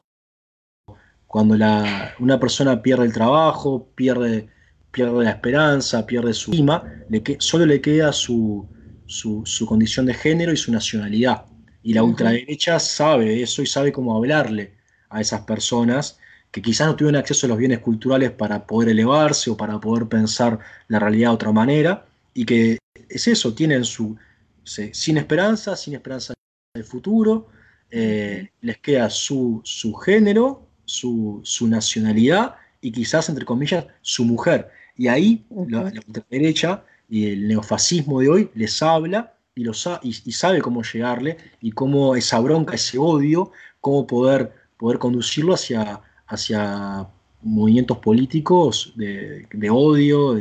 cuando 1.36 1.56
la, 1.56 2.14
una 2.18 2.40
persona 2.40 2.80
pierde 2.80 3.04
el 3.04 3.12
trabajo, 3.12 3.90
pierde, 3.94 4.48
pierde 4.90 5.24
la 5.24 5.30
esperanza, 5.32 6.06
pierde 6.06 6.32
su 6.32 6.52
clima, 6.52 6.82
le 7.10 7.22
que, 7.22 7.36
solo 7.40 7.66
le 7.66 7.80
queda 7.82 8.10
su, 8.10 8.66
su, 9.04 9.66
condición 9.66 10.06
de 10.06 10.14
género 10.14 10.52
y 10.52 10.56
su 10.56 10.72
nacionalidad. 10.72 11.44
Y 11.86 11.94
la 11.94 12.02
ultraderecha 12.02 12.80
sabe 12.80 13.40
eso 13.40 13.62
y 13.62 13.66
sabe 13.66 13.92
cómo 13.92 14.16
hablarle 14.16 14.72
a 15.08 15.20
esas 15.20 15.42
personas 15.42 16.18
que 16.50 16.60
quizás 16.60 16.88
no 16.88 16.96
tuvieron 16.96 17.20
acceso 17.20 17.46
a 17.46 17.48
los 17.48 17.58
bienes 17.58 17.78
culturales 17.78 18.32
para 18.32 18.66
poder 18.66 18.88
elevarse 18.88 19.50
o 19.50 19.56
para 19.56 19.78
poder 19.78 20.08
pensar 20.08 20.58
la 20.88 20.98
realidad 20.98 21.28
de 21.28 21.34
otra 21.34 21.52
manera, 21.52 22.04
y 22.34 22.44
que 22.44 22.78
es 23.08 23.28
eso, 23.28 23.54
tienen 23.54 23.84
su, 23.84 24.16
sin 24.64 25.16
esperanza, 25.16 25.76
sin 25.76 25.94
esperanza 25.94 26.34
del 26.74 26.82
futuro, 26.82 27.50
eh, 27.88 28.48
les 28.62 28.78
queda 28.78 29.08
su, 29.08 29.60
su 29.62 29.94
género, 29.94 30.66
su, 30.86 31.40
su, 31.44 31.68
nacionalidad 31.68 32.56
y 32.80 32.90
quizás, 32.90 33.28
entre 33.28 33.44
comillas, 33.44 33.86
su 34.02 34.24
mujer. 34.24 34.70
Y 34.96 35.06
ahí 35.06 35.46
la, 35.68 35.92
derecha 36.30 36.82
y 37.08 37.30
el 37.30 37.46
neofascismo 37.46 38.18
de 38.22 38.28
hoy 38.28 38.50
les 38.56 38.82
habla 38.82 39.35
y, 39.56 39.64
lo 39.64 39.72
y, 40.02 40.32
sabe 40.32 40.60
cómo 40.60 40.82
llegarle 40.82 41.38
y 41.60 41.72
cómo 41.72 42.14
esa 42.14 42.38
bronca, 42.40 42.74
ese 42.74 42.98
odio, 42.98 43.52
cómo 43.80 44.06
poder, 44.06 44.52
poder 44.76 44.98
conducirlo 44.98 45.54
hacia, 45.54 46.00
hacia 46.26 47.08
movimientos 47.42 47.98
políticos 47.98 48.92
de, 48.96 49.70
odio, 49.70 50.36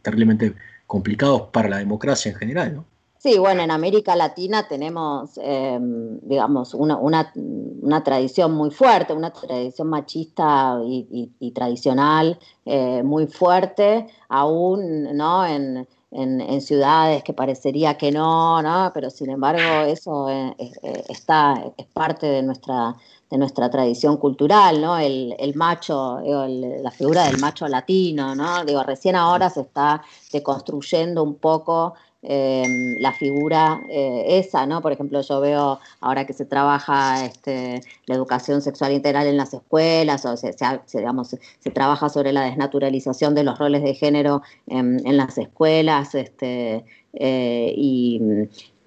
terriblemente 0.00 0.54
complicados 0.86 1.42
para 1.52 1.68
la 1.68 1.76
democracia 1.76 2.32
en 2.32 2.38
general. 2.38 2.84
Sí, 3.18 3.36
bueno, 3.36 3.62
en 3.62 3.70
América 3.70 4.16
Latina 4.16 4.66
tenemos, 4.66 5.38
em, 5.42 6.18
digamos, 6.22 6.72
una, 6.72 7.32
tradición 8.02 8.52
muy 8.52 8.70
fuerte, 8.70 9.12
una 9.12 9.30
tradición 9.30 9.88
machista 9.88 10.80
y, 10.86 11.52
tradicional 11.52 12.38
eh, 12.64 13.02
muy 13.02 13.26
fuerte, 13.26 14.06
aún, 14.28 15.16
¿no? 15.16 15.44
En, 15.44 15.86
ciudades 16.60 17.22
que 17.22 17.32
parecería 17.32 17.96
que 17.96 18.10
no, 18.10 18.62
¿no? 18.62 18.90
Pero 18.94 19.10
sin 19.10 19.30
embargo 19.30 19.82
eso 19.86 20.28
eh, 20.30 20.54
eh, 20.58 21.04
está, 21.08 21.62
es 21.76 21.86
parte 21.86 22.26
de 22.26 22.42
nuestra, 22.42 22.96
de 23.30 23.38
nuestra 23.38 23.70
tradición 23.70 24.16
cultural, 24.16 24.80
¿no? 24.80 24.98
El, 24.98 25.52
macho, 25.54 26.20
la 26.20 26.90
figura 26.90 27.24
del 27.24 27.38
macho 27.38 27.68
latino, 27.68 28.34
¿no? 28.34 28.64
Digo, 28.64 28.82
recién 28.82 29.16
ahora 29.16 29.50
se 29.50 29.60
está 29.60 30.02
deconstruyendo 30.32 31.22
un 31.22 31.34
poco 31.36 31.94
Em, 32.20 32.96
la 32.98 33.12
figura 33.12 33.80
eh, 33.88 34.38
esa, 34.40 34.66
¿no? 34.66 34.82
Por 34.82 34.90
ejemplo, 34.90 35.20
yo 35.20 35.40
veo 35.40 35.78
ahora 36.00 36.26
que 36.26 36.32
se 36.32 36.44
trabaja 36.44 37.24
este, 37.24 37.80
la 38.06 38.16
educación 38.16 38.60
sexual 38.60 38.92
integral 38.92 39.28
en 39.28 39.36
las 39.36 39.54
escuelas, 39.54 40.24
o 40.26 40.36
se, 40.36 40.52
digamos, 40.94 41.36
se 41.60 41.70
trabaja 41.70 42.08
sobre 42.08 42.32
la 42.32 42.42
desnaturalización 42.42 43.36
de 43.36 43.44
los 43.44 43.56
roles 43.56 43.84
de 43.84 43.94
género 43.94 44.42
en, 44.66 45.16
las 45.16 45.38
escuelas, 45.38 46.16
este, 46.16 46.84
eh, 47.12 47.72
y, 47.76 48.20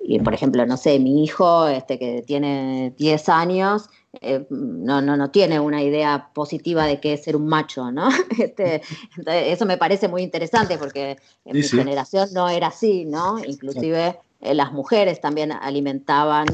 y, 0.04 0.20
por 0.20 0.34
ejemplo, 0.34 0.66
no 0.66 0.76
sé, 0.76 1.00
mi 1.00 1.24
hijo, 1.24 1.68
este, 1.68 1.98
que 1.98 2.24
tiene 2.24 2.94
10 2.98 3.30
años, 3.30 3.90
eh, 4.20 4.46
no, 4.50 5.02
no, 5.02 5.16
no 5.16 5.32
tiene 5.32 5.60
una 5.60 5.82
idea 5.82 6.30
positiva 6.34 6.86
de 6.86 7.00
qué 7.00 7.14
es 7.14 7.24
ser 7.24 7.38
un 7.38 7.48
macho, 7.48 7.92
¿no? 7.92 8.10
Este, 8.38 8.82
eso 9.26 9.66
me 9.66 9.78
parece 9.78 10.08
muy 10.08 10.22
interesante 10.22 10.78
porque 10.78 11.18
en 11.46 11.56
mi 11.56 11.64
generación 11.64 12.30
no 12.34 12.50
era 12.50 12.68
así, 12.68 13.06
¿no? 13.06 13.40
Inclusive 13.44 14.20
eh, 14.42 14.54
las 14.54 14.74
mujeres 14.74 15.22
también 15.22 15.52
alimentaban... 15.52 16.48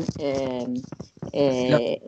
Eh, 1.31 2.01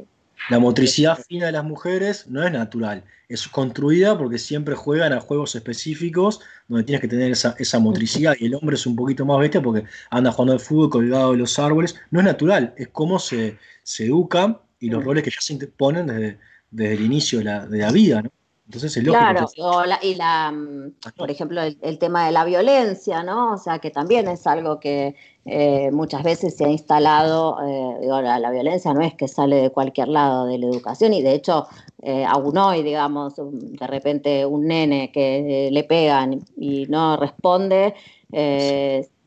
la, 0.49 0.59
motricidad 0.59 1.17
fina 1.27 1.47
de 1.47 1.51
las 1.51 1.63
mujeres 1.63 2.27
no 2.27 2.43
es 2.45 2.51
natural, 2.51 3.03
es 3.27 3.47
construida 3.47 4.17
porque 4.17 4.37
siempre 4.37 4.75
juegan 4.75 5.13
a 5.13 5.19
juegos 5.19 5.53
específicos 5.55 6.39
donde 6.67 6.85
tienes 6.85 7.01
que 7.01 7.07
tener 7.07 7.31
esa, 7.31 7.55
esa 7.59 7.79
motricidad 7.79 8.35
y 8.39 8.45
el 8.45 8.55
hombre 8.55 8.75
es 8.75 8.85
un 8.85 8.95
poquito 8.95 9.25
más 9.25 9.39
bestia 9.39 9.61
porque 9.61 9.83
anda 10.09 10.31
jugando 10.31 10.53
al 10.53 10.59
fútbol 10.59 10.89
colgado 10.89 11.31
de 11.33 11.39
los 11.39 11.59
árboles, 11.59 11.95
no 12.11 12.19
es 12.19 12.25
natural, 12.25 12.73
es 12.77 12.87
como 12.87 13.19
se, 13.19 13.57
se 13.83 14.05
educa 14.05 14.61
y 14.79 14.89
los 14.89 15.01
mm. 15.01 15.05
roles 15.05 15.23
que 15.23 15.31
ya 15.31 15.41
se 15.41 15.53
imponen 15.53 16.07
desde, 16.07 16.39
desde 16.71 16.93
el 16.93 17.01
inicio 17.05 17.39
de 17.39 17.45
la, 17.45 17.65
de 17.65 17.77
la 17.77 17.91
vida, 17.91 18.21
¿no? 18.21 18.29
Entonces 18.69 18.95
es 18.97 19.03
lógico. 19.03 19.51
Claro, 19.55 19.99
y 20.03 20.13
la, 20.13 20.51
mm, 20.51 20.93
por 21.17 21.31
ejemplo, 21.31 21.59
el, 21.63 21.97
tema 21.97 22.27
de 22.27 22.31
la 22.31 22.45
violencia, 22.45 23.23
¿no? 23.23 23.53
O 23.53 23.57
sea, 23.57 23.79
que 23.79 23.89
también 23.89 24.27
es 24.27 24.45
algo 24.45 24.79
que 24.79 25.15
eh, 25.45 25.89
muchas 25.91 26.21
veces 26.21 26.55
se 26.55 26.65
ha 26.65 26.69
instalado, 26.69 27.57
eh, 27.63 28.01
digo, 28.01 28.21
la, 28.21 28.51
violencia 28.51 28.93
no 28.93 29.01
es 29.01 29.15
que 29.15 29.27
sale 29.27 29.55
de 29.55 29.69
cualquier 29.71 30.09
lado 30.09 30.45
de 30.45 30.59
la 30.59 30.67
educación 30.67 31.15
y 31.15 31.23
de 31.23 31.33
hecho, 31.33 31.65
eh, 32.03 32.23
aún 32.25 32.55
hoy, 32.59 32.83
digamos, 32.83 33.33
de 33.37 33.87
repente 33.87 34.45
un 34.45 34.67
nene 34.67 35.11
que 35.11 35.69
le 35.71 35.83
pegan 35.85 36.39
y 36.55 36.85
no 36.89 37.17
responde, 37.17 37.95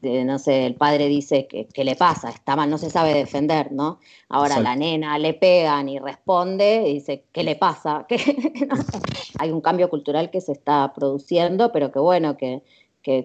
no 0.03 0.39
sé, 0.39 0.67
el 0.67 0.75
padre 0.75 1.07
dice 1.07 1.47
que, 1.47 1.85
le 1.85 1.95
pasa, 1.95 2.31
está 2.31 2.57
mal, 2.57 2.69
no 2.69 2.79
se 2.79 2.91
sabe 2.91 3.15
defender, 3.15 3.71
¿no? 3.71 4.01
Ahora 4.29 4.59
la 4.59 4.75
nena 4.75 5.17
le 5.19 5.33
pegan 5.33 5.89
y 5.89 6.01
responde 6.01 6.85
y 6.89 6.95
dice, 6.95 7.25
¿qué 7.33 7.45
le 7.45 7.55
pasa? 7.55 8.07
Hay 9.39 9.51
un 9.51 9.61
cambio 9.61 9.89
cultural 9.89 10.31
que 10.31 10.41
se 10.41 10.53
está 10.53 10.93
produciendo, 10.93 11.71
pero 11.71 11.93
que 11.93 12.01
bueno, 12.01 12.37
que, 12.37 12.63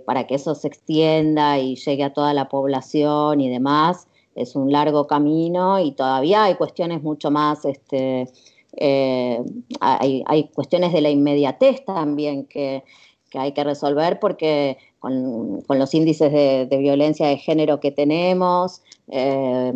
para 0.06 0.28
que 0.28 0.36
eso 0.36 0.54
se 0.54 0.68
extienda 0.68 1.58
y 1.60 1.76
llegue 1.76 2.04
a 2.04 2.14
toda 2.14 2.34
la 2.34 2.48
población 2.48 3.42
y 3.42 3.50
demás, 3.50 4.08
es 4.36 4.56
un 4.56 4.72
largo 4.72 5.08
camino 5.08 5.80
y 5.80 5.94
todavía 5.94 6.44
hay 6.44 6.56
cuestiones 6.56 7.02
mucho 7.02 7.32
más, 7.32 7.66
este, 7.66 8.30
eh, 8.76 9.42
hay, 9.80 10.24
hay 10.28 10.50
cuestiones 10.50 10.94
de 10.94 11.02
la 11.02 11.10
inmediatez 11.10 11.84
también 11.86 12.46
que, 12.46 12.84
que 13.30 13.40
hay 13.40 13.52
que 13.54 13.64
resolver 13.64 14.20
porque 14.20 14.78
con, 15.08 15.80
los 15.80 15.94
índices 15.94 16.32
de, 16.32 16.78
violencia 16.78 17.28
de 17.28 17.38
género 17.38 17.80
que 17.80 17.92
tenemos. 17.92 18.82
Eh, 19.10 19.74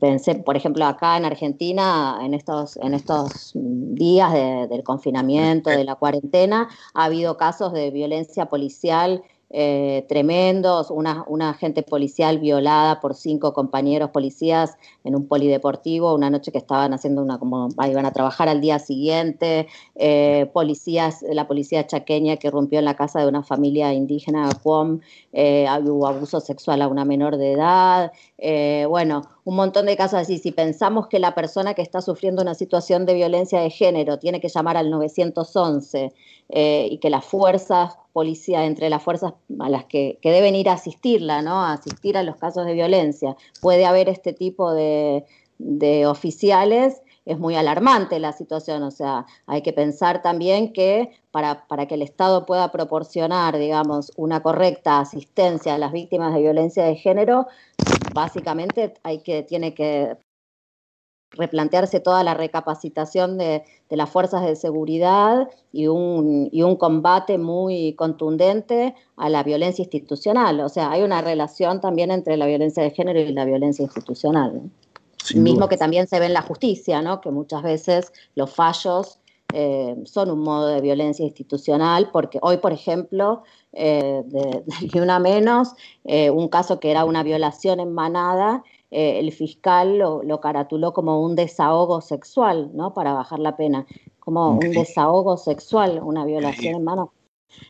pensé, 0.00 0.36
por 0.36 0.56
ejemplo, 0.56 0.84
acá 0.86 1.16
en 1.16 1.24
Argentina, 1.24 2.18
en 2.22 2.34
estos, 2.34 2.76
en 2.78 2.94
estos 2.94 3.52
días 3.54 4.32
del 4.32 4.82
confinamiento, 4.82 5.70
de 5.70 5.84
la 5.84 5.96
cuarentena, 5.96 6.68
ha 6.94 7.04
habido 7.04 7.36
casos 7.36 7.72
de 7.72 7.90
violencia 7.90 8.46
policial 8.46 9.22
eh, 9.54 10.06
tremendos, 10.08 10.90
una, 10.90 11.24
una, 11.28 11.50
agente 11.50 11.82
policial 11.82 12.38
violada 12.38 13.00
por 13.00 13.14
cinco 13.14 13.52
compañeros 13.52 14.08
policías 14.08 14.78
en 15.04 15.14
un 15.14 15.28
polideportivo, 15.28 16.14
una 16.14 16.30
noche 16.30 16.52
que 16.52 16.58
estaban 16.58 16.94
haciendo 16.94 17.22
una, 17.22 17.38
como 17.38 17.68
iban 17.86 18.06
a 18.06 18.12
trabajar 18.12 18.48
al 18.48 18.62
día 18.62 18.78
siguiente, 18.78 19.68
eh, 19.94 20.50
policías, 20.54 21.22
la 21.28 21.46
policía 21.46 21.86
chaqueña 21.86 22.38
que 22.38 22.50
rompió 22.50 22.78
en 22.78 22.86
la 22.86 22.96
casa 22.96 23.20
de 23.20 23.28
una 23.28 23.42
familia 23.42 23.92
indígena, 23.92 24.48
Cuom, 24.62 25.00
eh, 25.34 25.66
hubo 25.84 26.06
abuso 26.06 26.40
sexual 26.40 26.80
a 26.80 26.88
una 26.88 27.04
menor 27.04 27.36
de 27.36 27.52
edad, 27.52 28.12
bueno, 28.88 29.22
un 29.44 29.56
montón 29.56 29.86
de 29.86 29.96
casos 29.96 30.20
así. 30.20 30.38
Si 30.38 30.52
pensamos 30.52 31.08
que 31.08 31.18
la 31.18 31.34
persona 31.34 31.74
que 31.74 31.82
está 31.82 32.00
sufriendo 32.00 32.42
una 32.42 32.54
situación 32.54 33.06
de 33.06 33.14
violencia 33.14 33.60
de 33.60 33.70
género 33.70 34.18
tiene 34.18 34.40
que 34.40 34.48
llamar 34.48 34.76
al 34.76 34.90
911 34.90 36.12
eh, 36.48 36.88
y 36.90 36.98
que 36.98 37.10
las 37.10 37.24
fuerzas 37.24 37.96
policía, 38.12 38.66
entre 38.66 38.90
las 38.90 39.02
fuerzas 39.02 39.32
a 39.58 39.68
las 39.68 39.86
que, 39.86 40.18
deben 40.22 40.54
ir 40.54 40.68
a 40.68 40.74
asistirla, 40.74 41.42
¿no? 41.42 41.64
A 41.64 41.72
asistir 41.72 42.16
a 42.16 42.22
los 42.22 42.36
casos 42.36 42.66
de 42.66 42.74
violencia, 42.74 43.36
puede 43.60 43.86
haber 43.86 44.08
este 44.08 44.32
tipo 44.32 44.72
de, 44.74 45.24
de 45.58 46.06
oficiales 46.06 47.02
es 47.24 47.38
muy 47.38 47.54
alarmante 47.54 48.18
la 48.18 48.32
situación. 48.32 48.82
O 48.82 48.90
sea, 48.90 49.26
hay 49.46 49.62
que 49.62 49.72
pensar 49.72 50.22
también 50.22 50.72
que 50.72 51.10
para, 51.30 51.66
para, 51.66 51.86
que 51.86 51.94
el 51.94 52.02
Estado 52.02 52.46
pueda 52.46 52.72
proporcionar, 52.72 53.58
digamos, 53.58 54.12
una 54.16 54.42
correcta 54.42 55.00
asistencia 55.00 55.74
a 55.74 55.78
las 55.78 55.92
víctimas 55.92 56.34
de 56.34 56.40
violencia 56.40 56.84
de 56.84 56.96
género, 56.96 57.46
básicamente 58.14 58.94
hay 59.02 59.18
que, 59.22 59.42
tiene 59.42 59.74
que 59.74 60.16
replantearse 61.32 62.00
toda 62.00 62.22
la 62.22 62.34
recapacitación 62.34 63.38
de, 63.38 63.64
las 63.88 64.10
fuerzas 64.10 64.42
de 64.42 64.56
seguridad 64.56 65.48
y 65.72 65.86
un, 65.86 66.48
y 66.52 66.62
un, 66.62 66.76
combate 66.76 67.38
muy 67.38 67.94
contundente 67.94 68.94
a 69.16 69.28
la 69.28 69.42
violencia 69.42 69.82
institucional. 69.82 70.60
O 70.60 70.68
sea, 70.68 70.90
hay 70.90 71.02
una 71.02 71.20
relación 71.20 71.80
también 71.80 72.10
entre 72.10 72.36
la 72.36 72.46
violencia 72.46 72.82
de 72.82 72.90
género 72.90 73.20
y 73.20 73.32
la 73.32 73.44
violencia 73.44 73.82
institucional. 73.82 74.70
Mismo 75.34 75.68
que 75.68 75.76
también 75.76 76.08
se 76.08 76.18
ve 76.18 76.26
en 76.26 76.32
la 76.32 76.42
justicia, 76.42 77.00
¿no? 77.00 77.20
que 77.20 77.30
muchas 77.30 77.62
veces 77.62 78.12
los 78.34 78.52
fallos 78.52 79.20
eh, 79.52 79.94
son 80.04 80.30
un 80.30 80.40
modo 80.40 80.68
de 80.68 80.80
violencia 80.80 81.24
institucional, 81.24 82.10
porque 82.12 82.38
hoy, 82.42 82.56
por 82.56 82.72
ejemplo, 82.72 83.44
eh, 83.72 84.22
de, 84.24 85.00
una 85.00 85.18
menos, 85.18 85.74
eh, 86.04 86.30
un 86.30 86.48
caso 86.48 86.78
que 86.78 86.90
era 86.90 87.04
una 87.04 87.22
violación 87.22 87.80
en 87.80 87.92
manada, 87.92 88.62
eh, 88.90 89.18
el 89.18 89.32
fiscal 89.32 89.98
lo, 89.98 90.40
caratuló 90.40 90.92
como 90.92 91.22
un 91.22 91.34
desahogo 91.34 92.02
sexual, 92.02 92.70
¿no? 92.74 92.92
Para 92.92 93.14
bajar 93.14 93.38
la 93.38 93.56
pena, 93.56 93.86
como 94.20 94.50
un 94.50 94.70
desahogo 94.72 95.38
sexual, 95.38 96.00
una 96.02 96.26
violación 96.26 96.74
en 96.76 96.84
mano. 96.84 97.12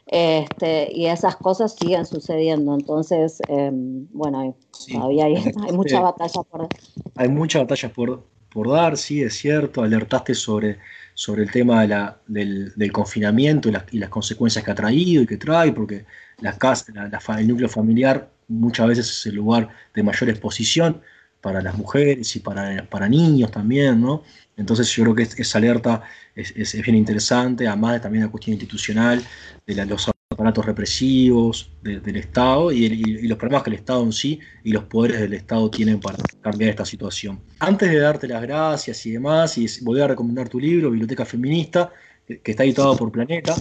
Este, 0.06 0.90
y 0.92 1.06
esas 1.06 1.36
cosas 1.36 1.74
siguen 1.74 2.06
sucediendo, 2.06 2.74
entonces, 2.74 3.40
em, 3.48 4.06
bueno, 4.12 4.56
todavía 4.92 5.26
hay, 5.26 5.34
mucha 5.72 6.00
batalla 6.00 6.42
por 6.42 6.60
dar. 6.62 6.68
Hay 7.16 7.28
mucha 7.28 7.60
batalla 7.60 7.92
por, 7.92 8.24
por 8.52 8.70
dar, 8.70 8.96
sí, 8.96 9.22
es 9.22 9.34
cierto, 9.34 9.82
alertaste 9.82 10.34
sobre, 10.34 10.78
sobre 11.14 11.42
el 11.42 11.50
tema 11.50 11.82
de 11.82 11.88
la, 11.88 12.18
del, 12.26 12.92
confinamiento 12.92 13.68
y 13.68 13.72
las, 13.72 14.08
consecuencias 14.08 14.64
que 14.64 14.70
ha 14.70 14.74
traído 14.74 15.22
y 15.22 15.26
que 15.26 15.36
trae, 15.36 15.72
porque 15.72 16.04
la 16.40 16.56
casa, 16.56 16.92
el 17.38 17.48
núcleo 17.48 17.68
familiar 17.68 18.30
muchas 18.48 18.86
veces 18.86 19.10
es 19.10 19.26
el 19.26 19.36
lugar 19.36 19.68
de 19.94 20.02
mayor 20.02 20.30
exposición 20.30 21.00
para 21.40 21.60
las 21.60 21.76
mujeres 21.76 22.34
y 22.36 22.40
para, 22.40 22.84
para 22.88 23.08
niños 23.08 23.50
también, 23.50 24.00
¿no? 24.00 24.22
Entonces 24.56 24.88
yo 24.94 25.02
creo 25.02 25.14
que 25.14 25.42
esa 25.42 25.58
alerta 25.58 26.02
es, 26.34 26.82
bien 26.82 26.96
interesante, 26.96 27.66
además 27.66 27.94
de 27.94 28.00
también 28.00 28.24
la 28.24 28.30
cuestión 28.30 28.54
institucional, 28.54 29.22
de 29.66 29.86
los 29.86 30.11
aparatos 30.32 30.66
represivos 30.66 31.70
del 31.82 32.16
Estado 32.16 32.72
y, 32.72 32.88
los 33.26 33.38
problemas 33.38 33.62
que 33.62 33.70
el 33.70 33.76
Estado 33.76 34.02
en 34.02 34.12
sí 34.12 34.40
y 34.64 34.72
los 34.72 34.84
poderes 34.84 35.20
del 35.20 35.34
Estado 35.34 35.70
tienen 35.70 36.00
para 36.00 36.18
cambiar 36.40 36.70
esta 36.70 36.84
situación. 36.84 37.40
Antes 37.58 37.90
de 37.90 37.98
darte 37.98 38.26
las 38.28 38.42
gracias 38.42 39.04
y 39.06 39.12
demás, 39.12 39.56
y 39.58 39.66
voy 39.82 40.00
a 40.00 40.08
recomendar 40.08 40.48
tu 40.48 40.58
libro, 40.58 40.90
Biblioteca 40.90 41.24
Feminista, 41.24 41.90
que 42.26 42.50
está 42.50 42.64
editado 42.64 42.96
por 42.96 43.10
Planeta, 43.12 43.54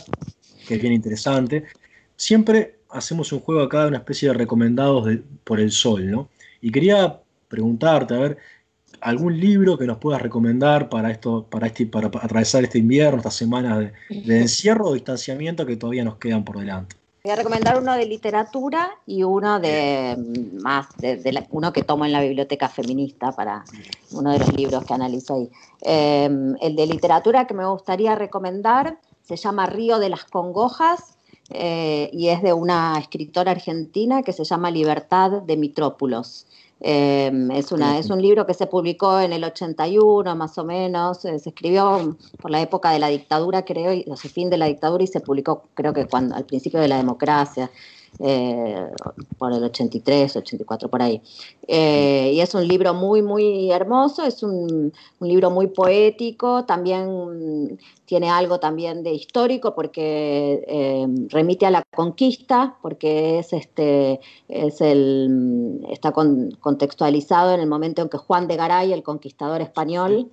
que 0.67 0.75
es 0.75 0.81
bien 0.81 0.93
interesante, 0.93 1.65
siempre 2.15 2.79
hacemos 2.89 3.31
un 3.31 3.39
juego 3.39 3.61
acá 3.61 3.83
de 3.83 3.87
una 3.89 3.97
especie 3.97 4.29
de 4.29 4.33
recomendados 4.33 5.09
por 5.43 5.59
el 5.59 5.71
sol, 5.71 6.09
¿no? 6.09 6.29
Y 6.61 6.71
quería 6.71 7.19
preguntarte, 7.47 8.13
a 8.13 8.19
ver, 8.19 8.37
algún 9.01 9.39
libro 9.39 9.77
que 9.77 9.85
nos 9.85 9.97
puedas 9.97 10.21
recomendar 10.21 10.89
para 10.89 11.11
esto, 11.11 11.45
para 11.49 11.67
este, 11.67 11.85
para 11.85 12.07
atravesar 12.07 12.63
este 12.63 12.77
invierno, 12.77 13.17
estas 13.17 13.35
semanas 13.35 13.91
de, 14.09 14.39
encierro 14.39 14.87
o 14.89 14.93
distanciamiento 14.93 15.65
que 15.65 15.75
todavía 15.75 16.03
nos 16.03 16.15
quedan 16.17 16.43
por 16.43 16.59
delante. 16.59 16.95
Voy 17.23 17.33
a 17.33 17.35
recomendar 17.35 17.79
uno 17.79 17.93
de 17.93 18.05
literatura 18.05 18.89
y 19.05 19.21
uno 19.21 19.59
de 19.59 20.17
más, 20.59 20.87
uno 21.51 21.71
que 21.71 21.83
tomo 21.83 22.05
en 22.05 22.13
la 22.13 22.21
biblioteca 22.21 22.67
feminista 22.67 23.31
para 23.31 23.63
uno 24.11 24.31
de 24.31 24.39
los 24.39 24.53
libros 24.53 24.83
que 24.85 24.93
analizo 24.93 25.35
ahí. 25.35 25.49
Em, 25.81 26.55
el 26.61 26.75
de 26.75 26.87
literatura 26.87 27.45
que 27.45 27.53
me 27.53 27.65
gustaría 27.67 28.15
recomendar 28.15 28.97
se 29.23 29.35
llama 29.35 29.67
Río 29.67 29.99
de 29.99 30.09
las 30.09 30.23
Congojas 30.23 31.15
eh, 31.49 32.09
y 32.11 32.29
es 32.29 32.41
de 32.41 32.53
una 32.53 32.97
escritora 32.99 33.51
argentina 33.51 34.23
que 34.23 34.33
se 34.33 34.43
llama 34.43 34.71
Libertad 34.71 35.43
de 35.43 35.57
Mitrópulos. 35.57 36.47
Em, 36.83 37.51
es, 37.51 37.71
una, 37.71 37.99
es 37.99 38.09
un 38.09 38.19
libro 38.19 38.47
que 38.47 38.55
se 38.55 38.65
publicó 38.65 39.19
en 39.19 39.33
el 39.33 39.43
81 39.43 40.35
más 40.35 40.57
o 40.57 40.65
menos, 40.65 41.23
eh, 41.25 41.37
se 41.37 41.49
escribió 41.49 42.17
por 42.41 42.49
la 42.49 42.59
época 42.59 42.89
de 42.89 42.97
la 42.97 43.07
dictadura 43.09 43.63
creo, 43.63 43.93
y, 43.93 44.03
o 44.09 44.15
sea, 44.15 44.31
fin 44.31 44.49
de 44.49 44.57
la 44.57 44.65
dictadura 44.65 45.03
y 45.03 45.07
se 45.07 45.19
publicó 45.19 45.65
creo 45.75 45.93
que 45.93 46.07
cuando, 46.07 46.35
al 46.35 46.45
principio 46.45 46.79
de 46.79 46.87
la 46.87 46.97
democracia. 46.97 47.69
Eh, 48.19 48.87
por 49.37 49.53
el 49.53 49.63
83, 49.63 50.35
84, 50.35 50.89
por 50.89 51.01
ahí. 51.01 51.21
Eh, 51.65 52.33
y 52.35 52.41
es 52.41 52.53
un 52.53 52.67
libro 52.67 52.93
muy, 52.93 53.21
muy 53.21 53.71
hermoso, 53.71 54.23
es 54.23 54.43
un, 54.43 54.93
libro 55.21 55.49
muy 55.49 55.67
poético, 55.67 56.65
también 56.65 57.79
tiene 58.11 58.29
algo 58.29 58.59
también 58.59 59.03
de 59.03 59.13
histórico 59.13 59.73
porque 59.73 60.65
eh, 60.67 61.07
remite 61.29 61.65
a 61.65 61.71
la 61.71 61.81
conquista, 61.95 62.75
porque 62.81 63.39
es 63.39 63.53
este, 63.53 64.19
es 64.49 64.81
el, 64.81 65.79
está 65.89 66.11
contextualizado 66.11 67.53
en 67.53 67.61
el 67.61 67.67
momento 67.67 68.01
en 68.01 68.09
que 68.09 68.17
Juan 68.17 68.49
de 68.49 68.57
Garay, 68.57 68.91
el 68.91 69.01
conquistador 69.01 69.61
español, 69.61 70.29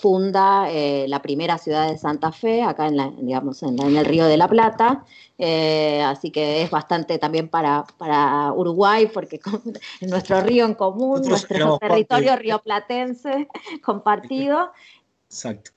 funda 0.00 0.68
la 1.06 1.20
primera 1.20 1.58
ciudad 1.58 1.90
de 1.90 1.98
Santa 1.98 2.32
Fe, 2.32 2.62
acá 2.62 2.86
en, 2.86 3.26
digamos, 3.26 3.62
en 3.62 3.78
el 3.78 4.04
Río 4.06 4.26
de 4.26 4.36
la 4.36 4.48
Plata, 4.48 5.04
eh, 5.42 6.02
así 6.02 6.30
que 6.30 6.60
es 6.62 6.70
bastante 6.70 7.18
también 7.18 7.48
para, 7.48 7.86
para 7.96 8.52
Uruguay, 8.52 9.10
porque 9.12 9.40
en 10.02 10.10
nuestro 10.10 10.42
río 10.42 10.66
en 10.66 10.74
común, 10.74 11.22
nuestro 11.26 11.78
territorio 11.78 12.36
rioplatense 12.36 13.48
compartido. 13.82 14.70
Exacto. 15.24 15.70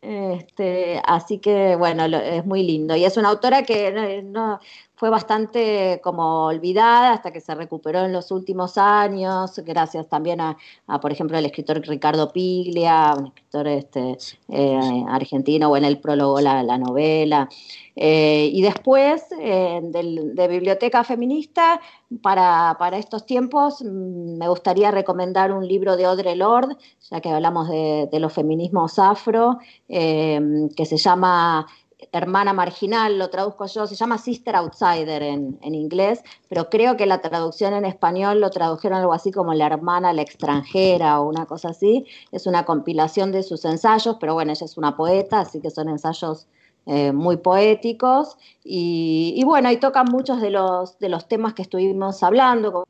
Este, 0.00 1.02
así 1.04 1.40
que 1.40 1.74
bueno, 1.76 2.04
es 2.06 2.44
muy 2.46 2.62
lindo. 2.62 2.94
Y 2.96 3.04
es 3.04 3.16
una 3.16 3.30
autora 3.30 3.64
que 3.64 4.22
no, 4.22 4.60
fue 4.98 5.10
bastante 5.10 6.00
como 6.02 6.46
olvidada 6.46 7.12
hasta 7.12 7.30
que 7.30 7.40
se 7.40 7.54
recuperó 7.54 8.00
en 8.00 8.12
los 8.12 8.32
últimos 8.32 8.76
años, 8.78 9.56
gracias 9.64 10.08
también 10.08 10.40
a, 10.40 10.56
por 11.00 11.12
ejemplo, 11.12 11.38
el 11.38 11.46
escritor 11.46 11.80
Ricardo 11.86 12.32
Piglia, 12.32 13.14
un 13.16 13.28
escritor 13.28 13.68
este, 13.68 14.18
eh, 14.48 15.04
argentino, 15.08 15.70
o 15.70 15.76
en 15.76 15.84
el 15.84 16.00
prólogo 16.00 16.40
la, 16.40 16.64
la 16.64 16.78
novela. 16.78 17.48
Eh, 17.94 18.50
y 18.52 18.60
después, 18.60 19.24
eh, 19.40 19.80
de 19.82 20.48
Biblioteca 20.48 21.04
Feminista, 21.04 21.80
para, 22.20 22.76
estos 22.98 23.24
tiempos, 23.24 23.80
mm, 23.82 24.36
me 24.36 24.48
gustaría 24.48 24.90
recomendar 24.90 25.52
un 25.52 25.66
libro 25.66 25.96
de 25.96 26.06
Audre 26.06 26.34
Lorde, 26.34 26.74
ya 27.08 27.20
que 27.20 27.30
hablamos 27.30 27.68
de, 27.68 28.08
los 28.18 28.32
feminismos 28.32 28.98
afro, 28.98 29.58
que 29.88 30.84
se 30.84 30.96
llama 30.96 31.68
Hermana 32.12 32.52
Marginal, 32.52 33.18
lo 33.18 33.28
traduzco 33.28 33.66
yo, 33.66 33.86
se 33.86 33.96
llama 33.96 34.18
Sister 34.18 34.54
Outsider 34.56 35.22
en, 35.22 35.58
en, 35.62 35.74
inglés, 35.74 36.22
pero 36.48 36.70
creo 36.70 36.96
que 36.96 37.06
la 37.06 37.20
traducción 37.20 37.74
en 37.74 37.84
español 37.84 38.40
lo 38.40 38.50
tradujeron 38.50 38.98
algo 38.98 39.12
así 39.12 39.32
como 39.32 39.52
La 39.54 39.66
hermana 39.66 40.12
la 40.12 40.22
extranjera 40.22 41.20
o 41.20 41.28
una 41.28 41.46
cosa 41.46 41.70
así. 41.70 42.06
Es 42.30 42.46
una 42.46 42.64
compilación 42.64 43.32
de 43.32 43.42
sus 43.42 43.64
ensayos, 43.64 44.16
pero 44.20 44.34
bueno, 44.34 44.52
ella 44.52 44.64
es 44.64 44.76
una 44.78 44.96
poeta, 44.96 45.40
así 45.40 45.60
que 45.60 45.70
son 45.70 45.88
ensayos 45.88 46.46
eh, 46.90 47.12
muy 47.12 47.36
poéticos 47.36 48.38
y, 48.64 49.42
bueno, 49.44 49.68
ahí 49.68 49.76
tocan 49.76 50.06
muchos 50.10 50.40
de 50.40 50.48
los, 50.48 50.98
de 50.98 51.10
los 51.10 51.28
temas 51.28 51.52
que 51.52 51.60
estuvimos 51.60 52.22
hablando, 52.22 52.72
como 52.72 52.86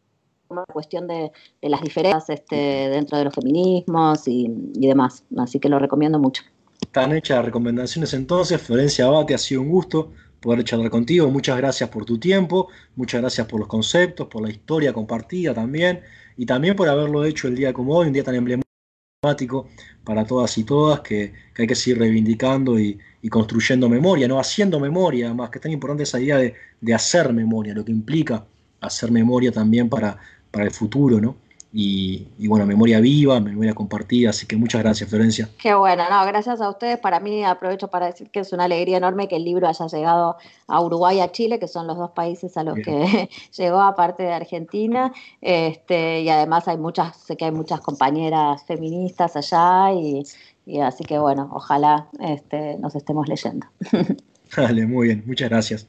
la 0.50 0.72
cuestión 0.72 1.08
de, 1.08 1.32
las 1.62 1.80
diferencias 1.80 2.30
este, 2.30 2.54
dentro 2.90 3.18
de 3.18 3.24
los 3.24 3.34
feminismos 3.34 4.28
y, 4.28 4.46
demás. 4.74 5.24
Así 5.36 5.58
que 5.58 5.68
lo 5.68 5.80
recomiendo 5.80 6.20
mucho. 6.20 6.44
Están 6.80 7.14
hechas 7.14 7.44
recomendaciones 7.44 8.14
entonces. 8.14 8.60
Florencia 8.60 9.06
Abate, 9.06 9.34
ha 9.34 9.38
sido 9.38 9.62
un 9.62 9.68
gusto 9.68 10.12
poder 10.40 10.64
charlar 10.64 10.90
contigo. 10.90 11.30
Muchas 11.30 11.56
gracias 11.56 11.88
por 11.90 12.04
tu 12.04 12.18
tiempo, 12.18 12.68
muchas 12.96 13.20
gracias 13.20 13.46
por 13.46 13.60
los 13.60 13.68
conceptos, 13.68 14.28
por 14.28 14.42
la 14.42 14.50
historia 14.50 14.92
compartida 14.92 15.54
también 15.54 16.00
y 16.36 16.46
también 16.46 16.76
por 16.76 16.88
haberlo 16.88 17.24
hecho 17.24 17.48
el 17.48 17.56
día 17.56 17.72
como 17.72 17.96
hoy, 17.96 18.06
un 18.06 18.12
día 18.12 18.24
tan 18.24 18.36
emblemático 18.36 19.68
para 20.04 20.24
todas 20.24 20.56
y 20.58 20.64
todas 20.64 21.00
que, 21.00 21.32
hay 21.56 21.66
que 21.66 21.74
seguir 21.74 21.98
reivindicando 21.98 22.78
y, 22.78 22.98
construyendo 23.30 23.88
memoria, 23.88 24.26
¿no? 24.28 24.38
Haciendo 24.38 24.80
memoria, 24.80 25.26
además, 25.26 25.50
que 25.50 25.58
es 25.58 25.62
tan 25.62 25.72
importante 25.72 26.04
esa 26.04 26.20
idea 26.20 26.38
de, 26.38 26.54
de, 26.80 26.94
hacer 26.94 27.32
memoria, 27.32 27.74
lo 27.74 27.84
que 27.84 27.92
implica 27.92 28.46
hacer 28.80 29.10
memoria 29.10 29.52
también 29.52 29.88
para, 29.88 30.16
para 30.50 30.64
el 30.64 30.70
futuro, 30.70 31.20
¿no? 31.20 31.36
Y, 31.70 32.26
bueno, 32.48 32.64
memoria 32.64 32.98
viva, 32.98 33.40
memoria 33.40 33.74
compartida, 33.74 34.30
así 34.30 34.46
que 34.46 34.56
muchas 34.56 34.82
gracias, 34.82 35.10
Florencia. 35.10 35.50
Qué 35.60 35.74
bueno, 35.74 36.02
no, 36.08 36.24
gracias 36.24 36.62
a 36.62 36.70
ustedes. 36.70 36.98
Para 36.98 37.20
mí 37.20 37.44
aprovecho 37.44 37.88
para 37.88 38.06
decir 38.06 38.30
que 38.30 38.40
es 38.40 38.52
una 38.52 38.64
alegría 38.64 38.96
enorme 38.96 39.28
que 39.28 39.36
el 39.36 39.44
libro 39.44 39.68
haya 39.68 39.86
llegado 39.86 40.38
a 40.66 40.80
Uruguay 40.80 41.18
y 41.18 41.20
a 41.20 41.30
Chile, 41.30 41.58
que 41.58 41.68
son 41.68 41.86
los 41.86 41.98
dos 41.98 42.12
países 42.12 42.56
a 42.56 42.64
los 42.64 42.76
que 42.76 43.28
llegó 43.56 43.82
aparte 43.82 44.22
de 44.22 44.32
Argentina. 44.32 45.12
Este, 45.42 46.22
y 46.22 46.28
además 46.30 46.66
hay 46.68 46.78
muchas, 46.78 47.16
sé 47.16 47.36
que 47.36 47.44
hay 47.44 47.52
muchas 47.52 47.80
compañeras 47.80 48.64
feministas 48.64 49.36
allá 49.36 49.92
y, 49.92 50.22
y 50.64 50.80
así 50.80 51.04
que 51.04 51.18
bueno, 51.18 51.50
ojalá 51.52 52.08
este, 52.18 52.78
nos 52.78 52.94
estemos 52.94 53.28
leyendo. 53.28 53.66
Dale, 54.56 54.86
muy 54.86 55.08
bien, 55.08 55.22
muchas 55.26 55.50
gracias. 55.50 55.86